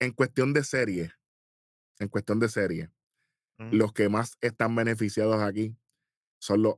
[0.00, 1.12] en cuestión de serie,
[1.98, 2.90] en cuestión de serie,
[3.58, 5.76] los que más están beneficiados aquí
[6.38, 6.76] son los,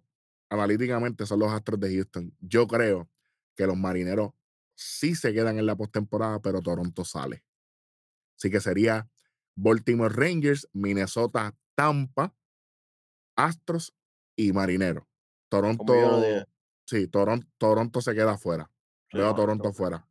[0.48, 2.34] analíticamente, son los Astros de Houston.
[2.40, 3.10] Yo creo
[3.55, 4.32] que los marineros
[4.74, 7.44] sí se quedan en la postemporada, pero Toronto sale.
[8.38, 9.10] Así que sería
[9.55, 12.34] Baltimore Rangers, Minnesota, Tampa,
[13.36, 13.94] Astros
[14.34, 15.05] y Marineros.
[15.51, 15.94] Toronto,
[16.86, 18.70] sí, Toronto, Toronto se queda afuera.
[19.12, 19.72] Veo a Toronto.
[19.72, 20.06] fuera.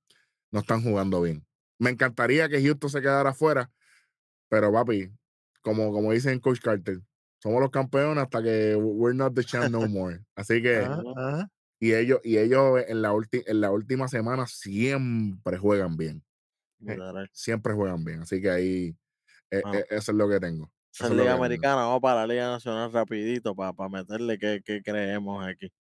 [0.52, 1.48] No están jugando bien.
[1.80, 3.72] Me encantaría que Houston se quedara afuera,
[4.49, 5.11] pero papi,
[5.61, 6.99] como, como dicen Coach Carter,
[7.41, 10.19] somos los campeones hasta que we're not the champ no more.
[10.35, 10.85] Así que,
[11.80, 16.23] y ellos, y ellos en la, ulti- en la última semana siempre juegan bien.
[16.80, 17.30] Literal.
[17.34, 18.22] Siempre juegan bien.
[18.22, 18.95] Así que ahí,
[19.51, 19.80] eh, Bueno.
[19.80, 20.72] eh, eso es lo que tengo.
[20.93, 21.31] Esa es Liga que.
[21.31, 25.72] Americana, vamos para la Liga Nacional rapidito para meterle que, creemos aquí.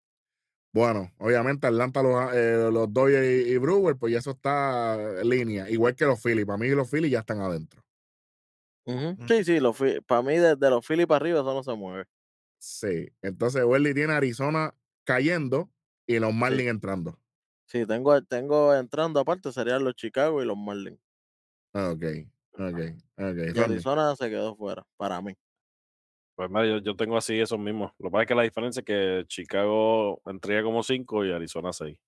[0.73, 5.29] Bueno, obviamente Atlanta, los, eh, los Dodgers y, y Brewers, pues ya eso está en
[5.29, 5.69] línea.
[5.71, 6.47] Igual que los Phillies.
[6.47, 7.83] Para mí los Phillies ya están adentro.
[8.87, 9.27] Mm.
[9.29, 9.77] Sí, sí, los
[10.07, 12.07] para mí desde los Phillies para arriba eso no se mueve.
[12.61, 13.09] Sí.
[13.23, 14.75] Entonces, Welly tiene Arizona
[15.05, 15.71] cayendo
[16.07, 17.19] y los Marlins entrando.
[17.67, 20.99] Sí, tengo, tengo entrando aparte serían los Chicago y los Marlins.
[21.75, 22.03] Ah, Ok,
[22.53, 22.79] ok,
[23.17, 23.39] ok.
[23.55, 23.61] Y.
[23.61, 25.35] Arizona se quedó fuera, para mí.
[26.39, 27.91] Pues mira, yo, yo tengo así esos mismos.
[27.99, 31.73] Lo que pasa es que la diferencia es que Chicago entraría como 5 y Arizona
[31.73, 31.99] 6.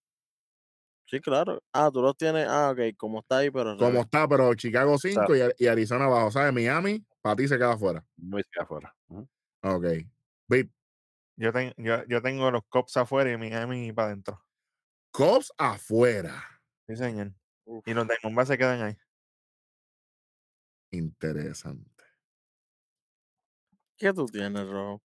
[1.07, 1.61] Sí, claro.
[1.73, 2.47] Ah, tú los tienes.
[2.49, 3.77] Ah, ok, como está ahí, pero.
[3.77, 6.31] Como está, pero Chicago 5 y, y Arizona abajo.
[6.31, 6.53] ¿Sabes?
[6.53, 8.07] Miami, para ti se queda afuera.
[8.19, 8.95] Muy afuera.
[9.09, 9.29] Ujú.
[9.65, 9.85] Ok.
[10.47, 10.69] Beat.
[11.37, 14.41] Yo, ten- yo, yo tengo los Cops afuera y Miami para adentro.
[15.11, 16.41] Cubs afuera.
[16.87, 17.33] Sí, señor.
[17.65, 18.97] Uf, Y los Diamondbacks se quedan ahí.
[20.93, 21.90] Interesante.
[24.01, 25.03] ¿Qué tú tienes, Rojo?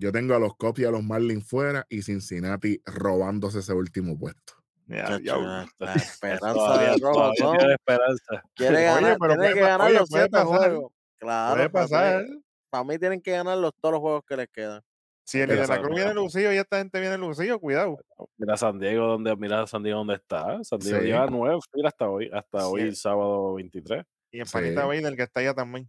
[0.00, 4.18] Yo tengo a los Cubs y a los Marlins fuera y Cincinnati robándose ese último
[4.18, 4.54] puesto.
[4.86, 8.40] Ya, Chacho, ya, la, la esperanza de.
[8.54, 10.46] Quiere Oye, ganar, pero tiene que ganar oye, los siete pasar.
[10.46, 10.92] juegos.
[11.18, 12.24] Claro, Puede para mí- pasar.
[12.70, 14.82] Para mí tienen que ganar los, todos los juegos que les quedan.
[15.24, 17.98] Si el de la Cruz viene lucido y esta gente viene lucido, cuidado.
[18.38, 20.62] Mira San Diego, donde, mira San Diego dónde está.
[20.64, 21.04] San Diego Sí.
[21.06, 22.66] lleva nueve, mira hasta hoy, hasta Sí.
[22.66, 24.04] hoy sábado 23.
[24.30, 24.86] Y el panita Sí.
[24.86, 25.86] Bader, que está allá también.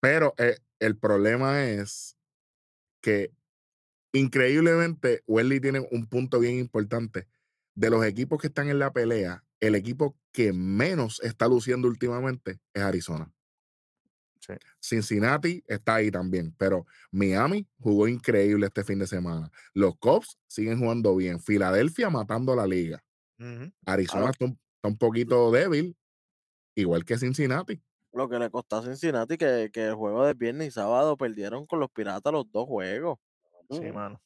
[0.00, 2.16] Pero eh, el problema es
[3.00, 3.32] que
[4.12, 7.28] increíblemente Welly tiene un punto bien importante.
[7.74, 12.58] De los equipos que están en la pelea, el equipo que menos está luciendo últimamente
[12.74, 13.32] es Arizona.
[14.40, 14.54] Sí.
[14.80, 19.50] Cincinnati está ahí también, pero Miami jugó increíble este fin de semana.
[19.74, 21.40] Los Cubs siguen jugando bien.
[21.40, 23.04] Filadelfia matando la liga.
[23.86, 25.96] Arizona está, un, está un poquito débil,
[26.74, 27.80] igual que Cincinnati.
[28.18, 31.66] Lo que le costó a Cincinnati que, que el juego de viernes y sábado perdieron
[31.66, 33.18] con los piratas los dos juegos.
[33.70, 33.92] Sí, Mm.
[33.92, 34.20] mano.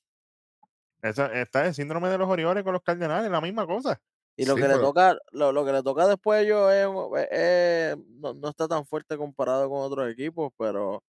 [1.02, 4.00] Esa- está el síndrome de los Orioles con los Cardenales, la misma cosa.
[4.36, 7.28] Y lo Sí, que le toca, lo, lo que le toca después a ellos es,
[7.30, 7.38] es-
[7.92, 11.02] es- no, no está tan fuerte comparado con otros equipos, pero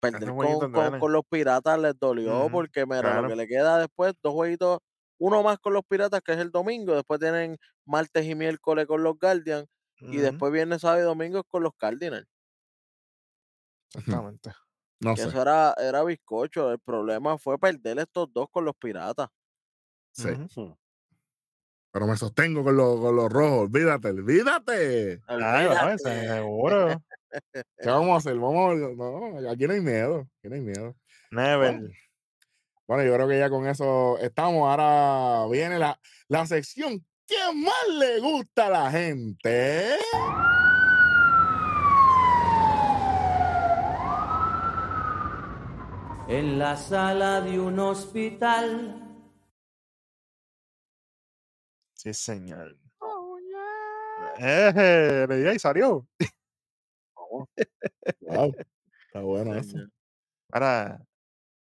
[0.00, 3.22] perder con, con, con los piratas les dolió porque mira, claro.
[3.22, 4.78] lo que le queda después, dos jueguitos,
[5.18, 7.56] uno más con los piratas que es el domingo, después tienen
[7.86, 9.66] martes y miércoles con los Guardians
[10.08, 12.26] y después viernes, sábado y domingo con los Cardinals.
[13.94, 14.50] Exactamente.
[15.00, 15.28] No Que sé.
[15.28, 16.70] eso era, era bizcocho.
[16.72, 19.28] El problema fue perder estos dos con los piratas.
[20.12, 20.30] Sí.
[20.30, 20.76] Ujú.
[21.92, 23.68] Pero me sostengo con, los- con los rojos.
[23.68, 25.22] Olvídate, olvídate.
[25.26, 25.98] Ay, Olvídate.
[25.98, 27.02] seguro.
[27.52, 28.36] ¿Qué vamos a hacer?
[28.38, 30.20] Vamos a- no, aquí no hay miedo.
[30.38, 30.96] Aquí no hay miedo.
[31.30, 31.80] Never.
[32.86, 34.68] Bueno, yo creo que ya con eso estamos.
[34.68, 35.98] Ahora viene la,
[36.28, 39.98] la sección que más le gusta a la gente.
[46.28, 49.00] en la sala de un hospital.
[51.94, 52.76] Sí, señor.
[54.38, 56.06] Eh, le di ahí, salió.
[57.14, 57.46] Wow,
[59.06, 59.70] está bueno eso.
[59.70, 59.90] Señor.
[60.50, 61.04] Ahora,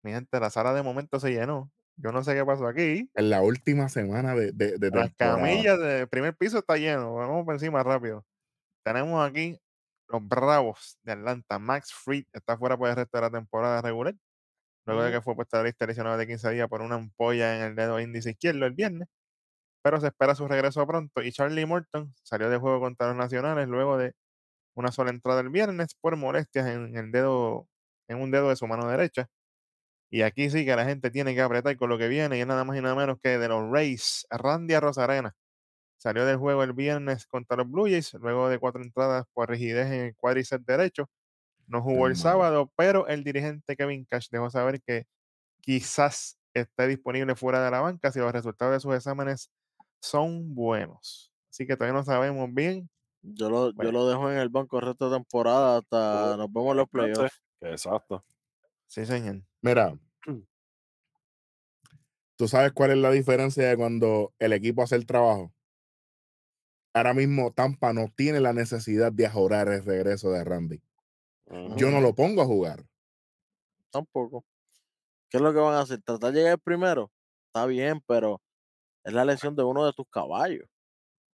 [0.03, 1.71] mi gente, la sala de momento se llenó.
[2.03, 3.09] Yo no sé qué pasó aquí.
[3.13, 7.13] En la última semana de, de, de Las camillas del primer piso está lleno.
[7.15, 8.25] Vamos por encima rápido.
[8.83, 9.59] Tenemos aquí
[10.07, 11.59] los Bravos de Atlanta.
[11.59, 14.15] Max Fried está fuera por el resto de la temporada regular.
[14.85, 17.57] Luego de que fue puesta a la lista lesionado de 15 días por una ampolla
[17.57, 19.07] en el dedo índice izquierdo el viernes.
[19.83, 21.21] Pero se espera su regreso pronto.
[21.23, 24.13] Y Charlie Morton salió de juego contra los nacionales luego de
[24.75, 27.67] una sola entrada el viernes por molestias en el dedo,
[28.07, 29.27] en un dedo de su mano derecha.
[30.13, 32.47] Y aquí sí que la gente tiene que apretar con lo que viene, y es
[32.47, 35.33] nada más y nada menos que de los Rays, Randy Rosarena.
[35.97, 39.87] Salió del juego el viernes contra los Blue Jays, luego de cuatro entradas por rigidez
[39.87, 41.09] en el cuádriceps derecho.
[41.67, 45.05] No jugó el sábado, pero el dirigente Kevin Cash dejó saber que
[45.61, 49.49] quizás esté disponible fuera de la banca si los resultados de sus exámenes
[50.01, 51.31] son buenos.
[51.49, 52.89] Así que todavía no sabemos bien.
[53.21, 56.71] Yo lo, yo lo dejo en el banco el resto de temporada hasta nos vemos
[56.71, 57.41] en los playoffs.
[57.61, 58.25] Exacto.
[58.91, 59.41] Sí, señor.
[59.61, 59.97] Mira,
[62.35, 65.53] ¿tú sabes cuál es la diferencia de cuando el equipo hace el trabajo?
[66.93, 70.81] Ahora mismo Tampa no tiene la necesidad de ajorar el regreso de Randy.
[71.77, 72.85] Yo no lo pongo a jugar.
[73.91, 74.43] Tampoco.
[75.29, 76.01] ¿Qué es lo que van a hacer?
[76.01, 77.09] ¿Tratar de llegar primero?
[77.45, 78.41] Está bien, pero
[79.05, 80.65] es la lesión de uno de tus caballos.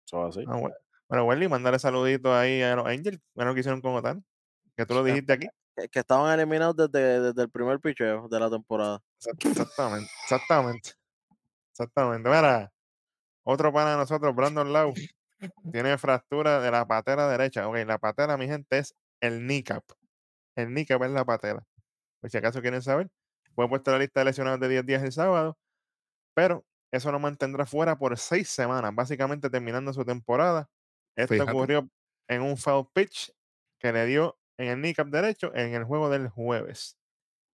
[0.04, 0.46] Eso es así.
[0.46, 0.76] Ah, bueno,
[1.08, 3.18] bueno, Welly, mandarle saluditos ahí a los Angels.
[3.34, 4.22] Bueno, que hicieron con Otani.
[4.76, 5.12] Que tú lo Sí.
[5.12, 5.48] dijiste aquí.
[5.76, 9.02] Que, estaban eliminados desde, desde el primer picheo de la temporada.
[9.20, 10.90] Exact- Exactamente, exactamente.
[11.70, 12.28] Exactamente.
[12.30, 12.72] Mira,
[13.44, 14.94] otro pana de nosotros, Brandon Lau,
[15.70, 17.68] tiene fractura de la patera derecha.
[17.68, 19.84] Ok, la patera, mi gente, es el kneecap.
[20.54, 21.62] El kneecap es la patera.
[22.20, 23.10] Por si acaso quieren saber,
[23.54, 25.58] fue puesto la lista de lesionados de 10 días el sábado,
[26.34, 30.70] pero eso lo mantendrá fuera por 6 semanas, básicamente terminando su temporada.
[31.14, 31.50] Esto Fíjate.
[31.50, 31.88] ocurrió
[32.28, 33.30] en un foul pitch
[33.78, 36.96] que le dio en el kneecap derecho en el juego del jueves.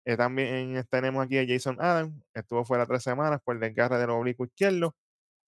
[0.07, 4.11] Eh, también tenemos aquí a Jason Adams, estuvo fuera tres semanas por el desgarre del
[4.11, 4.97] oblicuo izquierdo.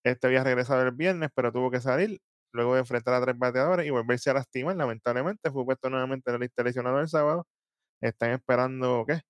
[0.05, 2.21] Este había regresado el viernes, pero tuvo que salir
[2.53, 4.77] luego de enfrentar a tres bateadores y volverse a lastimar.
[4.77, 7.47] Lamentablemente fue puesto nuevamente en la lista de lesionados el sábado.
[8.03, 9.23] Están esperando que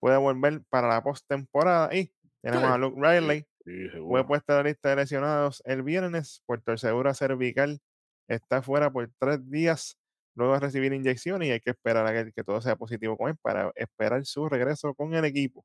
[0.00, 1.94] pueda volver para la postemporada.
[1.94, 2.12] Y
[2.42, 2.72] tenemos Sí.
[2.74, 7.12] a Luke Riley, Sí, fue puesta en la lista de lesionados el viernes por torcedura
[7.14, 7.80] cervical.
[8.28, 9.98] Está fuera por tres días
[10.38, 13.28] luego de recibir inyecciones y hay que esperar a que, que todo sea positivo con
[13.28, 15.64] él para esperar su regreso con el equipo.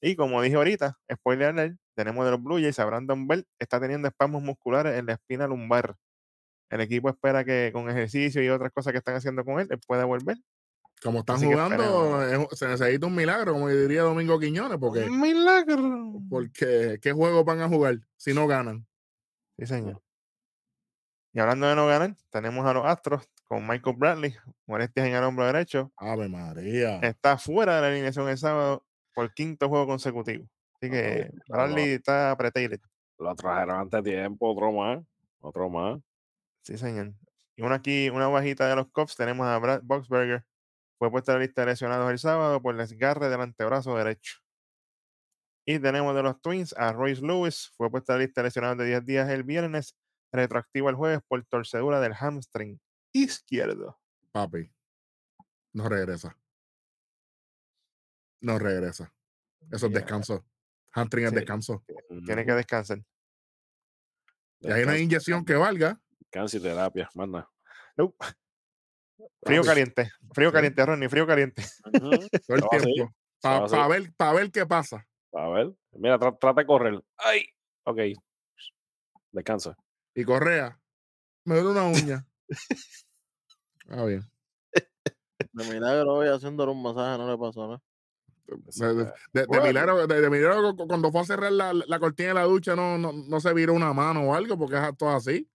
[0.00, 3.80] Y como dije ahorita, spoiler alert, tenemos de los Blue Jays a Brandon Bell, está
[3.80, 5.96] teniendo espasmos musculares en la espina lumbar.
[6.70, 9.78] El equipo espera que con ejercicio y otras cosas que están haciendo con él, él
[9.86, 10.38] pueda volver.
[11.02, 16.20] Como están Así jugando, se necesita un milagro, como diría Domingo Quiñones, porque, ¡Un milagro!
[16.28, 18.86] porque ¿qué juego van a jugar si no ganan?
[19.58, 20.02] Sí, señor.
[21.32, 24.34] Y hablando de no ganar, tenemos a los Astros con Michael Bradley,
[24.66, 25.92] molestias en el hombro derecho.
[25.98, 27.00] Ave María.
[27.00, 28.82] Está fuera de la alineación el sábado
[29.14, 30.48] por quinto juego consecutivo.
[30.76, 31.92] Así que Bradley no.
[31.92, 32.66] está apretado.
[33.18, 35.04] Lo trajeron antes de tiempo, otro más.
[35.40, 36.00] Otro más.
[36.62, 37.12] Sí, señor.
[37.54, 40.46] Y una aquí, una bajita de los Cubs, tenemos a Brad Boxberger.
[40.98, 44.38] Fue puesta en la lista de lesionados el sábado por el desgarre del antebrazo derecho.
[45.66, 47.70] Y tenemos de los Twins a Royce Lewis.
[47.76, 49.94] Fue puesta en la lista de lesionados de 10 días el viernes,
[50.32, 52.80] retroactivo el jueves por torcedura del hamstring
[53.12, 53.98] izquierdo.
[54.32, 54.70] Papi,
[55.74, 56.36] no regresa.
[58.40, 59.12] No regresa.
[59.70, 60.44] Eso es descanso.
[60.94, 61.36] Hamstring es Sí.
[61.36, 61.84] descanso.
[62.26, 62.98] Tiene que descansar.
[64.60, 66.00] Y hay una inyección que valga.
[66.18, 67.48] Descanso y terapia, manda.
[67.96, 68.14] No.
[69.42, 70.10] Frío caliente.
[70.34, 70.54] Frío Sí.
[70.54, 71.08] caliente, Ronnie.
[71.08, 71.62] Frío caliente.
[72.46, 73.14] todo el va así, tiempo.
[73.40, 75.06] Para ver, pa ver qué pasa.
[75.34, 75.72] A ver.
[75.92, 77.02] Mira, tra- trata de correr.
[77.18, 77.44] ¡Ay!
[77.84, 77.98] Ok.
[79.32, 79.76] Descansa.
[80.14, 80.78] Y Correa,
[81.44, 82.26] me duele una uña.
[83.88, 84.22] Ah, bien.
[85.52, 87.82] De milagro hoy haciéndole un masaje no le pasó nada.
[88.46, 89.64] De, de- fue- de- de Bueno.
[89.66, 92.98] milagro, de, milagro, cu- cuando fue a cerrar la, la cortina de la ducha, no,
[92.98, 95.48] no, no se viró una mano o algo, porque es todo así.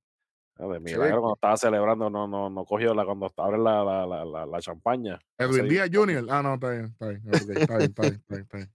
[0.60, 0.84] Ah, De Sí.
[0.96, 4.60] milagro, cuando estaba celebrando, no, no, no cogió la, cuando abre la, la, la, la,
[4.60, 5.20] champaña.
[5.38, 6.26] Edwin Díaz Jr.
[6.30, 7.22] Ah, no, está bien, está bien.
[7.28, 8.74] ok, está bien, está bien, está bien, está bien.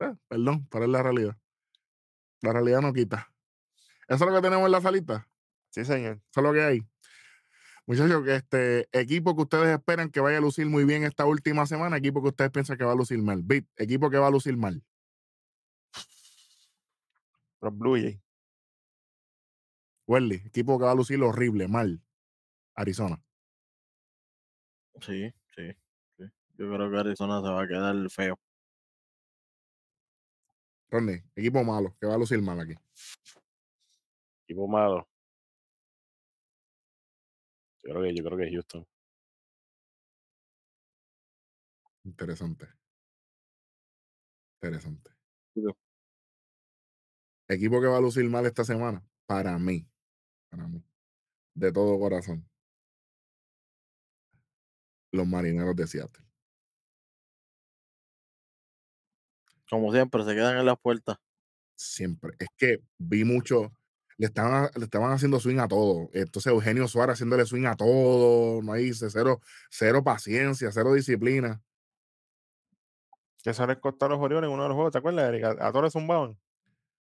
[0.00, 1.36] Eh, perdón, pero es la realidad.
[2.40, 3.32] La realidad no quita.
[4.08, 5.28] Eso es lo que tenemos en la salita.
[5.70, 6.14] Sí, señor.
[6.30, 6.80] Eso es lo que hay.
[7.92, 11.98] Muchachos, este equipo que ustedes esperan que vaya a lucir muy bien esta última semana,
[11.98, 13.42] equipo que ustedes piensan que va a lucir mal.
[13.42, 14.82] Bit, equipo que va a lucir mal.
[17.60, 18.18] Los Blue Jays.
[20.06, 22.02] Welly, equipo que va a lucir horrible, mal.
[22.74, 23.22] Arizona.
[25.02, 25.76] Sí, sí,
[26.16, 26.24] sí.
[26.54, 28.40] Yo creo que Arizona se va a quedar feo.
[30.90, 32.74] Ronnie, equipo malo, que va a lucir mal aquí.
[34.46, 35.11] Equipo malo.
[37.84, 38.86] Yo creo que, yo creo que Houston.
[42.04, 42.66] Interesante.
[44.62, 45.10] Interesante.
[47.48, 49.86] Equipo que va a lucir mal esta semana, para mí,
[50.50, 50.82] para mí,
[51.54, 52.48] de todo corazón,
[55.12, 56.24] los marineros de Seattle.
[59.68, 61.16] Como siempre, se quedan en las puertas.
[61.76, 62.32] Siempre.
[62.38, 63.72] Es que vi mucho,
[64.18, 66.08] le estaban, le estaban haciendo swing a todo.
[66.12, 69.40] Entonces Eugenio Suárez haciéndole swing a todo, no hay cero,
[69.70, 71.62] cero paciencia, cero disciplina.
[73.42, 75.56] Que eso les costó a los Orioles en uno de los juegos, ¿te acuerdas, Erika?
[75.58, 76.32] A, a todos zumbaban.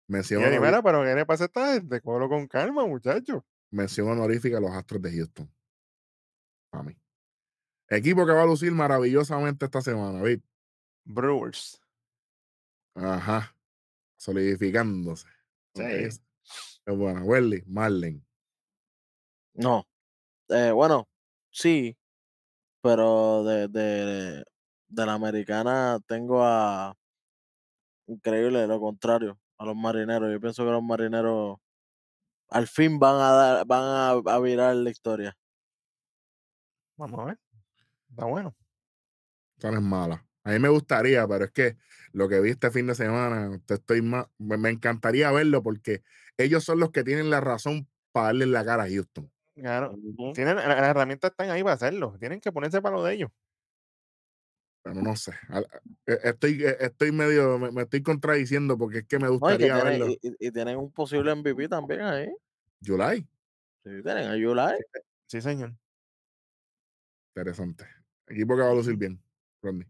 [0.08, 2.02] Y Mención, honori- mira, pero ¿qué le pasa a esta gente?
[2.02, 3.46] Cógelo con calma, muchacho.
[3.72, 5.52] mención honorífica a los Astros de Houston.
[6.72, 6.96] Para mí.
[7.90, 10.48] Equipo que va a lucir maravillosamente esta semana, ¿viste?
[11.06, 11.82] Brewers.
[12.96, 13.56] Ajá.
[14.18, 15.28] Solidificándose.
[15.76, 16.20] Sí.
[16.90, 17.24] Es buena.
[17.24, 18.26] Welly, Marlin.
[19.54, 19.86] No.
[20.50, 21.08] Eh, bueno,
[21.52, 21.96] sí,
[22.82, 24.44] pero de, de,
[24.88, 26.96] de la americana tengo a
[28.08, 30.32] increíble, lo contrario, a los marineros.
[30.32, 31.58] Yo pienso que los marineros
[32.50, 35.38] al fin van a dar, van a, a virar la historia.
[36.98, 37.40] Vamos a ver.
[38.10, 38.56] Está bueno.
[39.58, 40.26] Esa no es mala.
[40.44, 41.78] A mí me gustaría, pero es que
[42.14, 46.02] lo que vi este fin de semana, te estoy más, me encantaría verlo porque
[46.44, 49.32] ellos son los que tienen la razón para darle la cara a Houston.
[49.56, 49.96] Claro.
[50.34, 52.16] Tienen, la- las herramientas están ahí para hacerlo.
[52.20, 53.32] Tienen que ponerse para lo de ellos.
[54.82, 55.34] Pero no sé.
[56.08, 59.38] Eh, Estoy, eh, estoy medio, me, me estoy contradiciendo porque es que me No, y,
[59.38, 60.16] que gustaría tienen, verlo.
[60.40, 62.30] y, tienen un posible MVP también ahí.
[62.84, 63.28] July.
[63.84, 64.78] Sí, tienen a Yulai.
[65.28, 65.74] Sí, señor.
[67.36, 67.86] Interesante.
[68.28, 69.22] Equipo que va a lucir bien.
[69.62, 69.88] Rodney.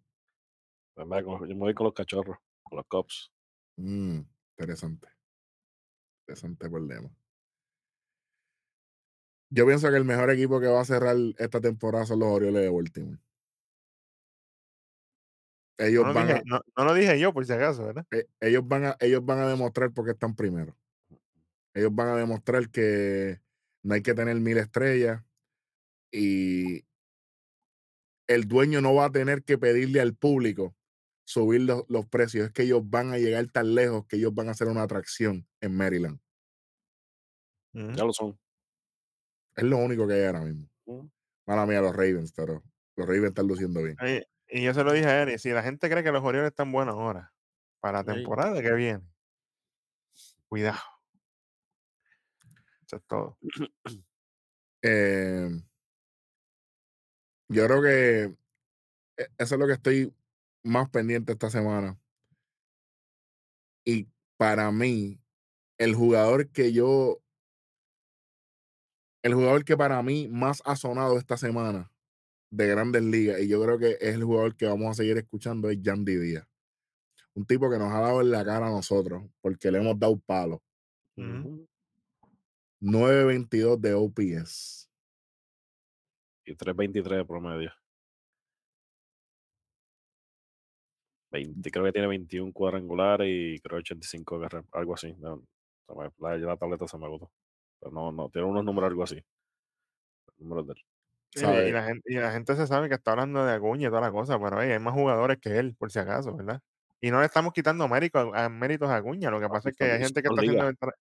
[0.96, 3.32] Pues Yo me voy con los cachorros, con los Cubs.
[3.78, 4.22] Mm,
[4.58, 5.08] interesante.
[6.30, 7.10] Interesante problema.
[9.50, 12.62] Yo pienso que el mejor equipo que va a cerrar esta temporada son los Orioles
[12.62, 13.18] de Baltimore.
[15.80, 18.06] Ellos No lo, van dije, a, no, no lo dije yo, por si acaso, ¿verdad?
[18.12, 20.78] eh, ellos van a, ellos van a demostrar por qué están primero.
[21.74, 23.42] Ellos van a demostrar que
[23.82, 25.24] no hay que tener mil estrellas
[26.12, 26.84] y
[28.28, 30.76] el dueño no va a tener que pedirle al público
[31.30, 32.48] subir los, los precios.
[32.48, 35.48] Es que ellos van a llegar tan lejos que ellos van a ser una atracción
[35.62, 36.20] en Maryland.
[37.72, 37.92] Ujú.
[37.92, 38.40] Ya lo son.
[39.56, 40.68] Es lo único que hay ahora mismo.
[40.86, 41.12] Ujú.
[41.46, 42.64] Mala mía, los Ravens, pero
[42.96, 43.96] los Ravens están luciendo bien.
[44.48, 46.72] Y yo se lo dije a Eri, si la gente cree que los Orioles están
[46.72, 47.32] buenos ahora,
[47.80, 49.04] para la temporada que viene,
[50.48, 50.80] cuidado.
[52.88, 53.38] Eso es todo.
[54.82, 55.50] Eh,
[57.50, 58.24] yo creo que
[59.18, 60.14] e- eso es lo que estoy
[60.64, 62.00] más pendiente esta semana.
[63.86, 64.08] Y
[64.38, 65.20] para mí,
[65.78, 67.22] el jugador que yo,
[69.24, 71.92] el jugador que para mí más ha sonado esta semana
[72.52, 75.70] de grandes ligas, y yo creo que es el jugador que vamos a seguir escuchando,
[75.70, 76.48] es Yandy Díaz.
[77.34, 80.20] Un tipo que nos ha dado en la cara a nosotros, porque le hemos dado
[80.20, 80.62] palo.
[81.16, 81.68] Ujú.
[82.82, 84.90] 9.22 de OPS.
[86.46, 87.72] Y 3.23 de promedio.
[91.32, 95.14] 20, creo que tiene 21 cuadrangulares y creo 85 carreras, algo así.
[95.20, 95.44] No,
[95.88, 97.32] se me- la, la tableta se me agotó.
[97.80, 99.24] Pero no, no, tiene unos números algo así.
[100.38, 100.80] Números de él.
[101.36, 104.02] Y, la gente, y la gente se sabe que está hablando de Acuña y toda
[104.02, 106.60] la cosa, pero hey, hay más jugadores que él, por si acaso, ¿verdad?
[107.02, 109.84] Y no le estamos quitando mérito a, méritos a Acuña, lo que pasa es que
[109.86, 110.68] hay gente que está haciendo...
[110.68, 110.94] el tra-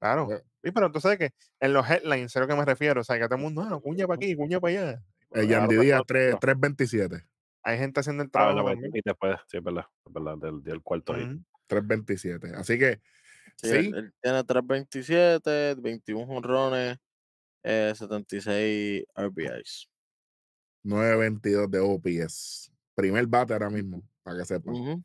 [0.00, 0.32] Claro.
[0.32, 0.42] Eh.
[0.64, 1.30] Sí, pero tú sabes que
[1.60, 3.76] en los headlines, a lo que me refiero, o sea, que todo el mundo, no,
[3.76, 4.90] Acuña para aquí, Acuña para allá.
[4.92, 7.26] Eh, Claro, Yandy pero- Díaz, pero- 3 3.27.
[7.62, 8.92] Hay gente haciendo el Ah, trabajo también.
[8.94, 11.24] y después, sí, es verdad, es verdad, del, del cuarto ahí.
[11.24, 11.44] Ujú.
[11.66, 12.52] 3.27.
[12.54, 13.00] Así que,
[13.56, 16.98] Sí, sí, Él, él tiene 327, 21 jonrones,
[17.64, 19.88] eh, 76 RBIs.
[20.84, 22.72] 9.22 de OPS.
[22.94, 25.04] Primer bate ahora mismo, para que sepan.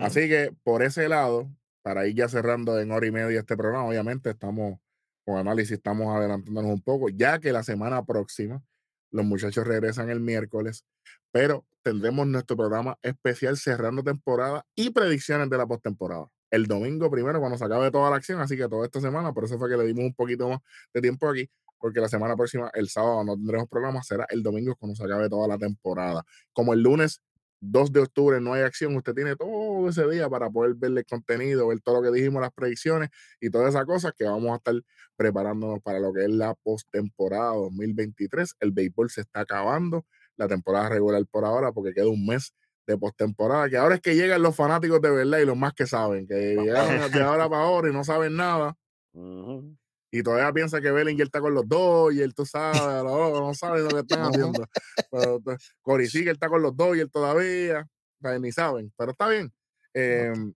[0.00, 1.50] Así que por ese lado,
[1.82, 4.78] para ir ya cerrando en hora y media este programa, obviamente estamos
[5.24, 8.62] con análisis, estamos adelantándonos un poco, ya que la semana próxima
[9.10, 10.84] los muchachos regresan el miércoles,
[11.32, 16.26] pero tendremos nuestro programa especial cerrando temporada y predicciones de la postemporada.
[16.50, 19.44] El domingo primero, cuando se acabe toda la acción, así que toda esta semana, por
[19.44, 20.58] eso fue que le dimos un poquito más
[20.92, 24.76] de tiempo aquí, porque la semana próxima, el sábado, no tendremos programa, será el domingo
[24.76, 26.24] cuando se acabe toda la temporada.
[26.52, 27.20] Como el lunes
[27.60, 31.04] 2 de octubre no hay acción, usted tiene todo ese día para poder ver el
[31.04, 33.10] contenido, ver todo lo que dijimos, las predicciones
[33.40, 34.74] y todas esas cosas que vamos a estar
[35.16, 38.54] preparándonos para lo que es la postemporada 2023.
[38.60, 40.06] El béisbol se está acabando,
[40.36, 42.54] la temporada regular por ahora, porque queda un mes
[42.86, 45.86] de postemporada, que ahora es que llegan los fanáticos de verdad y los más que
[45.86, 48.74] saben, que llegaron de ahora para ahora y no saben nada.
[49.12, 49.76] Ujú.
[50.10, 53.54] Y todavía piensa que Bellinger está con los dos y él tú sabes, no, no
[53.54, 54.66] sabe lo que están haciendo.
[55.10, 57.86] Pero, pues, Corey Seager está con los dos y él todavía,
[58.20, 59.52] o sea, ni saben, pero está bien.
[59.94, 60.52] Em,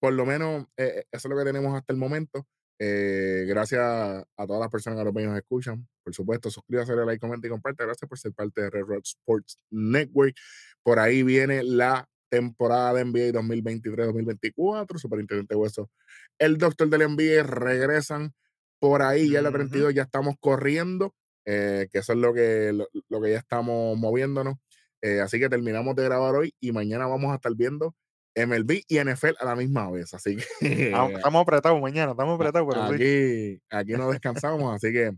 [0.00, 2.46] por lo menos eh, eso es lo que tenemos hasta el momento.
[2.82, 5.86] Eh, gracias a todas las personas que nos escuchan.
[6.02, 7.84] Por supuesto, suscríbase, like, comenta y comparte.
[7.84, 10.34] Gracias por ser parte de Red Rock Sports Network.
[10.82, 14.98] Por ahí viene la temporada de NBA 2023-2024.
[14.98, 15.90] Superintendente Hueso,
[16.38, 18.32] el doctor del NBA regresan
[18.80, 19.30] por ahí.
[19.30, 23.30] Ya en la 32 ya estamos corriendo, eh, que eso es lo que, lo, que
[23.30, 24.56] ya estamos moviéndonos.
[25.02, 27.94] Eh, así que terminamos de grabar hoy y mañana vamos a estar viendo
[28.34, 30.12] MLB y NFL a la misma vez.
[30.14, 30.90] Así que.
[30.90, 34.74] Estamos apretados mañana, estamos apretados, pero aquí, aquí no descansamos.
[34.74, 35.12] así que,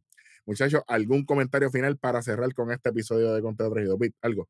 [0.45, 3.97] muchachos, ¿algún comentario final para cerrar con este episodio de Conteo Traído?
[4.21, 4.49] ¿Algo?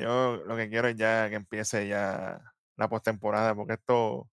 [0.00, 2.40] yo lo que quiero es ya que empiece ya
[2.76, 4.28] la postemporada, porque esto,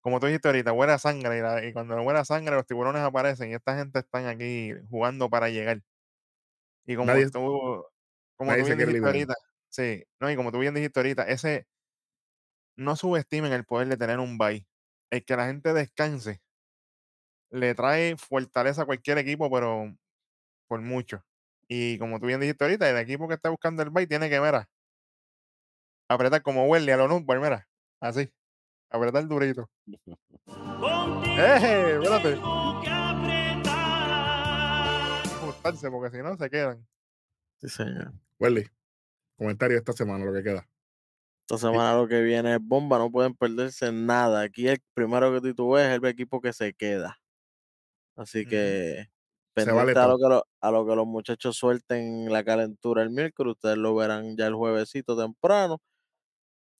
[0.00, 3.76] como tú dijiste ahorita, buena sangre, y, cuando buena sangre los tiburones aparecen y esta
[3.76, 5.82] gente están aquí jugando para llegar.
[6.86, 7.84] Y como tú,
[8.36, 9.34] como tú bien dijiste ahorita,
[9.68, 11.66] sí, no, y como tú bien dijiste ahorita, ese
[12.76, 14.66] no subestimen el poder de tener un bye.
[15.10, 16.40] El que la gente descanse
[17.50, 19.94] le trae fortaleza a cualquier equipo, pero
[20.68, 21.24] por mucho.
[21.68, 24.40] Y como tú bien dijiste ahorita, el equipo que está buscando el bye tiene que,
[24.40, 24.68] mira,
[26.08, 27.68] apretar como huele a lo no, pues mira,
[28.00, 28.32] así,
[28.90, 29.70] apretar durito.
[31.26, 31.98] ¡Eh!
[32.00, 32.38] Espérate.
[35.24, 36.86] Ajustarse, porque si no se quedan.
[37.60, 38.12] Sí, señor.
[38.38, 38.68] Welly,
[39.36, 40.66] comentario esta semana, lo que queda.
[41.42, 44.42] Esta semana lo que viene es bomba, no pueden perderse nada.
[44.42, 47.18] Aquí el primero que tú ves es el equipo que se queda.
[48.16, 49.08] Así que
[49.52, 53.78] pendiente a, lo que a lo que los muchachos suelten la calentura el miércoles, ustedes
[53.78, 55.80] lo verán ya el juevesito temprano,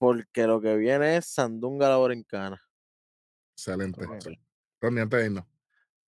[0.00, 2.58] porque lo que viene es Sandunga la Borincana.
[3.52, 4.00] Excelente.
[4.80, 5.44] Ronnie, antes de irnos.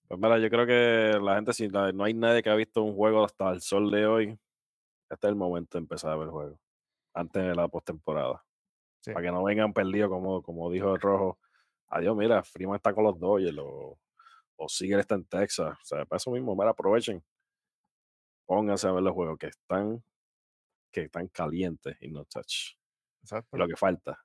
[0.08, 2.96] Pues mira, yo creo que la gente, si no hay nadie que ha visto un
[2.96, 4.40] juego hasta el sol de hoy,
[5.10, 6.58] este es el momento de empezar a ver el juego,
[7.12, 8.42] antes de la postemporada.
[9.04, 11.38] Para que no vengan perdidos, como, como dijo el rojo.
[11.88, 13.98] Adiós, mira, Freeman está con los Dodgers o,
[14.56, 15.76] o Seager está en Texas.
[15.82, 17.22] O sea, para eso mismo, mira, aprovechen.
[18.46, 20.02] Pónganse a ver los juegos que están,
[20.90, 22.81] que están calientes y no touch.
[23.22, 23.56] Exacto.
[23.56, 24.18] Lo que falta.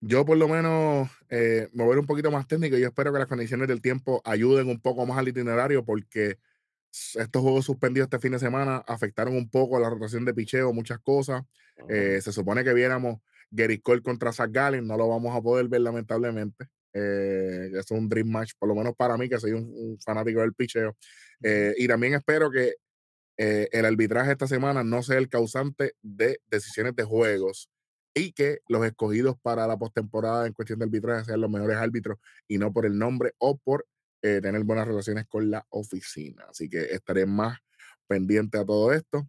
[0.00, 2.76] Yo por lo menos eh, me voy un poquito más técnico.
[2.76, 6.38] Yo espero que las condiciones del tiempo ayuden un poco más al itinerario porque
[7.14, 10.98] estos juegos suspendidos este fin de semana afectaron un poco la rotación de picheo, muchas
[10.98, 11.42] cosas.
[11.88, 15.68] Eh, se supone que viéramos Gary Cole contra Zach Gallen, no lo vamos a poder
[15.68, 16.66] ver lamentablemente.
[16.94, 20.54] Eh, es un dream match, por lo menos para mí, que soy un, fanático del
[20.54, 20.96] picheo.
[21.42, 22.74] Eh, y también espero que
[23.36, 27.70] eh, el arbitraje esta semana no sea el causante de decisiones de juegos
[28.14, 32.18] y que los escogidos para la postemporada en cuestión de arbitraje sean los mejores árbitros
[32.46, 33.86] y no por el nombre o por
[34.20, 36.44] tener buenas relaciones con la oficina.
[36.48, 37.58] Así que estaré más
[38.06, 39.26] pendiente a todo esto.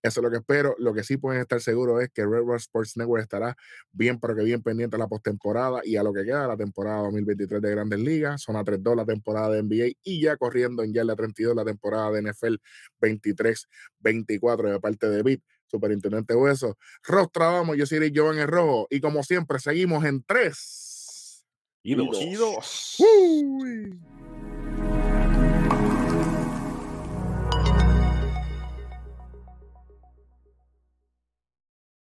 [0.00, 0.76] Eso es lo que espero.
[0.78, 3.56] Lo que sí pueden estar seguros es que Red Sports Network estará
[3.90, 7.02] bien, pero que bien pendiente a la postemporada y a lo que queda la temporada
[7.02, 8.42] 2023 de Grandes Ligas.
[8.42, 11.64] Son a 3-2 la temporada de NBA y ya corriendo en ya la 32 la
[11.64, 12.54] temporada de NFL
[13.00, 15.42] 23-24 de parte de BIT.
[15.68, 16.76] Superintendente Hueso.
[17.02, 18.86] Rostra, vamos, yo soy yo en el rojo.
[18.90, 21.44] Y como siempre, seguimos en 3
[21.82, 21.94] y
[22.34, 22.96] 2.